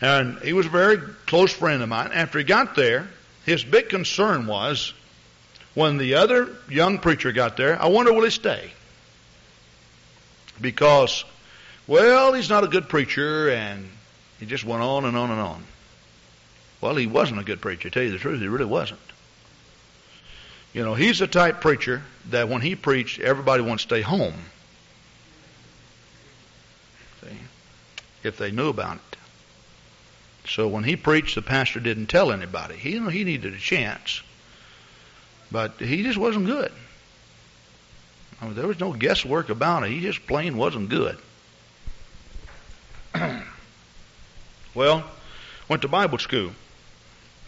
And 0.00 0.38
he 0.40 0.52
was 0.52 0.66
a 0.66 0.70
very 0.70 0.98
close 1.26 1.52
friend 1.52 1.82
of 1.82 1.88
mine. 1.88 2.10
After 2.12 2.38
he 2.38 2.44
got 2.44 2.74
there, 2.76 3.08
his 3.44 3.64
big 3.64 3.88
concern 3.88 4.46
was 4.46 4.92
when 5.74 5.96
the 5.96 6.14
other 6.14 6.48
young 6.68 6.98
preacher 6.98 7.32
got 7.32 7.56
there, 7.56 7.80
I 7.80 7.86
wonder 7.86 8.12
will 8.12 8.24
he 8.24 8.30
stay? 8.30 8.70
Because, 10.60 11.24
well, 11.86 12.32
he's 12.32 12.50
not 12.50 12.64
a 12.64 12.68
good 12.68 12.88
preacher, 12.88 13.50
and 13.50 13.88
he 14.40 14.46
just 14.46 14.64
went 14.64 14.82
on 14.82 15.04
and 15.04 15.16
on 15.16 15.30
and 15.30 15.40
on. 15.40 15.64
Well, 16.80 16.94
he 16.94 17.06
wasn't 17.06 17.40
a 17.40 17.44
good 17.44 17.60
preacher. 17.60 17.90
Tell 17.90 18.02
you 18.02 18.10
the 18.10 18.18
truth, 18.18 18.40
he 18.40 18.48
really 18.48 18.64
wasn't. 18.64 19.00
You 20.72 20.84
know, 20.84 20.94
he's 20.94 21.18
the 21.18 21.26
type 21.26 21.60
preacher 21.60 22.02
that 22.30 22.48
when 22.48 22.60
he 22.60 22.76
preached, 22.76 23.20
everybody 23.20 23.62
wants 23.62 23.84
to 23.84 23.88
stay 23.88 24.02
home. 24.02 24.34
See? 27.22 27.38
If 28.22 28.36
they 28.36 28.50
knew 28.50 28.68
about 28.68 28.96
it. 28.96 29.17
So 30.48 30.66
when 30.68 30.84
he 30.84 30.96
preached, 30.96 31.34
the 31.34 31.42
pastor 31.42 31.80
didn't 31.80 32.06
tell 32.06 32.32
anybody. 32.32 32.76
He, 32.76 32.92
you 32.92 33.00
know, 33.00 33.08
he 33.08 33.24
needed 33.24 33.54
a 33.54 33.58
chance. 33.58 34.22
But 35.50 35.72
he 35.80 36.02
just 36.02 36.18
wasn't 36.18 36.46
good. 36.46 36.72
I 38.40 38.46
mean, 38.46 38.54
there 38.54 38.66
was 38.66 38.80
no 38.80 38.92
guesswork 38.92 39.50
about 39.50 39.84
it. 39.84 39.90
He 39.90 40.00
just 40.00 40.26
plain 40.26 40.56
wasn't 40.56 40.88
good. 40.88 41.18
well, 44.74 45.04
went 45.68 45.82
to 45.82 45.88
Bible 45.88 46.18
school 46.18 46.52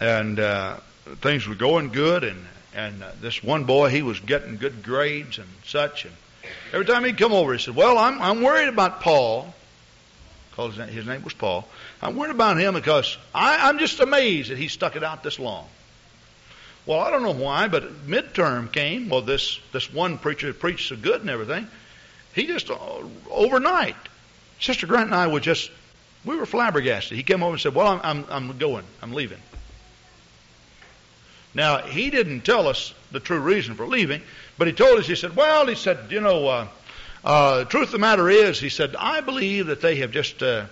and 0.01 0.41
uh, 0.41 0.79
things 1.21 1.47
were 1.47 1.55
going 1.55 1.91
good, 1.91 2.25
and 2.25 2.47
and 2.75 3.03
uh, 3.03 3.11
this 3.21 3.43
one 3.43 3.65
boy 3.65 3.91
he 3.91 4.03
was 4.03 4.19
getting 4.19 4.57
good 4.57 4.83
grades 4.83 5.39
and 5.39 5.49
such, 5.65 6.07
and 6.07 6.15
every 6.73 6.87
time 6.87 7.05
he'd 7.05 7.19
come 7.19 7.33
over, 7.33 7.53
he 7.53 7.59
said, 7.59 7.77
"Well, 7.77 7.99
I'm 7.99 8.21
I'm 8.21 8.43
worried 8.43 8.69
about 8.69 9.03
Paul." 9.03 9.55
Because 10.51 10.77
his 10.77 11.07
name 11.07 11.23
was 11.23 11.33
Paul. 11.33 11.69
I'm 12.03 12.17
worried 12.17 12.31
about 12.31 12.59
him 12.59 12.75
because 12.75 13.17
I, 13.35 13.69
I'm 13.69 13.79
just 13.79 14.01
amazed 14.01 14.51
that 14.51 14.59
he 14.59 14.69
stuck 14.69 14.97
it 14.97 15.05
out 15.05 15.23
this 15.23 15.39
long. 15.39 15.69
Well, 16.87 17.01
I 17.01 17.11
don't 17.11 17.23
know 17.23 17.33
why, 17.33 17.69
but 17.69 18.07
midterm 18.07 18.73
came. 18.73 19.09
Well, 19.11 19.21
this 19.21 19.61
this 19.73 19.93
one 19.93 20.19
preacher 20.19 20.53
preached 20.55 20.89
so 20.89 20.97
good 20.97 21.21
and 21.21 21.29
everything. 21.29 21.69
He 22.35 22.47
just 22.47 22.71
uh, 22.71 22.79
overnight, 23.31 23.97
Sister 24.61 24.87
Grant 24.87 25.07
and 25.07 25.15
I 25.15 25.27
were 25.27 25.41
just 25.41 25.71
we 26.25 26.37
were 26.37 26.47
flabbergasted. 26.47 27.17
He 27.17 27.23
came 27.23 27.43
over 27.43 27.53
and 27.53 27.61
said, 27.61 27.75
"Well, 27.75 27.87
I'm 27.87 28.01
I'm, 28.03 28.25
I'm 28.31 28.59
going. 28.59 28.85
I'm 29.03 29.13
leaving." 29.13 29.39
Now, 31.55 31.79
he 31.79 32.11
didn't 32.11 32.43
tell 32.43 32.69
us 32.69 32.95
the 33.11 33.21
true 33.21 33.41
reason 33.41 33.75
for 33.75 33.87
leaving, 33.87 34.23
but 34.57 34.69
he 34.69 34.73
told 34.73 34.99
us, 34.99 35.07
he 35.07 35.17
said, 35.17 35.35
well, 35.35 35.67
he 35.67 35.75
said, 35.75 36.11
you 36.11 36.21
know, 36.21 36.47
uh, 36.47 36.69
uh, 37.25 37.65
truth 37.65 37.87
of 37.87 37.93
the 37.93 37.99
matter 37.99 38.31
is, 38.31 38.61
he 38.61 38.69
said, 38.69 38.95
I 38.97 39.21
believe 39.21 39.67
that 39.67 39.81
they 39.81 39.97
have 39.97 40.13
just, 40.13 40.43
uh, 40.43 40.67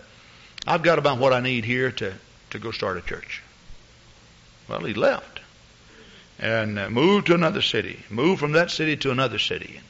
I've 0.67 0.83
got 0.83 0.99
about 0.99 1.19
what 1.19 1.33
I 1.33 1.41
need 1.41 1.65
here 1.65 1.91
to, 1.93 2.15
to 2.51 2.59
go 2.59 2.71
start 2.71 2.97
a 2.97 3.01
church. 3.01 3.43
Well, 4.69 4.81
he 4.81 4.95
left 4.95 5.41
and 6.39 6.79
uh, 6.79 6.91
moved 6.91 7.27
to 7.29 7.35
another 7.35 7.63
city, 7.63 8.05
moved 8.11 8.41
from 8.41 8.53
that 8.53 8.71
city 8.71 8.97
to 8.99 9.11
another 9.11 9.39
city 9.39 9.81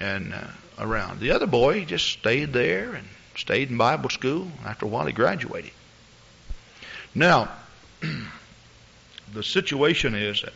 and, 0.00 0.32
and 0.32 0.34
uh, 0.34 0.46
around. 0.78 1.20
The 1.20 1.32
other 1.32 1.46
boy, 1.46 1.84
just 1.84 2.06
stayed 2.06 2.52
there 2.52 2.94
and 2.94 3.06
stayed 3.36 3.70
in 3.70 3.76
Bible 3.76 4.10
school. 4.10 4.50
After 4.64 4.86
a 4.86 4.88
while, 4.88 5.06
he 5.06 5.12
graduated. 5.12 5.72
Now, 7.14 7.50
the 9.32 9.42
situation 9.42 10.14
is 10.14 10.42
that 10.42 10.54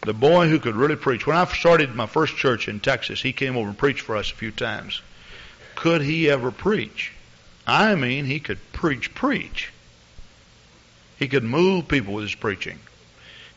the 0.00 0.14
boy 0.14 0.48
who 0.48 0.58
could 0.58 0.76
really 0.76 0.96
preach, 0.96 1.26
when 1.26 1.36
I 1.36 1.44
started 1.46 1.94
my 1.94 2.06
first 2.06 2.36
church 2.36 2.68
in 2.68 2.80
Texas, 2.80 3.20
he 3.20 3.32
came 3.32 3.56
over 3.56 3.68
and 3.68 3.78
preached 3.78 4.00
for 4.00 4.16
us 4.16 4.30
a 4.30 4.34
few 4.34 4.50
times. 4.50 5.02
Could 5.74 6.02
he 6.02 6.30
ever 6.30 6.50
preach? 6.50 7.12
I 7.68 7.94
mean, 7.96 8.24
he 8.24 8.40
could 8.40 8.58
preach, 8.72 9.14
preach. 9.14 9.70
He 11.18 11.28
could 11.28 11.44
move 11.44 11.86
people 11.86 12.14
with 12.14 12.24
his 12.24 12.34
preaching. 12.34 12.78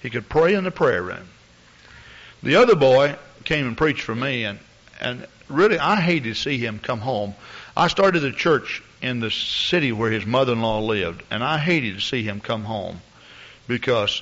He 0.01 0.09
could 0.09 0.27
pray 0.27 0.53
in 0.53 0.65
the 0.65 0.71
prayer 0.71 1.01
room. 1.01 1.29
The 2.43 2.57
other 2.57 2.75
boy 2.75 3.15
came 3.45 3.65
and 3.67 3.77
preached 3.77 4.01
for 4.01 4.13
me, 4.13 4.43
and, 4.43 4.59
and 4.99 5.25
really, 5.47 5.79
I 5.79 5.95
hated 5.95 6.25
to 6.25 6.33
see 6.33 6.57
him 6.57 6.77
come 6.79 6.99
home. 6.99 7.35
I 7.77 7.87
started 7.87 8.25
a 8.25 8.33
church 8.33 8.83
in 9.01 9.21
the 9.21 9.31
city 9.31 9.93
where 9.93 10.11
his 10.11 10.25
mother-in-law 10.25 10.81
lived, 10.81 11.23
and 11.31 11.41
I 11.41 11.57
hated 11.57 11.95
to 11.95 12.01
see 12.01 12.23
him 12.23 12.41
come 12.41 12.65
home 12.65 12.99
because 13.67 14.21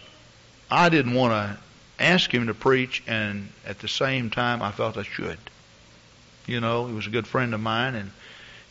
I 0.70 0.90
didn't 0.90 1.16
want 1.16 1.34
to 1.34 1.58
ask 2.04 2.32
him 2.32 2.46
to 2.46 2.54
preach, 2.54 3.02
and 3.08 3.50
at 3.66 3.80
the 3.80 3.88
same 3.88 4.30
time, 4.30 4.62
I 4.62 4.72
felt 4.72 4.98
I 4.98 5.04
should. 5.04 5.40
You 6.46 6.62
know, 6.62 6.86
he 6.86 6.94
was 6.94 7.08
a 7.08 7.12
good 7.12 7.26
friend 7.26 7.56
of 7.56 7.60
mine, 7.60 7.96
and 7.96 8.12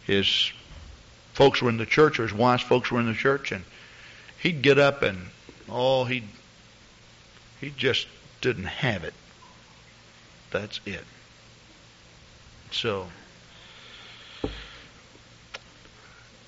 his 0.04 0.52
folks 1.38 1.62
were 1.62 1.70
in 1.70 1.76
the 1.76 1.86
church, 1.86 2.18
or 2.18 2.24
his 2.24 2.32
wife's 2.34 2.64
folks 2.64 2.90
were 2.90 2.98
in 2.98 3.06
the 3.06 3.14
church, 3.14 3.52
and 3.52 3.62
he'd 4.42 4.60
get 4.60 4.76
up 4.76 5.02
and, 5.02 5.16
oh, 5.68 6.02
he 6.02 6.24
he 7.60 7.70
just 7.76 8.08
didn't 8.40 8.64
have 8.64 9.04
it. 9.04 9.14
That's 10.50 10.80
it. 10.84 11.04
So, 12.72 13.06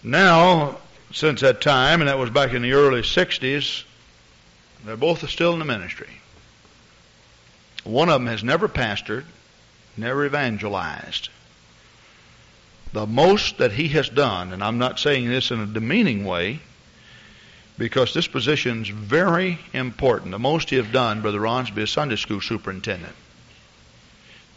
now, 0.02 0.78
since 1.12 1.40
that 1.42 1.60
time, 1.60 2.00
and 2.00 2.08
that 2.08 2.18
was 2.18 2.30
back 2.30 2.52
in 2.52 2.62
the 2.62 2.72
early 2.72 3.02
60s, 3.02 3.84
they're 4.84 4.96
both 4.96 5.28
still 5.30 5.52
in 5.52 5.60
the 5.60 5.64
ministry. 5.64 6.10
One 7.84 8.08
of 8.08 8.14
them 8.14 8.26
has 8.26 8.42
never 8.42 8.68
pastored, 8.68 9.24
never 9.96 10.26
evangelized. 10.26 11.28
The 12.92 13.06
most 13.06 13.58
that 13.58 13.72
he 13.72 13.88
has 13.88 14.08
done, 14.08 14.52
and 14.52 14.64
I'm 14.64 14.78
not 14.78 14.98
saying 14.98 15.28
this 15.28 15.50
in 15.50 15.60
a 15.60 15.66
demeaning 15.66 16.24
way, 16.24 16.60
because 17.78 18.12
this 18.12 18.26
position 18.26 18.82
is 18.82 18.88
very 18.88 19.58
important. 19.72 20.32
The 20.32 20.38
most 20.38 20.70
he 20.70 20.76
has 20.76 20.86
done, 20.88 21.22
Brother 21.22 21.40
Ron, 21.40 21.66
is 21.78 21.90
Sunday 21.90 22.16
school 22.16 22.40
superintendent. 22.40 23.14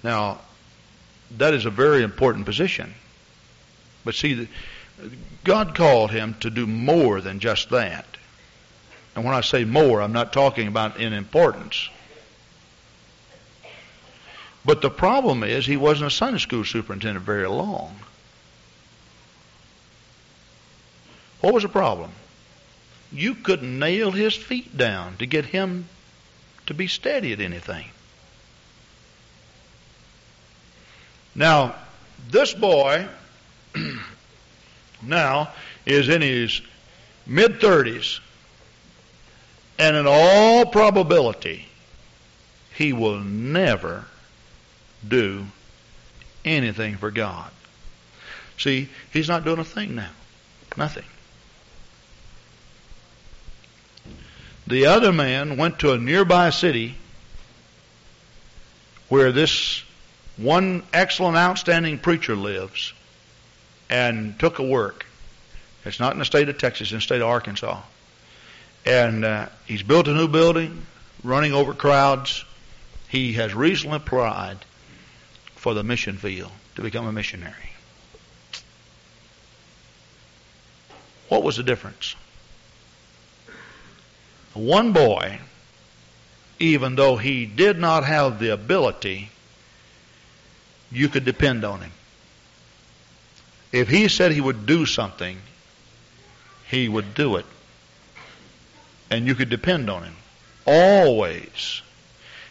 Now, 0.04 0.40
that 1.38 1.54
is 1.54 1.66
a 1.66 1.70
very 1.70 2.04
important 2.04 2.46
position. 2.46 2.94
But 4.04 4.16
see, 4.16 4.50
God 5.44 5.76
called 5.76 6.12
him 6.12 6.36
to 6.42 6.50
do 6.50 6.68
more 6.68 7.22
than 7.22 7.40
just 7.40 7.70
that. 7.70 8.06
And 9.16 9.24
when 9.24 9.34
I 9.34 9.42
say 9.42 9.64
more, 9.64 10.02
I'm 10.02 10.12
not 10.12 10.34
talking 10.34 10.68
about 10.68 11.00
in 11.00 11.14
importance. 11.14 11.90
But 14.66 14.82
the 14.82 14.90
problem 14.90 15.44
is 15.44 15.66
he 15.66 15.78
wasn't 15.78 16.08
a 16.08 16.16
Sunday 16.16 16.40
school 16.40 16.66
superintendent 16.66 17.26
very 17.26 17.48
long. 17.48 17.96
What 21.44 21.54
was 21.54 21.64
the 21.64 21.70
problem? 21.70 22.10
You 23.12 23.36
couldn't 23.36 23.78
nail 23.78 24.12
his 24.12 24.34
feet 24.34 24.78
down 24.78 25.18
to 25.18 25.26
get 25.26 25.44
him 25.44 25.90
to 26.68 26.74
be 26.74 26.88
steady 26.88 27.34
at 27.34 27.42
anything. 27.42 27.86
Now, 31.36 31.76
this 32.30 32.54
boy 32.54 33.10
now 35.02 35.52
is 35.86 36.08
in 36.08 36.22
his 36.22 36.62
mid 37.28 37.60
30s 37.60 38.22
and 39.78 39.98
in 39.98 40.06
all 40.08 40.66
probability, 40.66 41.68
he 42.74 42.94
will 42.94 43.20
never 43.20 44.06
do 45.06 45.48
anything 46.46 46.96
for 46.96 47.12
God. 47.12 47.52
See, 48.58 48.88
he's 49.12 49.28
not 49.28 49.44
doing 49.44 49.60
a 49.60 49.66
thing 49.66 49.96
now. 49.96 50.12
Nothing. 50.78 51.04
The 54.68 54.86
other 54.86 55.12
man 55.12 55.58
went 55.58 55.80
to 55.80 55.92
a 55.92 55.98
nearby 55.98 56.50
city 56.50 56.96
where 59.10 59.32
this 59.32 59.84
one 60.38 60.84
excellent, 60.94 61.38
outstanding 61.38 62.00
preacher 62.00 62.36
lives 62.36 62.94
and 63.90 64.40
took 64.40 64.60
a 64.60 64.64
work. 64.64 65.06
It's 65.86 66.00
not 66.00 66.14
in 66.14 66.20
the 66.20 66.26
state 66.26 66.50
of 66.50 66.58
Texas, 66.58 66.92
in 66.92 66.98
the 66.98 67.02
state 67.02 67.22
of 67.22 67.28
Arkansas. 67.28 67.82
And 68.86 69.26
uh, 69.26 69.48
he's 69.66 69.84
built 69.84 70.08
a 70.08 70.14
new 70.14 70.28
building, 70.28 70.86
running 71.24 71.54
over 71.54 71.74
crowds. 71.74 72.44
He 73.10 73.34
has 73.34 73.54
recently 73.54 73.98
applied 73.98 74.58
for 75.56 75.74
the 75.74 75.84
mission 75.84 76.18
field 76.18 76.52
to 76.76 76.82
become 76.82 77.06
a 77.06 77.12
missionary. 77.12 77.72
What 81.30 81.44
was 81.44 81.58
the 81.58 81.64
difference? 81.64 82.16
One 84.54 84.94
boy, 84.94 85.40
even 86.60 86.96
though 86.96 87.18
he 87.18 87.46
did 87.46 87.80
not 87.80 88.06
have 88.06 88.40
the 88.40 88.50
ability, 88.50 89.30
you 90.92 91.10
could 91.10 91.26
depend 91.26 91.66
on 91.66 91.82
him. 91.82 91.92
If 93.72 93.90
he 93.90 94.08
said 94.08 94.32
he 94.32 94.42
would 94.42 94.68
do 94.68 94.86
something, 94.86 95.38
he 96.68 96.88
would 96.88 97.16
do 97.16 97.38
it 97.38 97.46
and 99.14 99.28
you 99.28 99.36
could 99.36 99.50
depend 99.50 99.92
on 99.92 100.04
him. 100.04 100.16
Always. 100.66 101.82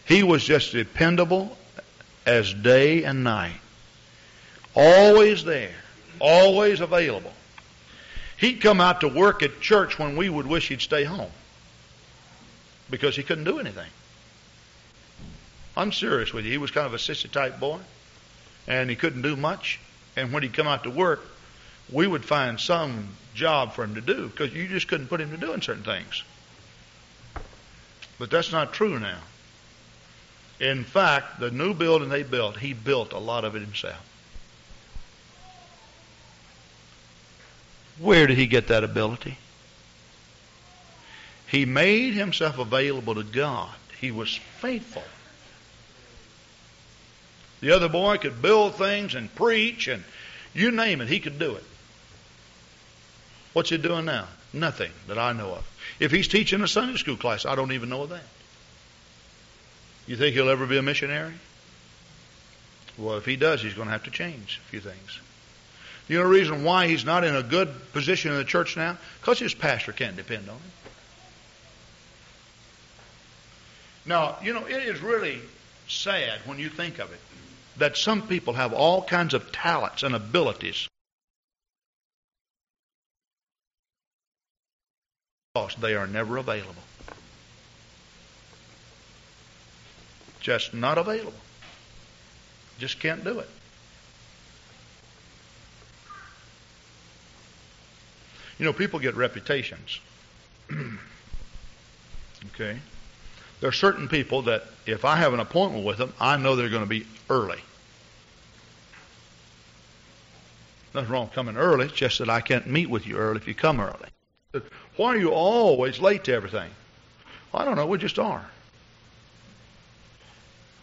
He 0.04 0.22
was 0.22 0.44
just 0.44 0.72
dependable 0.72 1.56
as 2.24 2.54
day 2.54 3.02
and 3.02 3.24
night. 3.24 3.60
Always 4.74 5.44
there. 5.44 5.74
Always 6.20 6.80
available. 6.80 7.32
He'd 8.36 8.60
come 8.60 8.80
out 8.80 9.00
to 9.00 9.08
work 9.08 9.42
at 9.42 9.60
church 9.60 9.98
when 9.98 10.16
we 10.16 10.28
would 10.28 10.46
wish 10.46 10.68
he'd 10.68 10.80
stay 10.80 11.02
home 11.02 11.32
because 12.92 13.16
he 13.16 13.22
couldn't 13.22 13.44
do 13.44 13.58
anything. 13.58 13.88
I'm 15.76 15.90
serious 15.90 16.34
with 16.34 16.44
you. 16.44 16.52
He 16.52 16.58
was 16.58 16.70
kind 16.70 16.86
of 16.86 16.92
a 16.92 16.98
sissy 16.98 17.28
type 17.28 17.58
boy, 17.58 17.80
and 18.68 18.90
he 18.90 18.94
couldn't 18.94 19.22
do 19.22 19.34
much. 19.34 19.80
And 20.14 20.30
when 20.30 20.42
he'd 20.42 20.52
come 20.52 20.68
out 20.68 20.84
to 20.84 20.90
work, 20.90 21.24
we 21.90 22.06
would 22.06 22.24
find 22.24 22.60
some 22.60 23.08
job 23.34 23.72
for 23.72 23.82
him 23.82 23.94
to 23.94 24.02
do 24.02 24.28
because 24.28 24.52
you 24.52 24.68
just 24.68 24.88
couldn't 24.88 25.06
put 25.06 25.22
him 25.22 25.30
to 25.30 25.38
doing 25.38 25.62
certain 25.62 25.82
things. 25.82 26.22
But 28.18 28.30
that's 28.30 28.52
not 28.52 28.74
true 28.74 29.00
now. 29.00 29.20
In 30.60 30.84
fact, 30.84 31.40
the 31.40 31.50
new 31.50 31.72
building 31.72 32.10
they 32.10 32.22
built, 32.22 32.58
he 32.58 32.74
built 32.74 33.14
a 33.14 33.18
lot 33.18 33.46
of 33.46 33.56
it 33.56 33.62
himself. 33.62 34.06
Where 37.98 38.26
did 38.26 38.36
he 38.36 38.46
get 38.46 38.68
that 38.68 38.84
ability? 38.84 39.38
He 41.52 41.66
made 41.66 42.14
himself 42.14 42.58
available 42.58 43.14
to 43.14 43.22
God. 43.22 43.68
He 44.00 44.10
was 44.10 44.34
faithful. 44.34 45.04
The 47.60 47.72
other 47.72 47.90
boy 47.90 48.16
could 48.16 48.40
build 48.40 48.76
things 48.76 49.14
and 49.14 49.32
preach 49.34 49.86
and 49.86 50.02
you 50.54 50.70
name 50.70 51.02
it, 51.02 51.08
he 51.08 51.20
could 51.20 51.38
do 51.38 51.54
it. 51.54 51.64
What's 53.52 53.68
he 53.68 53.76
doing 53.76 54.06
now? 54.06 54.28
Nothing 54.54 54.92
that 55.08 55.18
I 55.18 55.34
know 55.34 55.50
of. 55.50 55.70
If 56.00 56.10
he's 56.10 56.26
teaching 56.26 56.62
a 56.62 56.68
Sunday 56.68 56.96
school 56.96 57.18
class, 57.18 57.44
I 57.44 57.54
don't 57.54 57.72
even 57.72 57.90
know 57.90 58.04
of 58.04 58.08
that. 58.08 58.24
You 60.06 60.16
think 60.16 60.34
he'll 60.34 60.48
ever 60.48 60.66
be 60.66 60.78
a 60.78 60.82
missionary? 60.82 61.34
Well, 62.96 63.18
if 63.18 63.26
he 63.26 63.36
does, 63.36 63.60
he's 63.60 63.74
going 63.74 63.88
to 63.88 63.92
have 63.92 64.04
to 64.04 64.10
change 64.10 64.58
a 64.66 64.70
few 64.70 64.80
things. 64.80 65.20
The 66.08 66.16
only 66.16 66.40
reason 66.40 66.64
why 66.64 66.88
he's 66.88 67.04
not 67.04 67.24
in 67.24 67.36
a 67.36 67.42
good 67.42 67.92
position 67.92 68.32
in 68.32 68.38
the 68.38 68.44
church 68.44 68.74
now? 68.74 68.96
Because 69.20 69.38
his 69.38 69.52
pastor 69.52 69.92
can't 69.92 70.16
depend 70.16 70.48
on 70.48 70.56
him. 70.56 70.62
Now, 74.04 74.36
you 74.42 74.52
know, 74.52 74.66
it 74.66 74.82
is 74.82 75.00
really 75.00 75.38
sad 75.88 76.40
when 76.44 76.58
you 76.58 76.68
think 76.68 76.98
of 76.98 77.12
it 77.12 77.20
that 77.78 77.96
some 77.96 78.26
people 78.26 78.54
have 78.54 78.72
all 78.72 79.02
kinds 79.02 79.34
of 79.34 79.50
talents 79.52 80.02
and 80.02 80.14
abilities 80.14 80.88
they 85.82 85.94
are 85.94 86.06
never 86.06 86.38
available. 86.38 86.82
Just 90.40 90.72
not 90.72 90.96
available. 90.96 91.34
Just 92.78 92.98
can't 93.00 93.22
do 93.22 93.38
it. 93.38 93.48
You 98.58 98.64
know, 98.64 98.72
people 98.72 98.98
get 98.98 99.14
reputations. 99.14 100.00
okay? 102.54 102.78
There 103.62 103.68
are 103.68 103.72
certain 103.72 104.08
people 104.08 104.42
that 104.42 104.64
if 104.86 105.04
I 105.04 105.14
have 105.14 105.34
an 105.34 105.38
appointment 105.38 105.84
with 105.84 105.98
them, 105.98 106.12
I 106.18 106.36
know 106.36 106.56
they're 106.56 106.68
going 106.68 106.82
to 106.82 106.88
be 106.88 107.06
early. 107.30 107.60
Nothing 110.92 111.12
wrong 111.12 111.28
coming 111.28 111.56
early, 111.56 111.84
it's 111.86 111.94
just 111.94 112.18
that 112.18 112.28
I 112.28 112.40
can't 112.40 112.66
meet 112.66 112.90
with 112.90 113.06
you 113.06 113.18
early 113.18 113.36
if 113.36 113.46
you 113.46 113.54
come 113.54 113.78
early. 113.78 114.64
Why 114.96 115.14
are 115.14 115.16
you 115.16 115.30
always 115.30 116.00
late 116.00 116.24
to 116.24 116.32
everything? 116.32 116.72
Well, 117.52 117.62
I 117.62 117.64
don't 117.64 117.76
know, 117.76 117.86
we 117.86 117.98
just 117.98 118.18
are. 118.18 118.44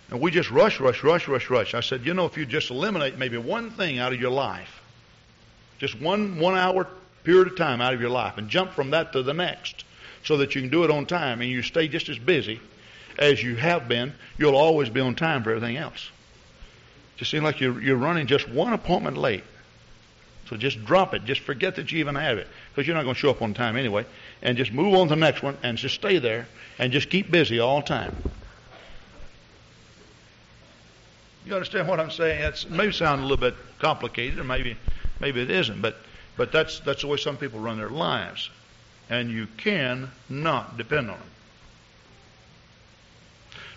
And 0.10 0.22
we 0.22 0.32
just 0.32 0.50
rush, 0.50 0.80
rush, 0.80 1.04
rush, 1.04 1.28
rush, 1.28 1.50
rush. 1.50 1.74
I 1.74 1.82
said, 1.82 2.06
you 2.06 2.14
know, 2.14 2.28
if 2.28 2.38
you 2.38 2.46
just 2.46 2.72
eliminate 2.72 3.18
maybe 3.18 3.38
one 3.38 3.72
thing 3.72 4.00
out 4.00 4.14
of 4.14 4.22
your 4.22 4.32
life, 4.32 4.82
just 5.80 6.00
one 6.00 6.40
one 6.40 6.58
hour 6.58 6.88
period 7.26 7.48
of 7.48 7.58
time 7.58 7.82
out 7.82 7.94
of 7.94 8.00
your 8.00 8.10
life 8.10 8.38
and 8.38 8.48
jump 8.48 8.72
from 8.72 8.92
that 8.92 9.12
to 9.12 9.22
the 9.22 9.34
next 9.34 9.84
so 10.24 10.38
that 10.38 10.56
you 10.56 10.62
can 10.62 10.70
do 10.70 10.86
it 10.86 10.90
on 10.90 11.06
time 11.06 11.42
and 11.42 11.52
you 11.52 11.62
stay 11.62 11.90
just 11.90 12.08
as 12.08 12.18
busy 12.18 12.62
as 13.20 13.44
you 13.44 13.56
have 13.56 13.88
been, 13.88 14.14
you'll 14.38 14.56
always 14.56 14.90
be 14.90 15.00
on 15.00 15.14
time 15.14 15.44
for 15.44 15.52
everything 15.52 15.78
else. 15.78 16.10
It 17.16 17.20
Just 17.20 17.32
seems 17.32 17.44
like 17.44 17.60
you're, 17.60 17.80
you're 17.80 17.98
running 17.98 18.26
just 18.26 18.50
one 18.50 18.74
appointment 18.74 19.18
late. 19.18 19.44
So 20.50 20.58
just 20.58 20.84
drop 20.84 21.14
it. 21.14 21.26
Just 21.26 21.42
forget 21.42 21.76
that 21.76 21.92
you 21.92 22.00
even 22.00 22.16
have 22.16 22.40
it 22.40 22.48
because 22.72 22.88
you're 22.88 22.96
not 22.96 23.04
going 23.04 23.14
to 23.14 23.20
show 23.20 23.30
up 23.30 23.44
on 23.44 23.54
time 23.54 23.78
anyway. 23.78 24.06
And 24.42 24.58
just 24.58 24.74
move 24.74 24.96
on 24.96 25.08
to 25.10 25.14
the 25.14 25.20
next 25.20 25.44
one 25.44 25.56
and 25.62 25.78
just 25.78 25.94
stay 25.94 26.18
there 26.18 26.48
and 26.80 26.92
just 26.92 27.12
keep 27.12 27.30
busy 27.30 27.60
all 27.60 27.82
the 27.82 27.88
time. 27.88 28.16
You 31.46 31.54
understand 31.54 31.88
what 31.88 32.00
I'm 32.00 32.10
saying? 32.10 32.42
It 32.42 32.70
may 32.72 32.92
sound 32.92 33.22
a 33.22 33.24
little 33.24 33.38
bit 33.38 33.56
complicated, 33.80 34.40
or 34.40 34.44
maybe 34.44 34.76
maybe 35.20 35.42
it 35.42 35.50
isn't, 35.50 35.82
but 35.82 35.98
but 36.40 36.54
that's, 36.54 36.80
that's 36.80 37.02
the 37.02 37.08
way 37.08 37.18
some 37.18 37.36
people 37.36 37.60
run 37.60 37.78
their 37.78 37.90
lives. 37.90 38.50
And 39.10 39.30
you 39.30 39.48
can 39.58 40.10
not 40.30 40.78
depend 40.78 41.12
on 41.12 41.18
them. 41.18 41.28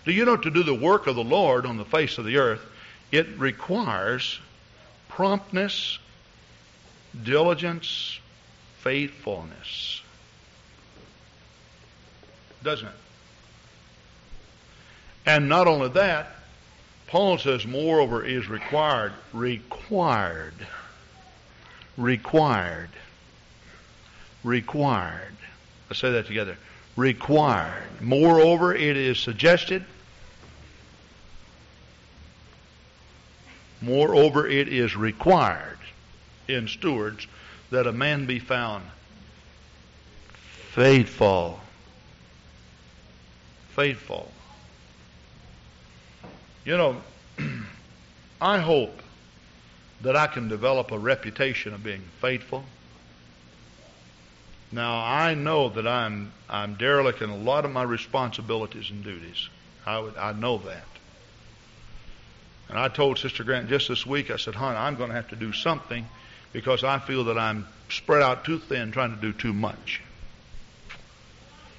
Do 0.05 0.11
you 0.11 0.25
know 0.25 0.37
to 0.37 0.51
do 0.51 0.63
the 0.63 0.73
work 0.73 1.07
of 1.07 1.15
the 1.15 1.23
Lord 1.23 1.65
on 1.65 1.77
the 1.77 1.85
face 1.85 2.17
of 2.17 2.25
the 2.25 2.37
earth, 2.37 2.61
it 3.11 3.27
requires 3.37 4.39
promptness, 5.07 5.99
diligence, 7.23 8.19
faithfulness. 8.79 10.01
Doesn't 12.63 12.87
it? 12.87 12.93
And 15.25 15.47
not 15.47 15.67
only 15.67 15.89
that, 15.89 16.35
Paul 17.07 17.37
says, 17.37 17.65
moreover, 17.65 18.25
is 18.25 18.49
required. 18.49 19.13
Required 19.31 20.53
required. 21.97 22.89
Required. 24.43 25.35
Let's 25.89 25.99
say 25.99 26.11
that 26.11 26.27
together. 26.27 26.57
Required. 26.95 28.01
Moreover, 28.01 28.73
it 28.73 28.97
is 28.97 29.19
suggested. 29.19 29.85
Moreover, 33.83 34.47
it 34.47 34.69
is 34.69 34.95
required 34.95 35.77
in 36.47 36.69
stewards 36.69 37.27
that 37.69 37.85
a 37.85 37.91
man 37.91 38.25
be 38.25 38.39
found 38.39 38.85
faithful. 40.71 41.59
Faithful. 43.75 44.31
You 46.63 46.77
know, 46.77 47.01
I 48.41 48.59
hope 48.59 49.01
that 50.01 50.15
I 50.15 50.27
can 50.27 50.47
develop 50.47 50.91
a 50.91 50.97
reputation 50.97 51.73
of 51.73 51.83
being 51.83 52.03
faithful. 52.21 52.63
Now 54.71 54.95
I 54.95 55.33
know 55.33 55.67
that 55.69 55.85
I'm 55.85 56.31
I'm 56.49 56.75
derelict 56.75 57.21
in 57.21 57.29
a 57.29 57.37
lot 57.37 57.65
of 57.65 57.71
my 57.71 57.83
responsibilities 57.83 58.89
and 58.89 59.03
duties. 59.03 59.49
I 59.85 59.99
would 59.99 60.15
I 60.15 60.31
know 60.31 60.57
that. 60.59 60.85
And 62.73 62.81
I 62.81 62.87
told 62.87 63.19
Sister 63.19 63.43
Grant 63.43 63.69
just 63.69 63.87
this 63.87 64.03
week, 64.03 64.31
I 64.31 64.37
said, 64.37 64.55
hon, 64.55 64.75
I'm 64.75 64.95
going 64.95 65.09
to 65.09 65.15
have 65.15 65.27
to 65.27 65.35
do 65.35 65.53
something 65.53 66.07
because 66.53 66.83
I 66.83 66.97
feel 66.97 67.25
that 67.25 67.37
I'm 67.37 67.67
spread 67.87 68.23
out 68.23 68.45
too 68.45 68.57
thin 68.57 68.91
trying 68.91 69.13
to 69.13 69.21
do 69.21 69.31
too 69.31 69.53
much. 69.53 70.01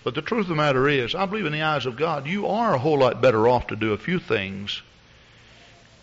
But 0.05 0.15
the 0.15 0.23
truth 0.23 0.43
of 0.43 0.51
the 0.51 0.55
matter 0.55 0.89
is, 0.89 1.17
I 1.17 1.27
believe 1.27 1.47
in 1.47 1.53
the 1.53 1.63
eyes 1.63 1.87
of 1.87 1.97
God, 1.97 2.29
you 2.29 2.47
are 2.47 2.73
a 2.73 2.79
whole 2.79 2.99
lot 2.99 3.21
better 3.21 3.49
off 3.49 3.67
to 3.69 3.77
do 3.77 3.93
a 3.93 3.99
few 3.99 4.21
things 4.21 4.83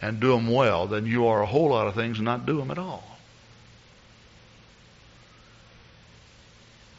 and 0.01 0.19
do 0.19 0.33
them 0.33 0.51
well 0.51 0.87
than 0.87 1.05
you 1.05 1.27
are 1.27 1.41
a 1.41 1.45
whole 1.45 1.69
lot 1.69 1.87
of 1.87 1.95
things 1.95 2.17
and 2.17 2.25
not 2.25 2.45
do 2.45 2.57
them 2.57 2.69
at 2.69 2.77
all. 2.77 3.17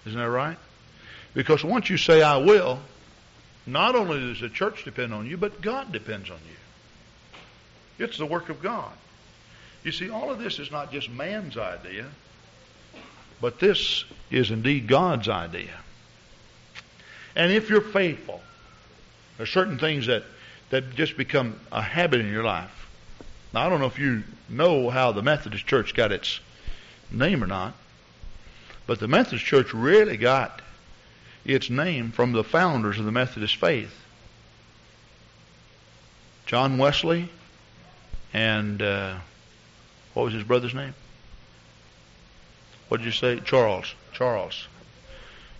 Isn't 0.06 0.18
that 0.18 0.30
right? 0.30 0.56
Because 1.34 1.62
once 1.62 1.90
you 1.90 1.98
say, 1.98 2.22
I 2.22 2.38
will, 2.38 2.78
not 3.66 3.94
only 3.94 4.18
does 4.18 4.40
the 4.40 4.48
church 4.48 4.82
depend 4.82 5.12
on 5.12 5.26
you, 5.26 5.36
but 5.36 5.60
God 5.60 5.92
depends 5.92 6.30
on 6.30 6.38
you. 6.48 6.56
It's 8.02 8.18
the 8.18 8.26
work 8.26 8.48
of 8.48 8.62
God. 8.62 8.92
You 9.84 9.92
see, 9.92 10.10
all 10.10 10.30
of 10.30 10.38
this 10.38 10.58
is 10.58 10.70
not 10.70 10.92
just 10.92 11.10
man's 11.10 11.56
idea, 11.56 12.06
but 13.40 13.58
this 13.58 14.04
is 14.30 14.50
indeed 14.50 14.86
God's 14.86 15.28
idea. 15.28 15.72
And 17.34 17.52
if 17.52 17.68
you're 17.68 17.80
faithful, 17.80 18.40
there 19.36 19.44
are 19.44 19.46
certain 19.46 19.78
things 19.78 20.06
that, 20.06 20.24
that 20.70 20.94
just 20.94 21.16
become 21.16 21.58
a 21.72 21.82
habit 21.82 22.20
in 22.20 22.30
your 22.30 22.44
life. 22.44 22.88
Now, 23.52 23.66
I 23.66 23.68
don't 23.68 23.80
know 23.80 23.86
if 23.86 23.98
you 23.98 24.22
know 24.48 24.90
how 24.90 25.12
the 25.12 25.22
Methodist 25.22 25.66
Church 25.66 25.94
got 25.94 26.12
its 26.12 26.40
name 27.10 27.42
or 27.42 27.46
not, 27.46 27.74
but 28.86 29.00
the 29.00 29.08
Methodist 29.08 29.44
Church 29.44 29.74
really 29.74 30.16
got 30.16 30.62
its 31.44 31.70
name 31.70 32.12
from 32.12 32.32
the 32.32 32.44
founders 32.44 32.98
of 32.98 33.04
the 33.04 33.12
Methodist 33.12 33.56
faith 33.56 33.98
John 36.46 36.76
Wesley 36.76 37.30
and 38.32 38.80
uh, 38.80 39.14
what 40.14 40.24
was 40.24 40.34
his 40.34 40.44
brother's 40.44 40.74
name? 40.74 40.94
What 42.88 42.98
did 42.98 43.06
you 43.06 43.12
say? 43.12 43.40
Charles. 43.40 43.94
Charles. 44.12 44.66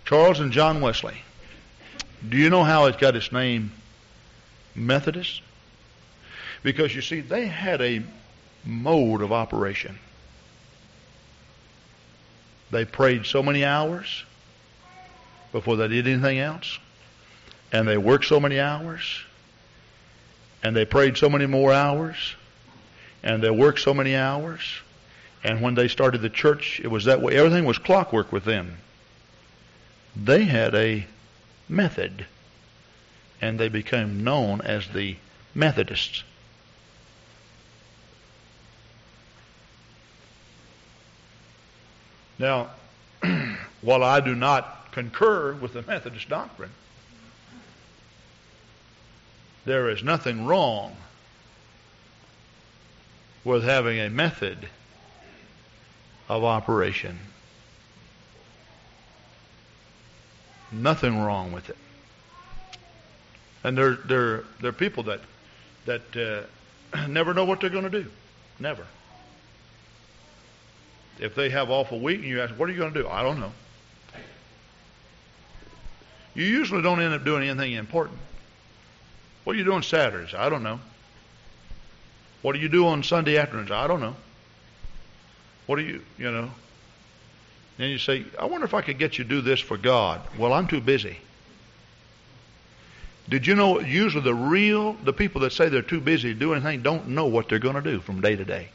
Charles 0.05 0.39
and 0.39 0.51
John 0.51 0.81
Wesley. 0.81 1.17
Do 2.27 2.37
you 2.37 2.49
know 2.49 2.63
how 2.63 2.85
it 2.85 2.97
got 2.97 3.15
its 3.15 3.31
name 3.31 3.71
Methodist? 4.75 5.41
Because 6.61 6.95
you 6.95 7.01
see, 7.01 7.19
they 7.19 7.45
had 7.45 7.81
a 7.81 8.01
mode 8.65 9.21
of 9.21 9.31
operation. 9.31 9.97
They 12.71 12.85
prayed 12.85 13.25
so 13.25 13.43
many 13.43 13.65
hours 13.65 14.23
before 15.51 15.75
they 15.75 15.87
did 15.87 16.07
anything 16.07 16.39
else, 16.39 16.79
and 17.71 17.87
they 17.87 17.97
worked 17.97 18.25
so 18.25 18.39
many 18.39 18.59
hours, 18.59 19.23
and 20.63 20.75
they 20.75 20.85
prayed 20.85 21.17
so 21.17 21.29
many 21.29 21.45
more 21.45 21.71
hours, 21.71 22.35
and 23.23 23.41
they 23.41 23.49
worked 23.49 23.79
so 23.79 23.93
many 23.93 24.15
hours, 24.15 24.61
and 25.43 25.61
when 25.61 25.75
they 25.75 25.87
started 25.87 26.21
the 26.21 26.29
church, 26.29 26.81
it 26.83 26.87
was 26.87 27.05
that 27.05 27.21
way. 27.21 27.35
Everything 27.35 27.65
was 27.65 27.77
clockwork 27.77 28.31
with 28.31 28.43
them. 28.43 28.77
They 30.15 30.43
had 30.43 30.75
a 30.75 31.05
method, 31.69 32.25
and 33.41 33.59
they 33.59 33.69
became 33.69 34.23
known 34.23 34.61
as 34.61 34.87
the 34.89 35.15
Methodists. 35.55 36.23
Now, 42.39 42.71
while 43.81 44.03
I 44.03 44.19
do 44.19 44.35
not 44.35 44.91
concur 44.91 45.53
with 45.53 45.73
the 45.73 45.83
Methodist 45.83 46.27
doctrine, 46.27 46.71
there 49.65 49.89
is 49.89 50.03
nothing 50.03 50.45
wrong 50.45 50.97
with 53.43 53.63
having 53.63 53.99
a 53.99 54.09
method 54.09 54.57
of 56.29 56.43
operation. 56.43 57.19
Nothing 60.71 61.19
wrong 61.19 61.51
with 61.51 61.69
it. 61.69 61.77
And 63.63 63.77
there, 63.77 63.95
there, 63.95 64.43
there 64.59 64.69
are 64.69 64.73
people 64.73 65.03
that, 65.03 65.21
that 65.85 66.47
uh, 66.93 67.07
never 67.07 67.33
know 67.33 67.45
what 67.45 67.61
they're 67.61 67.69
going 67.69 67.89
to 67.89 68.03
do. 68.03 68.09
Never. 68.59 68.85
If 71.19 71.35
they 71.35 71.49
have 71.49 71.69
awful 71.69 71.99
week 71.99 72.19
and 72.19 72.27
you 72.27 72.41
ask, 72.41 72.53
what 72.55 72.69
are 72.69 72.71
you 72.71 72.79
going 72.79 72.93
to 72.93 73.03
do? 73.03 73.07
I 73.07 73.21
don't 73.21 73.39
know. 73.39 73.51
You 76.35 76.45
usually 76.45 76.81
don't 76.81 76.99
end 76.99 77.13
up 77.13 77.23
doing 77.23 77.47
anything 77.47 77.73
important. 77.73 78.17
What 79.43 79.55
are 79.55 79.59
you 79.59 79.65
doing 79.65 79.83
Saturdays? 79.83 80.33
I 80.33 80.49
don't 80.49 80.63
know. 80.63 80.79
What 82.43 82.53
do 82.53 82.59
you 82.59 82.69
do 82.69 82.85
on 82.85 83.01
Sunday 83.01 83.37
afternoons? 83.37 83.71
I 83.71 83.87
don't 83.87 84.01
know. 84.01 84.15
What 85.65 85.77
do 85.77 85.81
you, 85.81 86.01
you 86.19 86.29
know? 86.29 86.51
And 87.79 87.89
you 87.89 87.97
say, 87.97 88.25
I 88.37 88.45
wonder 88.45 88.65
if 88.65 88.73
I 88.73 88.81
could 88.81 88.99
get 88.99 89.17
you 89.17 89.23
to 89.23 89.29
do 89.29 89.41
this 89.41 89.59
for 89.59 89.77
God. 89.77 90.21
Well, 90.37 90.53
I'm 90.53 90.67
too 90.67 90.81
busy. 90.81 91.17
Did 93.29 93.47
you 93.47 93.55
know 93.55 93.79
usually 93.79 94.23
the 94.23 94.35
real, 94.35 94.93
the 94.93 95.13
people 95.13 95.41
that 95.41 95.53
say 95.53 95.69
they're 95.69 95.81
too 95.81 96.01
busy 96.01 96.33
to 96.33 96.39
do 96.39 96.53
anything 96.53 96.81
don't 96.81 97.07
know 97.07 97.25
what 97.25 97.47
they're 97.47 97.59
going 97.59 97.75
to 97.75 97.81
do 97.81 98.01
from 98.01 98.19
day 98.19 98.35
to 98.35 98.43
day. 98.43 98.69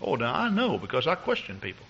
Oh, 0.00 0.14
now 0.14 0.32
I 0.32 0.48
know 0.48 0.78
because 0.78 1.06
I 1.08 1.16
question 1.16 1.58
people. 1.60 1.84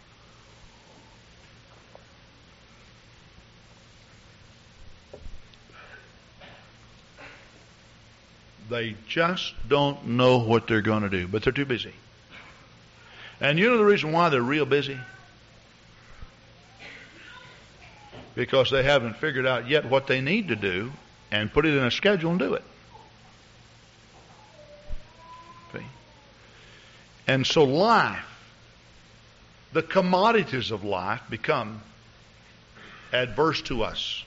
They 8.70 8.94
just 9.08 9.52
don't 9.68 10.06
know 10.06 10.38
what 10.38 10.68
they're 10.68 10.80
going 10.80 11.02
to 11.02 11.08
do, 11.08 11.26
but 11.26 11.42
they're 11.42 11.52
too 11.52 11.64
busy. 11.64 11.92
And 13.40 13.58
you 13.58 13.68
know 13.68 13.78
the 13.78 13.84
reason 13.84 14.12
why 14.12 14.28
they're 14.28 14.40
real 14.40 14.64
busy? 14.64 14.96
Because 18.36 18.70
they 18.70 18.84
haven't 18.84 19.16
figured 19.16 19.44
out 19.44 19.68
yet 19.68 19.86
what 19.86 20.06
they 20.06 20.20
need 20.20 20.48
to 20.48 20.56
do 20.56 20.92
and 21.32 21.52
put 21.52 21.66
it 21.66 21.76
in 21.76 21.84
a 21.84 21.90
schedule 21.90 22.30
and 22.30 22.38
do 22.38 22.54
it. 22.54 22.62
See? 25.72 25.84
And 27.26 27.44
so 27.44 27.64
life, 27.64 28.24
the 29.72 29.82
commodities 29.82 30.70
of 30.70 30.84
life 30.84 31.22
become 31.28 31.82
adverse 33.12 33.62
to 33.62 33.82
us. 33.82 34.24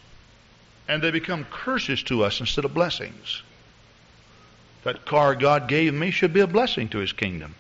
And 0.90 1.02
they 1.02 1.12
become 1.12 1.46
curses 1.50 2.04
to 2.04 2.26
us 2.26 2.42
instead 2.42 2.66
of 2.66 2.74
blessings. 2.74 3.42
That 4.84 5.06
car 5.06 5.36
God 5.36 5.68
gave 5.68 5.94
me 5.94 6.12
should 6.12 6.34
be 6.34 6.42
a 6.42 6.48
blessing 6.48 6.90
to 6.90 7.00
His 7.00 7.14
kingdom. 7.14 7.56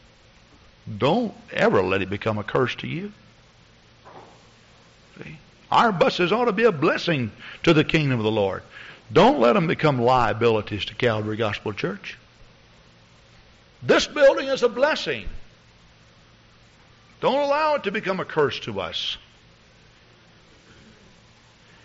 Don't 0.97 1.33
ever 1.51 1.81
let 1.81 2.01
it 2.01 2.09
become 2.09 2.37
a 2.37 2.43
curse 2.43 2.75
to 2.75 2.87
you. 2.87 3.11
See? 5.17 5.37
Our 5.71 5.91
buses 5.91 6.31
ought 6.31 6.45
to 6.45 6.51
be 6.51 6.65
a 6.65 6.71
blessing 6.71 7.31
to 7.63 7.73
the 7.73 7.83
kingdom 7.83 8.19
of 8.19 8.23
the 8.23 8.31
Lord. 8.31 8.63
Don't 9.11 9.39
let 9.39 9.53
them 9.53 9.67
become 9.67 10.01
liabilities 10.01 10.85
to 10.85 10.95
Calvary 10.95 11.37
Gospel 11.37 11.71
Church. 11.73 12.17
This 13.81 14.07
building 14.07 14.47
is 14.47 14.63
a 14.63 14.69
blessing. 14.69 15.27
Don't 17.21 17.39
allow 17.39 17.75
it 17.75 17.83
to 17.83 17.91
become 17.91 18.19
a 18.19 18.25
curse 18.25 18.59
to 18.61 18.81
us. 18.81 19.17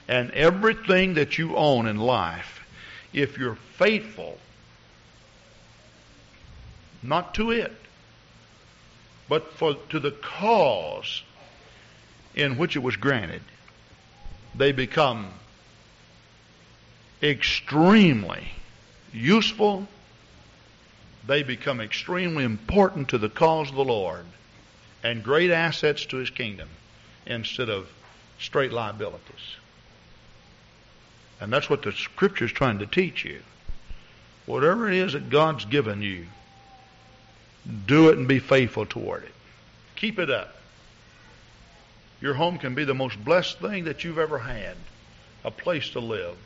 And 0.08 0.30
everything 0.32 1.14
that 1.14 1.38
you 1.38 1.54
own 1.54 1.86
in 1.86 1.98
life, 1.98 2.60
if 3.12 3.38
you're 3.38 3.58
faithful 3.76 4.38
not 7.02 7.34
to 7.34 7.50
it, 7.50 7.72
but 9.28 9.52
for, 9.52 9.74
to 9.90 10.00
the 10.00 10.10
cause 10.10 11.22
in 12.34 12.56
which 12.56 12.76
it 12.76 12.80
was 12.80 12.96
granted, 12.96 13.42
they 14.54 14.72
become 14.72 15.28
extremely 17.22 18.48
useful. 19.12 19.86
They 21.26 21.42
become 21.42 21.80
extremely 21.80 22.44
important 22.44 23.08
to 23.10 23.18
the 23.18 23.28
cause 23.28 23.68
of 23.68 23.76
the 23.76 23.84
Lord 23.84 24.24
and 25.02 25.22
great 25.22 25.50
assets 25.50 26.06
to 26.06 26.16
His 26.16 26.30
kingdom 26.30 26.68
instead 27.26 27.68
of 27.68 27.88
straight 28.38 28.72
liabilities. 28.72 29.56
And 31.40 31.52
that's 31.52 31.70
what 31.70 31.82
the 31.82 31.92
Scripture 31.92 32.46
is 32.46 32.52
trying 32.52 32.78
to 32.78 32.86
teach 32.86 33.24
you. 33.24 33.40
Whatever 34.46 34.88
it 34.88 34.94
is 34.94 35.12
that 35.12 35.28
God's 35.28 35.66
given 35.66 36.02
you, 36.02 36.26
do 37.86 38.08
it 38.08 38.18
and 38.18 38.26
be 38.26 38.38
faithful 38.38 38.86
toward 38.86 39.24
it. 39.24 39.34
Keep 39.96 40.18
it 40.18 40.30
up. 40.30 40.54
Your 42.20 42.34
home 42.34 42.58
can 42.58 42.74
be 42.74 42.84
the 42.84 42.94
most 42.94 43.22
blessed 43.24 43.58
thing 43.60 43.84
that 43.84 44.04
you've 44.04 44.18
ever 44.18 44.38
had. 44.38 44.76
A 45.44 45.50
place 45.50 45.90
to 45.90 46.00
live. 46.00 46.36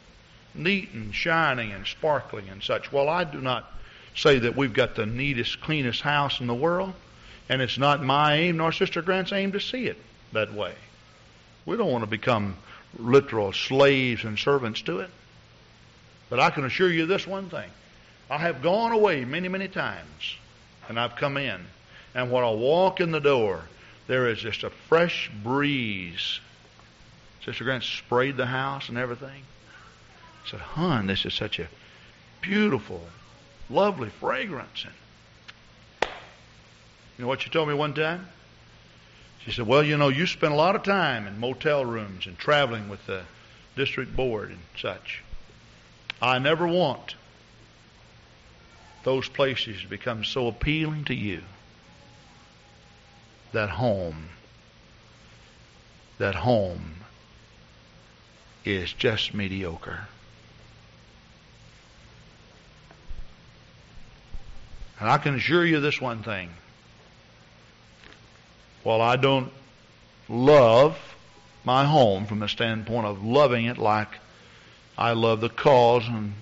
Neat 0.54 0.90
and 0.92 1.14
shining 1.14 1.72
and 1.72 1.86
sparkling 1.86 2.48
and 2.48 2.62
such. 2.62 2.92
Well, 2.92 3.08
I 3.08 3.24
do 3.24 3.40
not 3.40 3.70
say 4.14 4.40
that 4.40 4.56
we've 4.56 4.74
got 4.74 4.94
the 4.94 5.06
neatest, 5.06 5.60
cleanest 5.62 6.02
house 6.02 6.40
in 6.40 6.46
the 6.46 6.54
world, 6.54 6.92
and 7.48 7.62
it's 7.62 7.78
not 7.78 8.02
my 8.02 8.34
aim 8.34 8.58
nor 8.58 8.72
Sister 8.72 9.00
Grant's 9.00 9.32
aim 9.32 9.52
to 9.52 9.60
see 9.60 9.86
it 9.86 9.96
that 10.32 10.52
way. 10.52 10.74
We 11.64 11.76
don't 11.76 11.90
want 11.90 12.04
to 12.04 12.10
become 12.10 12.56
literal 12.98 13.52
slaves 13.52 14.24
and 14.24 14.38
servants 14.38 14.82
to 14.82 15.00
it. 15.00 15.10
But 16.28 16.40
I 16.40 16.50
can 16.50 16.64
assure 16.64 16.90
you 16.90 17.06
this 17.06 17.26
one 17.26 17.48
thing. 17.48 17.70
I 18.30 18.38
have 18.38 18.62
gone 18.62 18.92
away 18.92 19.24
many, 19.24 19.48
many 19.48 19.68
times 19.68 20.36
and 20.88 20.98
I've 20.98 21.16
come 21.16 21.36
in. 21.36 21.60
And 22.14 22.30
when 22.30 22.44
I 22.44 22.50
walk 22.50 23.00
in 23.00 23.10
the 23.10 23.20
door, 23.20 23.62
there 24.06 24.28
is 24.28 24.38
just 24.38 24.62
a 24.62 24.70
fresh 24.70 25.30
breeze. 25.42 26.40
Sister 27.44 27.64
Grant 27.64 27.82
sprayed 27.82 28.36
the 28.36 28.46
house 28.46 28.88
and 28.88 28.98
everything. 28.98 29.42
I 30.44 30.50
said, 30.50 30.60
Hun, 30.60 31.06
this 31.06 31.24
is 31.24 31.34
such 31.34 31.58
a 31.58 31.68
beautiful, 32.40 33.00
lovely 33.70 34.10
fragrance. 34.10 34.84
And 34.84 36.10
you 37.16 37.24
know 37.24 37.28
what 37.28 37.42
she 37.42 37.50
told 37.50 37.68
me 37.68 37.74
one 37.74 37.94
time? 37.94 38.28
She 39.44 39.52
said, 39.52 39.66
Well, 39.66 39.82
you 39.82 39.96
know, 39.96 40.08
you 40.08 40.26
spend 40.26 40.52
a 40.52 40.56
lot 40.56 40.76
of 40.76 40.82
time 40.82 41.26
in 41.26 41.38
motel 41.38 41.84
rooms 41.84 42.26
and 42.26 42.38
traveling 42.38 42.88
with 42.88 43.06
the 43.06 43.22
district 43.76 44.14
board 44.14 44.50
and 44.50 44.60
such. 44.76 45.22
I 46.20 46.38
never 46.38 46.66
want 46.66 47.16
those 49.04 49.28
places 49.28 49.82
become 49.84 50.24
so 50.24 50.48
appealing 50.48 51.04
to 51.04 51.14
you 51.14 51.42
that 53.52 53.70
home, 53.70 54.28
that 56.18 56.34
home 56.34 56.94
is 58.64 58.92
just 58.92 59.34
mediocre. 59.34 60.08
And 65.00 65.10
I 65.10 65.18
can 65.18 65.34
assure 65.34 65.66
you 65.66 65.80
this 65.80 66.00
one 66.00 66.22
thing. 66.22 66.50
While 68.84 69.02
I 69.02 69.16
don't 69.16 69.52
love 70.28 70.96
my 71.64 71.84
home 71.84 72.26
from 72.26 72.38
the 72.38 72.48
standpoint 72.48 73.06
of 73.06 73.24
loving 73.24 73.66
it 73.66 73.78
like 73.78 74.08
I 74.96 75.12
love 75.12 75.40
the 75.40 75.48
cause 75.48 76.06
and 76.06 76.34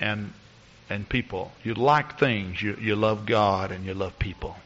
and 0.00 0.32
and 0.92 1.08
people. 1.08 1.52
You 1.64 1.74
like 1.74 2.18
things. 2.18 2.62
You, 2.62 2.76
you 2.80 2.94
love 2.94 3.26
God 3.26 3.72
and 3.72 3.84
you 3.84 3.94
love 3.94 4.18
people. 4.18 4.56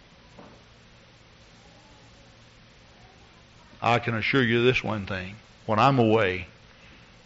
I 3.81 3.99
can 4.01 4.15
assure 4.15 4.43
you 4.43 4.65
this 4.65 4.83
one 4.83 5.07
thing. 5.07 5.37
When 5.67 5.79
I'm 5.79 5.99
away, 5.99 6.49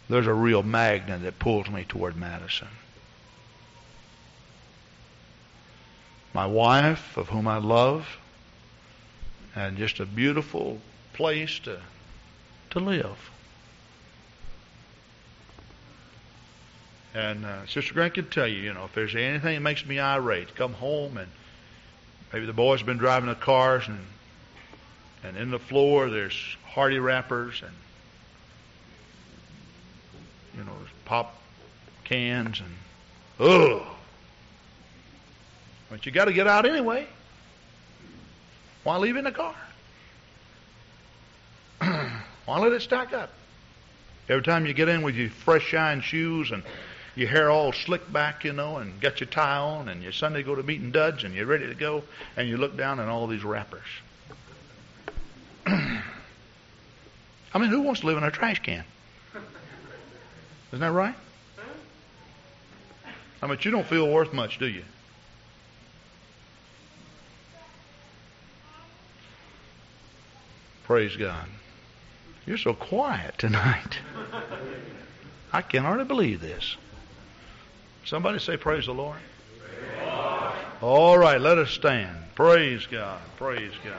there's 0.07 0.27
a 0.27 0.33
real 0.33 0.61
magnet 0.61 1.23
that 1.23 1.39
pulls 1.39 1.69
me 1.69 1.85
toward 1.87 2.15
Madison. 2.15 2.67
My 6.33 6.45
wife, 6.45 7.17
of 7.17 7.29
whom 7.29 7.47
I 7.47 7.57
love, 7.57 8.17
and 9.55 9.77
just 9.77 9.99
a 9.99 10.05
beautiful 10.05 10.79
place 11.13 11.59
to 11.59 11.81
to 12.69 12.79
live. 12.79 13.31
And 17.13 17.45
uh, 17.45 17.65
Sister 17.67 17.93
Grant 17.93 18.13
can 18.13 18.29
tell 18.29 18.47
you, 18.47 18.59
you 18.59 18.73
know, 18.73 18.85
if 18.85 18.93
there's 18.93 19.15
anything 19.15 19.55
that 19.55 19.61
makes 19.61 19.85
me 19.85 19.99
irate, 19.99 20.55
come 20.55 20.73
home 20.73 21.17
and 21.17 21.29
maybe 22.31 22.45
the 22.45 22.53
boys 22.53 22.79
have 22.79 22.87
been 22.87 22.97
driving 22.97 23.27
the 23.27 23.35
cars 23.35 23.87
and 23.87 23.99
and 25.23 25.37
in 25.37 25.51
the 25.51 25.59
floor 25.59 26.09
there's 26.09 26.57
Hardy 26.65 26.97
wrappers 26.97 27.61
and 27.61 27.73
you 30.57 30.63
know 30.63 30.73
pop 31.05 31.35
cans 32.03 32.59
and 32.59 32.75
ugh. 33.39 33.83
But 35.89 36.05
you 36.05 36.11
got 36.11 36.25
to 36.25 36.33
get 36.33 36.47
out 36.47 36.65
anyway. 36.65 37.07
Why 38.83 38.97
leave 38.97 39.17
in 39.17 39.25
the 39.25 39.31
car? 39.31 39.55
Why 42.45 42.59
let 42.59 42.71
it 42.71 42.81
stack 42.81 43.13
up? 43.13 43.29
Every 44.29 44.43
time 44.43 44.65
you 44.65 44.73
get 44.73 44.87
in 44.87 45.01
with 45.01 45.15
your 45.15 45.29
fresh 45.29 45.63
shine 45.63 46.01
shoes 46.01 46.51
and 46.51 46.63
your 47.15 47.27
hair 47.27 47.49
all 47.49 47.73
slicked 47.73 48.11
back, 48.11 48.43
you 48.43 48.53
know, 48.53 48.77
and 48.77 48.99
got 49.01 49.19
your 49.19 49.27
tie 49.27 49.57
on, 49.57 49.89
and 49.89 50.01
your 50.01 50.11
Sunday 50.11 50.43
go 50.43 50.55
to 50.55 50.63
meeting 50.63 50.91
duds, 50.91 51.23
and 51.23 51.33
you're 51.35 51.45
ready 51.45 51.67
to 51.67 51.75
go, 51.75 52.03
and 52.37 52.47
you 52.47 52.57
look 52.57 52.77
down 52.77 52.99
and 52.99 53.09
all 53.09 53.27
these 53.27 53.43
wrappers. 53.43 53.81
I 55.65 56.03
mean, 57.59 57.69
who 57.69 57.81
wants 57.81 58.01
to 58.01 58.07
live 58.07 58.17
in 58.17 58.23
a 58.23 58.31
trash 58.31 58.61
can? 58.61 58.85
Isn't 60.69 60.79
that 60.79 60.91
right? 60.91 61.15
I 63.41 63.47
mean, 63.47 63.57
you 63.61 63.71
don't 63.71 63.87
feel 63.87 64.09
worth 64.09 64.31
much, 64.31 64.59
do 64.59 64.67
you? 64.67 64.83
Praise 70.85 71.17
God. 71.17 71.47
You're 72.45 72.57
so 72.57 72.73
quiet 72.73 73.37
tonight. 73.37 73.99
I 75.53 75.61
can 75.61 75.83
hardly 75.83 76.05
believe 76.05 76.39
this. 76.41 76.77
Somebody 78.05 78.39
say, 78.39 78.57
Praise 78.57 78.85
the 78.85 78.93
Lord. 78.93 79.17
All 80.81 81.17
right, 81.17 81.39
let 81.39 81.57
us 81.57 81.69
stand. 81.69 82.17
Praise 82.33 82.87
God. 82.87 83.19
Praise 83.37 83.73
God. 83.83 83.93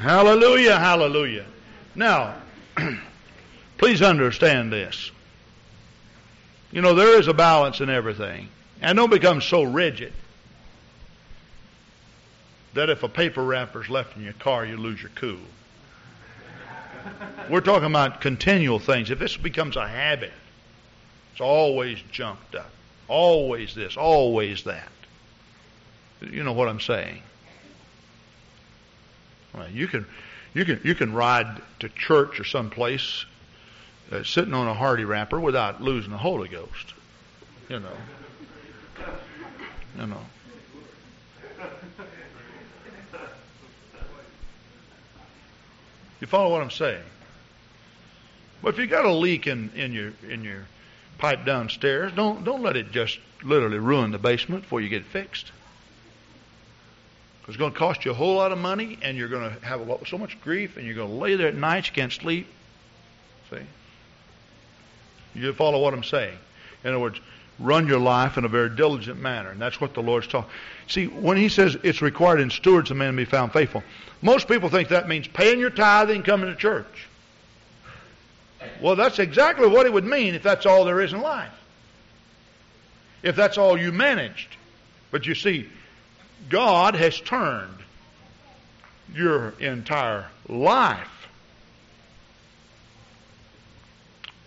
Hallelujah. 0.00 0.78
Hallelujah. 0.78 1.46
Now, 1.94 2.34
please 3.78 4.02
understand 4.02 4.72
this. 4.72 5.12
You 6.72 6.80
know, 6.80 6.94
there 6.94 7.20
is 7.20 7.28
a 7.28 7.34
balance 7.34 7.80
in 7.80 7.88
everything. 7.88 8.48
And 8.80 8.96
don't 8.96 9.10
become 9.10 9.40
so 9.40 9.62
rigid 9.62 10.12
that 12.74 12.90
if 12.90 13.04
a 13.04 13.08
paper 13.08 13.44
wrapper 13.44 13.82
is 13.82 13.88
left 13.88 14.16
in 14.16 14.24
your 14.24 14.32
car, 14.34 14.66
you 14.66 14.76
lose 14.76 15.00
your 15.00 15.12
cool. 15.14 15.38
We're 17.48 17.60
talking 17.60 17.86
about 17.86 18.20
continual 18.20 18.80
things. 18.80 19.10
If 19.10 19.18
this 19.18 19.36
becomes 19.36 19.76
a 19.76 19.86
habit, 19.86 20.32
it's 21.34 21.40
always 21.40 21.98
junked 22.12 22.54
up. 22.54 22.70
Always 23.08 23.74
this, 23.74 23.96
always 23.96 24.62
that. 24.62 24.88
You 26.20 26.44
know 26.44 26.52
what 26.52 26.68
I'm 26.68 26.78
saying? 26.78 27.20
Well, 29.52 29.68
you 29.68 29.88
can, 29.88 30.06
you 30.54 30.64
can, 30.64 30.80
you 30.84 30.94
can 30.94 31.12
ride 31.12 31.60
to 31.80 31.88
church 31.88 32.38
or 32.38 32.44
someplace 32.44 33.24
uh, 34.12 34.22
sitting 34.22 34.54
on 34.54 34.68
a 34.68 34.74
hardy 34.74 35.04
wrapper 35.04 35.40
without 35.40 35.82
losing 35.82 36.12
the 36.12 36.18
Holy 36.18 36.48
Ghost. 36.48 36.94
You 37.68 37.80
know. 37.80 37.96
You 39.98 40.06
know. 40.06 40.20
You 46.20 46.28
follow 46.28 46.52
what 46.52 46.62
I'm 46.62 46.70
saying? 46.70 47.02
But 48.62 48.74
if 48.74 48.78
you 48.78 48.86
got 48.86 49.04
a 49.04 49.12
leak 49.12 49.48
in, 49.48 49.72
in 49.74 49.92
your 49.92 50.12
in 50.30 50.44
your 50.44 50.64
pipe 51.18 51.44
downstairs, 51.44 52.12
don't 52.12 52.44
don't 52.44 52.62
let 52.62 52.76
it 52.76 52.90
just 52.92 53.18
literally 53.42 53.78
ruin 53.78 54.10
the 54.10 54.18
basement 54.18 54.62
before 54.62 54.80
you 54.80 54.88
get 54.88 55.02
it 55.02 55.08
fixed. 55.08 55.52
It's 57.46 57.56
going 57.58 57.72
to 57.72 57.78
cost 57.78 58.04
you 58.04 58.10
a 58.10 58.14
whole 58.14 58.36
lot 58.36 58.52
of 58.52 58.58
money, 58.58 58.98
and 59.02 59.18
you're 59.18 59.28
going 59.28 59.50
to 59.50 59.66
have 59.66 59.86
lot, 59.86 60.06
so 60.08 60.16
much 60.16 60.40
grief, 60.40 60.76
and 60.76 60.86
you're 60.86 60.94
going 60.94 61.10
to 61.10 61.14
lay 61.14 61.36
there 61.36 61.48
at 61.48 61.54
night, 61.54 61.86
you 61.86 61.92
can't 61.92 62.12
sleep. 62.12 62.46
See? 63.50 63.58
You 65.34 65.52
follow 65.52 65.80
what 65.80 65.92
I'm 65.92 66.04
saying? 66.04 66.38
In 66.84 66.90
other 66.90 66.98
words, 66.98 67.20
run 67.58 67.86
your 67.86 67.98
life 67.98 68.38
in 68.38 68.46
a 68.46 68.48
very 68.48 68.70
diligent 68.70 69.20
manner, 69.20 69.50
and 69.50 69.60
that's 69.60 69.78
what 69.78 69.92
the 69.92 70.00
Lord's 70.00 70.26
talking. 70.26 70.50
See, 70.86 71.06
when 71.06 71.36
He 71.36 71.50
says 71.50 71.76
it's 71.82 72.00
required 72.00 72.40
in 72.40 72.48
stewards 72.48 72.90
a 72.90 72.94
man 72.94 73.12
to 73.12 73.16
be 73.16 73.24
found 73.26 73.52
faithful, 73.52 73.82
most 74.22 74.48
people 74.48 74.70
think 74.70 74.88
that 74.88 75.06
means 75.06 75.28
paying 75.28 75.58
your 75.58 75.70
tithe 75.70 76.10
and 76.10 76.24
coming 76.24 76.48
to 76.48 76.56
church. 76.56 77.08
Well, 78.80 78.96
that's 78.96 79.18
exactly 79.18 79.66
what 79.66 79.86
it 79.86 79.92
would 79.92 80.04
mean 80.04 80.34
if 80.34 80.42
that's 80.42 80.66
all 80.66 80.84
there 80.84 81.00
is 81.00 81.12
in 81.12 81.20
life. 81.20 81.52
If 83.22 83.36
that's 83.36 83.56
all 83.56 83.78
you 83.78 83.92
managed. 83.92 84.56
But 85.10 85.26
you 85.26 85.34
see, 85.34 85.68
God 86.48 86.94
has 86.94 87.20
turned 87.20 87.78
your 89.14 89.50
entire 89.60 90.26
life 90.48 91.28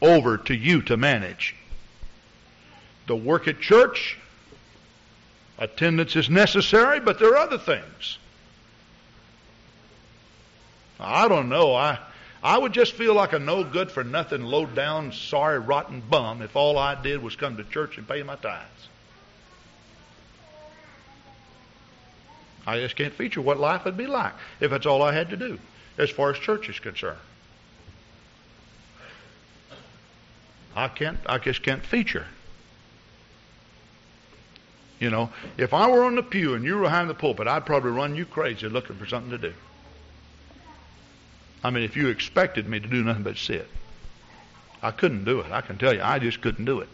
over 0.02 0.38
to 0.38 0.54
you 0.54 0.82
to 0.84 0.98
manage. 0.98 1.56
The 3.08 3.16
work 3.16 3.48
at 3.48 3.60
church, 3.62 4.18
attendance 5.58 6.16
is 6.16 6.30
necessary, 6.30 7.00
but 7.00 7.20
there 7.20 7.32
are 7.32 7.38
other 7.38 7.58
things. 7.58 8.18
I 11.00 11.28
don't 11.28 11.50
know. 11.50 11.74
I 11.76 12.00
I 12.44 12.58
would 12.58 12.74
just 12.74 12.94
feel 12.94 13.14
like 13.14 13.34
a 13.34 13.40
no 13.40 13.64
good 13.64 13.92
for 13.92 14.04
nothing, 14.04 14.44
low 14.44 14.66
down, 14.66 15.12
sorry, 15.12 15.60
rotten 15.60 16.02
bum 16.02 16.42
if 16.42 16.56
all 16.56 16.78
I 16.78 16.96
did 17.02 17.22
was 17.22 17.36
come 17.36 17.58
to 17.58 17.64
church 17.64 17.98
and 17.98 18.08
pay 18.08 18.22
my 18.24 18.36
tithes. 18.36 18.90
I 22.66 22.80
just 22.80 22.96
can't 22.96 23.14
feature 23.14 23.42
what 23.42 23.60
life 23.60 23.86
would 23.86 23.98
be 23.98 24.08
like 24.08 24.34
if 24.60 24.72
that's 24.72 24.86
all 24.86 25.02
I 25.02 25.14
had 25.14 25.30
to 25.30 25.38
do 25.38 25.58
as 25.98 26.10
far 26.10 26.32
as 26.32 26.38
church 26.38 26.70
is 26.70 26.80
concerned. 26.80 27.18
I 30.76 30.90
can't 30.90 31.18
I 31.26 31.40
just 31.40 31.64
can't 31.64 31.84
feature. 31.84 32.28
You 35.00 35.10
know, 35.10 35.32
if 35.58 35.74
I 35.74 35.90
were 35.90 36.04
on 36.04 36.16
the 36.16 36.24
pew 36.24 36.56
and 36.56 36.64
you 36.64 36.76
were 36.76 36.84
behind 36.84 37.10
the 37.10 37.14
pulpit, 37.14 37.48
I'd 37.48 37.66
probably 37.66 37.92
run 37.92 38.16
you 38.16 38.26
crazy 38.26 38.68
looking 38.68 38.96
for 38.96 39.06
something 39.06 39.32
to 39.32 39.38
do. 39.38 39.54
I 41.64 41.70
mean, 41.70 41.84
if 41.84 41.96
you 41.96 42.08
expected 42.08 42.68
me 42.68 42.80
to 42.80 42.88
do 42.88 43.04
nothing 43.04 43.24
but 43.24 43.38
sit, 43.38 43.68
I 44.82 44.92
couldn't 44.92 45.26
do 45.26 45.40
it. 45.40 45.52
I 45.52 45.62
can 45.62 45.78
tell 45.78 45.94
you, 45.94 46.02
I 46.02 46.20
just 46.20 46.42
couldn't 46.42 46.66
do 46.66 46.80
it. 46.82 46.90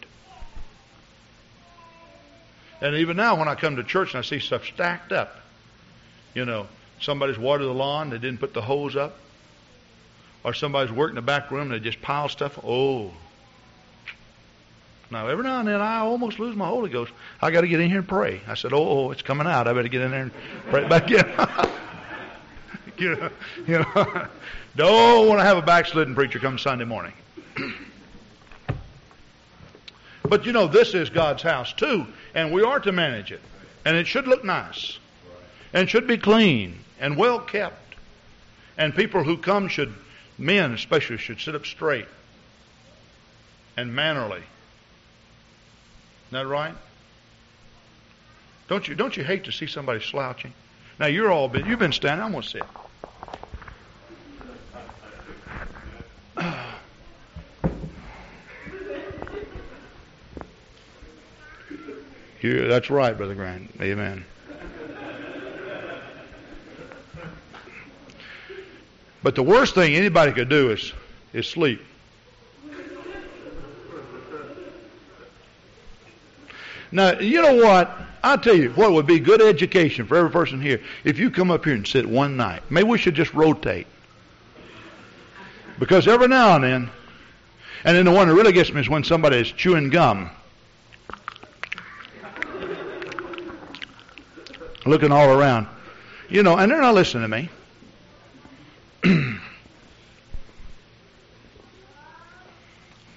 And 2.80 2.96
even 2.96 3.16
now, 3.16 3.36
when 3.36 3.48
I 3.48 3.54
come 3.54 3.76
to 3.76 3.84
church 3.84 4.14
and 4.14 4.18
I 4.18 4.22
see 4.22 4.40
stuff 4.40 4.64
stacked 4.64 5.12
up, 5.12 5.36
you 6.34 6.44
know, 6.44 6.66
somebody's 7.00 7.38
watered 7.38 7.66
the 7.66 7.72
lawn, 7.72 8.10
they 8.10 8.18
didn't 8.18 8.40
put 8.40 8.52
the 8.52 8.62
hose 8.62 8.96
up, 8.96 9.16
or 10.42 10.52
somebody's 10.52 10.92
working 10.92 11.16
in 11.16 11.16
the 11.16 11.22
back 11.22 11.50
room, 11.50 11.70
and 11.70 11.72
they 11.72 11.80
just 11.80 12.02
pile 12.02 12.28
stuff. 12.28 12.58
Oh. 12.64 13.12
Now, 15.10 15.28
every 15.28 15.44
now 15.44 15.60
and 15.60 15.68
then, 15.68 15.80
I 15.80 15.98
almost 15.98 16.38
lose 16.38 16.56
my 16.56 16.66
Holy 16.66 16.90
Ghost. 16.90 17.12
I 17.40 17.50
got 17.50 17.60
to 17.60 17.68
get 17.68 17.80
in 17.80 17.88
here 17.88 18.00
and 18.00 18.08
pray. 18.08 18.40
I 18.48 18.54
said, 18.54 18.72
oh, 18.72 18.88
oh, 18.88 19.10
it's 19.10 19.22
coming 19.22 19.46
out. 19.46 19.68
I 19.68 19.72
better 19.72 19.88
get 19.88 20.02
in 20.02 20.10
there 20.10 20.22
and 20.22 20.32
pray 20.70 20.88
back 20.88 21.10
in. 21.10 21.24
you 22.98 23.32
know, 23.66 24.26
don't 24.76 25.28
want 25.28 25.40
to 25.40 25.44
have 25.44 25.56
a 25.56 25.62
backslidden 25.62 26.14
preacher 26.14 26.38
come 26.38 26.58
Sunday 26.58 26.84
morning. 26.84 27.12
but 30.22 30.46
you 30.46 30.52
know, 30.52 30.66
this 30.66 30.94
is 30.94 31.10
God's 31.10 31.42
house 31.42 31.72
too, 31.72 32.06
and 32.34 32.52
we 32.52 32.62
are 32.62 32.80
to 32.80 32.92
manage 32.92 33.32
it. 33.32 33.40
And 33.84 33.96
it 33.96 34.06
should 34.06 34.26
look 34.26 34.44
nice. 34.44 34.98
And 35.72 35.88
should 35.90 36.06
be 36.06 36.16
clean 36.16 36.78
and 37.00 37.16
well 37.16 37.40
kept. 37.40 37.96
And 38.78 38.94
people 38.94 39.24
who 39.24 39.36
come 39.36 39.68
should, 39.68 39.92
men 40.38 40.72
especially, 40.72 41.18
should 41.18 41.40
sit 41.40 41.54
up 41.54 41.66
straight 41.66 42.06
and 43.76 43.94
mannerly. 43.94 44.42
Isn't 46.28 46.32
that 46.32 46.46
right? 46.46 46.74
Don't 48.68 48.88
you 48.88 48.94
don't 48.94 49.16
you 49.16 49.24
hate 49.24 49.44
to 49.44 49.52
see 49.52 49.66
somebody 49.66 50.00
slouching? 50.00 50.52
Now 50.98 51.06
you're 51.06 51.30
all 51.30 51.48
been 51.48 51.66
you've 51.66 51.78
been 51.78 51.92
standing. 51.92 52.24
I'm 52.24 52.32
gonna 52.32 52.42
sit. 52.42 52.62
You, 62.44 62.68
that's 62.68 62.90
right, 62.90 63.16
Brother 63.16 63.34
Grant. 63.34 63.70
Amen. 63.80 64.22
But 69.22 69.34
the 69.34 69.42
worst 69.42 69.74
thing 69.74 69.94
anybody 69.94 70.32
could 70.32 70.50
do 70.50 70.70
is, 70.70 70.92
is 71.32 71.46
sleep. 71.46 71.80
Now, 76.92 77.18
you 77.18 77.40
know 77.40 77.54
what? 77.64 77.96
I'll 78.22 78.36
tell 78.36 78.54
you 78.54 78.72
what 78.72 78.92
would 78.92 79.06
be 79.06 79.20
good 79.20 79.40
education 79.40 80.04
for 80.04 80.18
every 80.18 80.30
person 80.30 80.60
here. 80.60 80.82
If 81.02 81.18
you 81.18 81.30
come 81.30 81.50
up 81.50 81.64
here 81.64 81.72
and 81.72 81.86
sit 81.86 82.04
one 82.04 82.36
night, 82.36 82.62
maybe 82.68 82.86
we 82.86 82.98
should 82.98 83.14
just 83.14 83.32
rotate. 83.32 83.86
Because 85.78 86.06
every 86.06 86.28
now 86.28 86.56
and 86.56 86.64
then, 86.64 86.90
and 87.84 87.96
then 87.96 88.04
the 88.04 88.12
one 88.12 88.28
that 88.28 88.34
really 88.34 88.52
gets 88.52 88.70
me 88.70 88.82
is 88.82 88.88
when 88.90 89.02
somebody 89.02 89.38
is 89.38 89.50
chewing 89.50 89.88
gum. 89.88 90.30
Looking 94.86 95.12
all 95.12 95.30
around. 95.30 95.66
You 96.28 96.42
know, 96.42 96.56
and 96.56 96.70
they're 96.70 96.80
not 96.80 96.94
listening 96.94 97.22
to 97.22 97.28
me. 97.28 97.50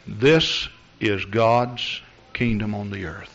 this 0.08 0.68
is 1.00 1.26
God's 1.26 2.02
kingdom 2.34 2.76
on 2.76 2.92
the 2.92 3.06
earth. 3.06 3.34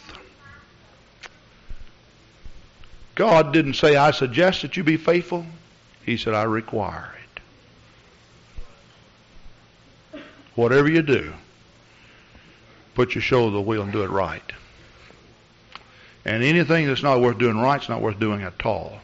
God 3.14 3.52
didn't 3.52 3.74
say, 3.74 3.96
I 3.96 4.10
suggest 4.10 4.62
that 4.62 4.76
you 4.76 4.84
be 4.84 4.96
faithful. 4.96 5.44
He 6.04 6.16
said, 6.16 6.34
I 6.34 6.44
require 6.44 7.12
it. 10.12 10.20
Whatever 10.54 10.90
you 10.90 11.02
do, 11.02 11.32
put 12.94 13.14
your 13.14 13.22
shoulder 13.22 13.52
to 13.52 13.56
the 13.56 13.62
wheel 13.62 13.82
and 13.82 13.92
do 13.92 14.02
it 14.02 14.10
right. 14.10 14.42
And 16.24 16.42
anything 16.42 16.86
that's 16.86 17.02
not 17.02 17.20
worth 17.20 17.38
doing 17.38 17.58
right 17.58 17.82
is 17.82 17.88
not 17.88 18.00
worth 18.00 18.18
doing 18.18 18.42
at 18.42 18.64
all. 18.64 19.00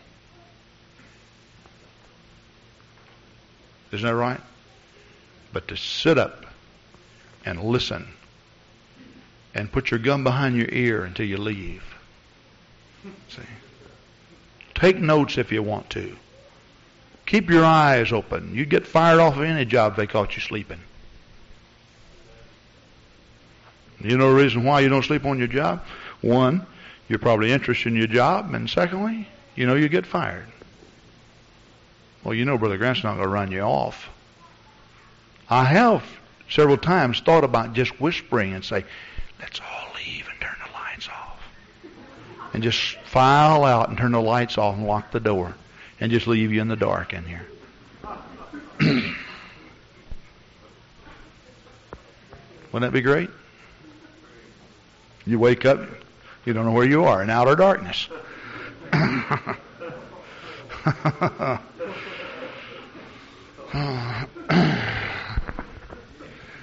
Isn't 3.93 4.07
that 4.07 4.15
right? 4.15 4.41
But 5.53 5.69
to 5.69 5.77
sit 5.77 6.19
up 6.19 6.47
and 7.45 7.63
listen 7.63 8.07
and 9.55 9.73
put 9.73 9.91
your 9.91 9.99
gum 9.99 10.23
behind 10.23 10.57
your 10.57 10.69
ear 10.71 11.05
until 11.05 11.27
you 11.27 11.39
leave. 11.39 11.83
See? 13.29 13.43
Take 14.75 14.99
notes 14.99 15.39
if 15.39 15.51
you 15.51 15.63
want 15.63 15.91
to. 15.91 16.17
Keep 17.27 17.51
your 17.51 17.65
eyes 17.65 18.13
open. 18.13 18.55
You'd 18.55 18.71
get 18.71 18.87
fired 18.87 19.19
off 19.19 19.37
of 19.37 19.43
any 19.43 19.65
job 19.65 19.93
if 19.93 19.97
they 19.97 20.07
caught 20.07 20.37
you 20.37 20.43
sleeping. 20.43 20.81
You 24.01 24.17
know 24.17 24.31
the 24.31 24.41
reason 24.41 24.63
why 24.63 24.81
you 24.81 24.89
don't 24.89 25.05
sleep 25.05 25.25
on 25.25 25.39
your 25.39 25.49
job? 25.49 25.83
One, 26.21 26.67
you're 27.09 27.19
probably 27.19 27.53
interested 27.53 27.89
in 27.89 27.97
your 27.97 28.07
job, 28.07 28.55
and 28.55 28.69
secondly, 28.69 29.29
you 29.55 29.67
know 29.67 29.75
you 29.75 29.89
get 29.89 30.07
fired. 30.07 30.47
Well, 32.23 32.35
you 32.35 32.45
know 32.45 32.59
Brother 32.59 32.77
Grant's 32.77 33.03
not 33.03 33.15
going 33.15 33.25
to 33.25 33.29
run 33.29 33.53
you 33.53 33.61
off. 33.61 34.09
I 35.49 35.65
have 35.65 36.05
several 36.51 36.77
times 36.77 37.21
thought 37.21 37.45
about 37.45 37.73
just 37.73 37.99
whispering 38.01 38.53
and 38.53 38.65
say, 38.65 38.85
let's 39.41 39.61
all 39.61 39.95
leave 39.95 40.29
and 40.31 40.41
turn 40.41 40.57
the 40.67 40.73
lights 40.73 41.09
off. 41.09 41.41
And 42.53 42.63
just 42.63 42.97
file 43.05 43.65
out 43.65 43.89
and 43.89 43.97
turn 43.97 44.13
the 44.13 44.21
lights 44.21 44.59
off 44.59 44.77
and 44.77 44.87
lock 44.87 45.11
the 45.11 45.21
door 45.21 45.55
and 46.01 46.11
just 46.13 46.27
leave 46.27 46.53
you 46.53 46.61
in 46.61 46.69
the 46.69 46.77
dark 46.77 47.13
in 47.13 47.25
here. 47.25 47.47
Wouldn't 52.73 52.93
that 52.93 52.93
be 52.93 53.01
great? 53.01 53.31
You 55.27 55.39
wake 55.39 55.65
up, 55.65 55.81
you 56.49 56.55
don't 56.55 56.65
know 56.65 56.73
where 56.73 56.87
you 56.87 57.05
are 57.05 57.23
in 57.23 57.29
outer 57.29 57.55
darkness. 57.55 58.09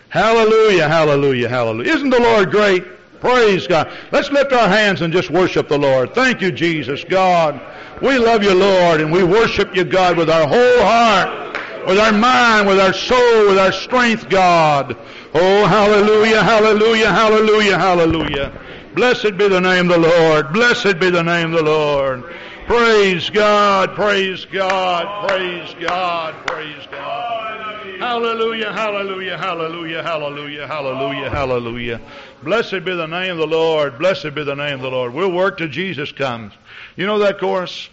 hallelujah, 0.10 0.90
hallelujah, 0.90 1.48
hallelujah. 1.48 1.94
Isn't 1.94 2.10
the 2.10 2.20
Lord 2.20 2.50
great? 2.50 2.84
Praise 3.20 3.68
God. 3.68 3.96
Let's 4.12 4.32
lift 4.32 4.52
our 4.54 4.68
hands 4.68 5.02
and 5.02 5.14
just 5.14 5.30
worship 5.30 5.70
the 5.70 5.78
Lord. 5.78 6.16
Thank 6.16 6.42
you, 6.42 6.52
Jesus. 6.52 7.04
God, 7.04 7.62
we 8.02 8.18
love 8.18 8.44
you, 8.44 8.56
Lord, 8.56 9.02
and 9.02 9.12
we 9.12 9.24
worship 9.24 9.76
you, 9.76 9.84
God, 9.84 10.18
with 10.18 10.32
our 10.32 10.48
whole 10.48 10.82
heart, 10.82 11.56
with 11.88 12.00
our 12.00 12.12
mind, 12.12 12.68
with 12.68 12.80
our 12.80 12.94
soul, 12.94 13.48
with 13.48 13.60
our 13.60 13.72
strength, 13.72 14.30
God. 14.30 14.98
Oh, 15.36 15.68
hallelujah, 15.68 16.42
hallelujah, 16.42 17.12
hallelujah, 17.12 17.78
hallelujah. 17.78 18.52
Blessed 18.96 19.38
be 19.38 19.50
the 19.50 19.60
name 19.60 19.92
of 19.92 20.02
the 20.02 20.08
Lord. 20.08 20.54
Blessed 20.54 21.00
be 21.00 21.10
the 21.10 21.22
name 21.22 21.54
of 21.54 21.66
the 21.66 21.70
Lord. 21.70 22.24
Praise 22.66 23.30
God, 23.30 23.94
praise 23.94 24.46
God, 24.46 25.28
praise 25.28 25.76
God, 25.82 26.48
praise 26.48 26.88
God. 26.90 28.00
Hallelujah, 28.00 28.72
hallelujah, 28.72 29.38
hallelujah, 29.38 30.02
hallelujah, 30.02 30.68
hallelujah, 30.68 31.30
hallelujah. 31.30 32.02
Blessed 32.42 32.86
be 32.86 32.96
the 32.96 33.06
name 33.06 33.34
of 33.34 33.38
the 33.38 33.48
Lord. 33.48 34.00
Blessed 34.00 34.34
be 34.34 34.46
the 34.46 34.56
name 34.56 34.76
of 34.76 34.82
the 34.82 34.92
Lord. 34.92 35.14
We'll 35.14 35.32
work 35.32 35.58
till 35.58 35.68
Jesus 35.68 36.14
comes. 36.14 36.54
You 36.96 37.06
know 37.06 37.20
that 37.20 37.40
chorus? 37.40 37.90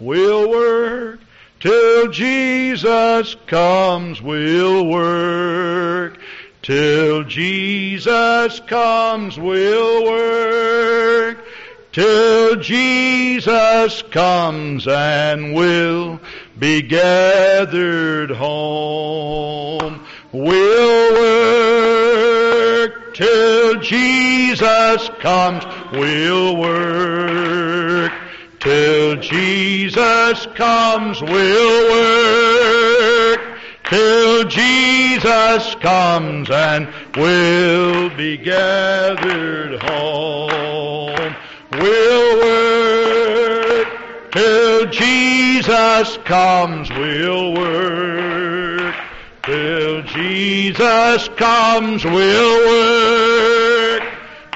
We'll 0.00 0.48
work 0.48 1.20
till 1.60 2.08
Jesus 2.08 3.36
comes. 3.46 4.22
We'll 4.22 4.86
work 4.86 6.18
till 6.66 7.22
Jesus 7.22 8.60
comes. 8.66 9.38
We'll 9.38 10.04
work 10.04 11.46
till 11.92 12.56
Jesus 12.56 14.02
comes 14.10 14.88
and 14.88 15.54
we'll 15.54 16.18
be 16.58 16.82
gathered 16.82 18.32
home. 18.32 20.04
We'll 20.32 21.12
work 22.82 23.14
till 23.14 23.80
Jesus 23.80 25.08
comes. 25.20 25.64
We'll 25.92 26.56
work 26.56 28.12
till 28.58 29.14
Jesus 29.20 30.46
comes. 30.56 31.22
We'll 31.22 31.90
work 31.92 33.45
till 33.88 34.44
Jesus 34.44 35.74
comes 35.76 36.50
and 36.50 36.88
we'll 37.16 38.10
be 38.16 38.36
gathered 38.36 39.80
home. 39.82 41.34
We'll 41.72 42.40
work 42.40 43.88
till 44.32 44.86
Jesus 44.86 46.18
comes. 46.24 46.90
We'll 46.90 47.54
work 47.54 48.94
till 49.44 50.02
Jesus 50.02 51.28
comes. 51.36 52.04
We'll 52.04 52.66
work 52.66 54.02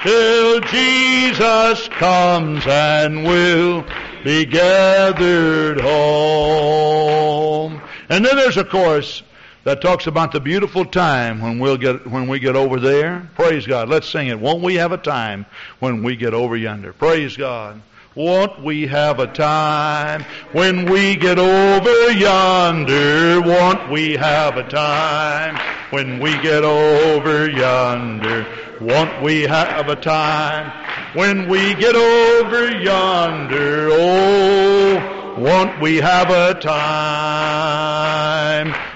till 0.03 0.61
Jesus 0.61 1.89
comes 1.89 2.67
and 2.67 3.25
we'll 3.25 3.85
be 4.25 4.45
gathered 4.45 5.81
home. 5.81 7.80
And 8.11 8.25
then 8.25 8.35
there's 8.35 8.57
a 8.57 8.65
chorus 8.65 9.23
that 9.63 9.81
talks 9.81 10.09
about 10.09 10.33
the 10.33 10.41
beautiful 10.41 10.85
time 10.85 11.41
when 11.41 11.61
we'll 11.61 11.77
get 11.77 12.07
when 12.09 12.27
we 12.27 12.41
get 12.41 12.57
over 12.57 12.81
there. 12.81 13.31
Praise 13.37 13.67
God. 13.67 13.89
Let's 13.89 14.09
sing 14.09 14.27
it. 14.27 14.41
Won't 14.41 14.63
we 14.63 14.75
have 14.75 14.91
a 14.91 14.99
time 14.99 15.47
when 15.79 16.03
we 16.03 16.17
get 16.17 16.35
over 16.35 16.57
yonder? 16.57 16.93
Praise 16.93 17.37
God. 17.37 17.81
Won't 18.17 18.65
we 18.65 18.89
have 18.89 19.21
a 19.21 19.29
time 19.29 20.25
when 20.51 20.91
we 20.91 21.15
get 21.15 21.39
over 21.39 22.11
yonder? 22.11 23.41
Won't 23.41 23.89
we 23.89 24.15
have 24.15 24.57
a 24.57 24.69
time 24.69 25.57
when 25.91 26.19
we 26.19 26.33
get 26.43 26.65
over 26.65 27.49
yonder? 27.49 28.45
Won't 28.81 29.23
we 29.23 29.43
have 29.43 29.89
a 29.91 29.97
time 29.97 30.73
when 31.13 31.51
we 31.51 31.75
get 31.75 31.95
over 31.95 32.81
yonder? 32.81 33.91
Oh, 33.93 35.35
won't 35.37 35.79
we 35.83 35.99
have 35.99 36.31
a 36.31 36.55
time? 36.59 38.01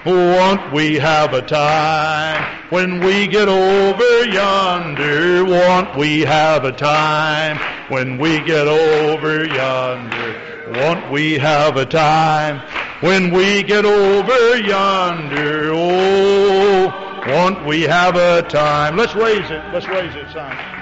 Won't 0.03 0.73
we 0.73 0.95
have 0.95 1.35
a 1.35 1.43
time 1.43 2.43
when 2.71 2.99
we 2.99 3.27
get 3.27 3.47
over 3.47 4.25
yonder? 4.25 5.45
Won't 5.45 5.95
we 5.95 6.21
have 6.21 6.63
a 6.63 6.71
time 6.71 7.59
when 7.89 8.17
we 8.17 8.39
get 8.39 8.67
over 8.67 9.45
yonder? 9.45 10.71
Won't 10.73 11.11
we 11.11 11.37
have 11.37 11.77
a 11.77 11.85
time 11.85 12.59
when 13.01 13.31
we 13.31 13.61
get 13.61 13.85
over 13.85 14.57
yonder? 14.57 15.73
Oh, 15.75 17.14
won't 17.27 17.65
we 17.65 17.81
have 17.81 18.15
a 18.15 18.43
time? 18.43 18.95
Let's 18.95 19.15
raise 19.15 19.49
it. 19.49 19.63
Let's 19.73 19.87
raise 19.87 20.15
it, 20.15 20.31
son. 20.31 20.75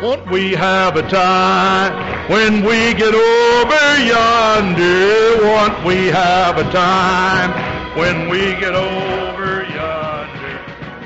Won't 0.00 0.30
we 0.30 0.52
have 0.52 0.96
a 0.96 1.02
time 1.08 2.30
when 2.30 2.62
we 2.64 2.94
get 2.94 3.12
over 3.12 3.98
yonder? 4.04 5.42
Won't 5.42 5.84
we 5.84 6.06
have 6.06 6.56
a 6.56 6.70
time 6.70 7.50
when 7.98 8.28
we 8.28 8.52
get 8.60 8.76
over 8.76 9.64
yonder? 9.64 10.60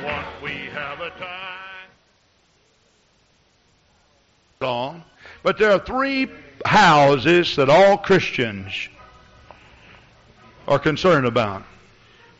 Won't 0.04 0.42
we 0.42 0.68
have 0.74 1.00
a 1.00 1.08
time? 1.18 1.88
Song. 4.60 5.02
But 5.42 5.56
there 5.56 5.72
are 5.72 5.78
three 5.78 6.28
houses 6.66 7.56
that 7.56 7.70
all 7.70 7.96
Christians 7.96 8.90
are 10.68 10.78
concerned 10.78 11.26
about. 11.26 11.64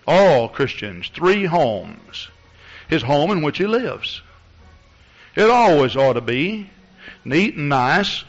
All 0.06 0.48
Christians, 0.48 1.10
three 1.14 1.44
homes. 1.44 2.28
His 2.88 3.02
home 3.02 3.30
in 3.30 3.42
which 3.42 3.58
he 3.58 3.66
lives. 3.66 4.22
It 5.34 5.48
always 5.48 5.96
ought 5.96 6.14
to 6.14 6.20
be 6.20 6.68
neat 7.24 7.56
and 7.56 7.68
nice 7.68 8.24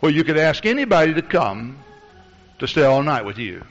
where 0.00 0.12
you 0.12 0.24
could 0.24 0.38
ask 0.38 0.64
anybody 0.64 1.14
to 1.14 1.22
come 1.22 1.78
to 2.58 2.66
stay 2.66 2.84
all 2.84 3.02
night 3.02 3.24
with 3.24 3.38
you. 3.38 3.64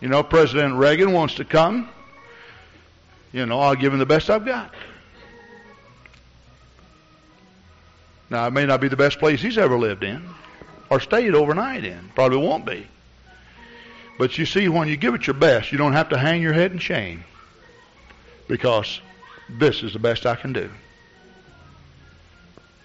You 0.00 0.08
know, 0.08 0.22
President 0.22 0.74
Reagan 0.76 1.12
wants 1.12 1.36
to 1.36 1.44
come. 1.44 1.88
You 3.32 3.46
know, 3.46 3.60
I'll 3.60 3.74
give 3.74 3.92
him 3.92 3.98
the 3.98 4.06
best 4.06 4.28
I've 4.30 4.44
got. 4.44 4.74
Now, 8.30 8.46
it 8.46 8.52
may 8.52 8.66
not 8.66 8.80
be 8.80 8.88
the 8.88 8.96
best 8.96 9.18
place 9.18 9.40
he's 9.40 9.58
ever 9.58 9.78
lived 9.78 10.02
in 10.02 10.28
or 10.90 11.00
stayed 11.00 11.34
overnight 11.34 11.84
in. 11.84 12.10
Probably 12.14 12.38
won't 12.38 12.66
be. 12.66 12.86
But 14.18 14.38
you 14.38 14.46
see, 14.46 14.68
when 14.68 14.88
you 14.88 14.96
give 14.96 15.14
it 15.14 15.26
your 15.26 15.34
best, 15.34 15.72
you 15.72 15.78
don't 15.78 15.92
have 15.92 16.10
to 16.10 16.18
hang 16.18 16.40
your 16.40 16.52
head 16.52 16.72
in 16.72 16.78
shame 16.78 17.24
because 18.46 19.00
this 19.48 19.82
is 19.82 19.92
the 19.92 19.98
best 19.98 20.26
I 20.26 20.36
can 20.36 20.52
do. 20.52 20.70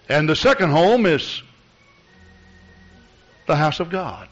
And 0.07 0.27
the 0.27 0.35
second 0.35 0.71
home 0.71 1.05
is 1.05 1.43
the 3.45 3.55
house 3.55 3.79
of 3.79 3.89
God. 3.89 4.27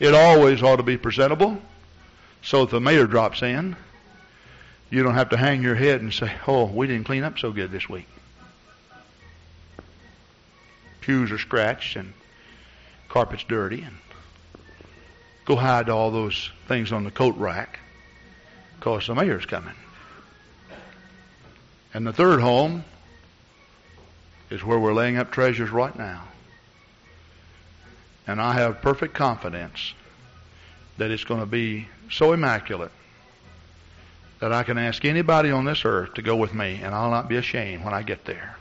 It 0.00 0.14
always 0.14 0.62
ought 0.62 0.76
to 0.76 0.82
be 0.82 0.96
presentable 0.96 1.60
so 2.42 2.62
if 2.62 2.70
the 2.70 2.80
mayor 2.80 3.06
drops 3.06 3.42
in, 3.42 3.76
you 4.88 5.02
don't 5.02 5.14
have 5.14 5.28
to 5.30 5.36
hang 5.36 5.62
your 5.62 5.74
head 5.74 6.00
and 6.00 6.12
say, 6.12 6.32
oh, 6.46 6.64
we 6.64 6.86
didn't 6.86 7.04
clean 7.04 7.22
up 7.22 7.38
so 7.38 7.52
good 7.52 7.70
this 7.70 7.88
week. 7.88 8.08
Pews 11.00 11.30
are 11.30 11.38
scratched 11.38 11.96
and 11.96 12.12
carpet's 13.08 13.44
dirty 13.44 13.82
and 13.82 13.96
go 15.44 15.56
hide 15.56 15.88
all 15.88 16.10
those 16.10 16.50
things 16.68 16.92
on 16.92 17.04
the 17.04 17.10
coat 17.10 17.36
rack 17.36 17.78
because 18.78 19.06
the 19.06 19.14
mayor's 19.14 19.46
coming. 19.46 19.74
And 21.92 22.06
the 22.06 22.12
third 22.12 22.40
home 22.40 22.84
is 24.48 24.64
where 24.64 24.78
we're 24.78 24.94
laying 24.94 25.16
up 25.16 25.30
treasures 25.30 25.70
right 25.70 25.96
now. 25.96 26.24
And 28.26 28.40
I 28.40 28.54
have 28.54 28.80
perfect 28.80 29.14
confidence 29.14 29.94
that 30.98 31.10
it's 31.10 31.24
going 31.24 31.40
to 31.40 31.46
be 31.46 31.88
so 32.10 32.32
immaculate 32.32 32.92
that 34.40 34.52
I 34.52 34.62
can 34.62 34.78
ask 34.78 35.04
anybody 35.04 35.50
on 35.50 35.64
this 35.64 35.84
earth 35.84 36.14
to 36.14 36.22
go 36.22 36.36
with 36.36 36.54
me 36.54 36.80
and 36.82 36.94
I'll 36.94 37.10
not 37.10 37.28
be 37.28 37.36
ashamed 37.36 37.84
when 37.84 37.92
I 37.92 38.02
get 38.02 38.24
there. 38.24 38.56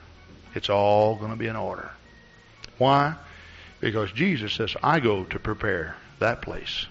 It's 0.55 0.69
all 0.69 1.15
going 1.15 1.31
to 1.31 1.37
be 1.37 1.47
in 1.47 1.55
order. 1.55 1.91
Why? 2.77 3.15
Because 3.79 4.11
Jesus 4.11 4.53
says, 4.53 4.75
I 4.83 4.99
go 4.99 5.23
to 5.25 5.39
prepare 5.39 5.95
that 6.19 6.41
place. 6.41 6.85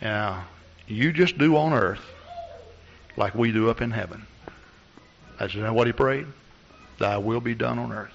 Now, 0.00 0.46
you 0.86 1.12
just 1.12 1.38
do 1.38 1.56
on 1.56 1.72
earth 1.72 2.04
like 3.16 3.34
we 3.34 3.52
do 3.52 3.68
up 3.68 3.80
in 3.80 3.90
heaven. 3.90 4.26
That's 5.38 5.54
what 5.54 5.86
he 5.86 5.92
prayed. 5.92 6.26
Thy 6.98 7.18
will 7.18 7.40
be 7.40 7.54
done 7.54 7.78
on 7.78 7.92
earth 7.92 8.14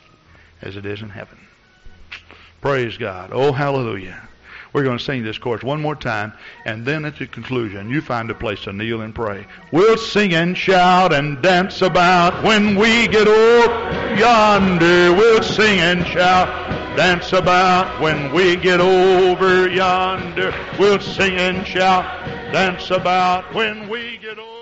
as 0.61 0.75
it 0.75 0.85
is 0.85 1.01
in 1.01 1.09
heaven. 1.09 1.37
Praise 2.61 2.97
God. 2.97 3.31
Oh, 3.33 3.51
hallelujah. 3.51 4.29
We're 4.71 4.83
going 4.83 4.97
to 4.97 5.03
sing 5.03 5.23
this 5.23 5.37
chorus 5.37 5.61
one 5.61 5.81
more 5.81 5.95
time, 5.95 6.33
and 6.65 6.83
then 6.83 7.05
at 7.05 7.19
the 7.19 7.27
conclusion, 7.27 7.91
you 7.91 8.01
find 8.01 8.31
a 8.31 8.33
place 8.33 8.61
to 8.61 8.73
kneel 8.73 9.01
and 9.01 9.13
pray. 9.13 9.45
We'll 9.71 9.97
sing 9.97 10.33
and 10.33 10.57
shout 10.57 11.13
and 11.13 11.41
dance 11.43 11.83
about 11.83 12.43
when 12.43 12.75
we 12.75 13.07
get 13.07 13.27
over 13.27 14.15
yonder. 14.15 15.13
We'll 15.13 15.43
sing 15.43 15.79
and 15.79 16.07
shout, 16.07 16.49
dance 16.95 17.33
about 17.33 17.99
when 18.01 18.31
we 18.33 18.55
get 18.55 18.79
over 18.79 19.67
yonder. 19.67 20.53
We'll 20.79 20.99
sing 20.99 21.37
and 21.37 21.65
shout, 21.65 22.03
dance 22.53 22.91
about 22.91 23.53
when 23.53 23.89
we 23.89 24.17
get 24.17 24.37
over. 24.37 24.52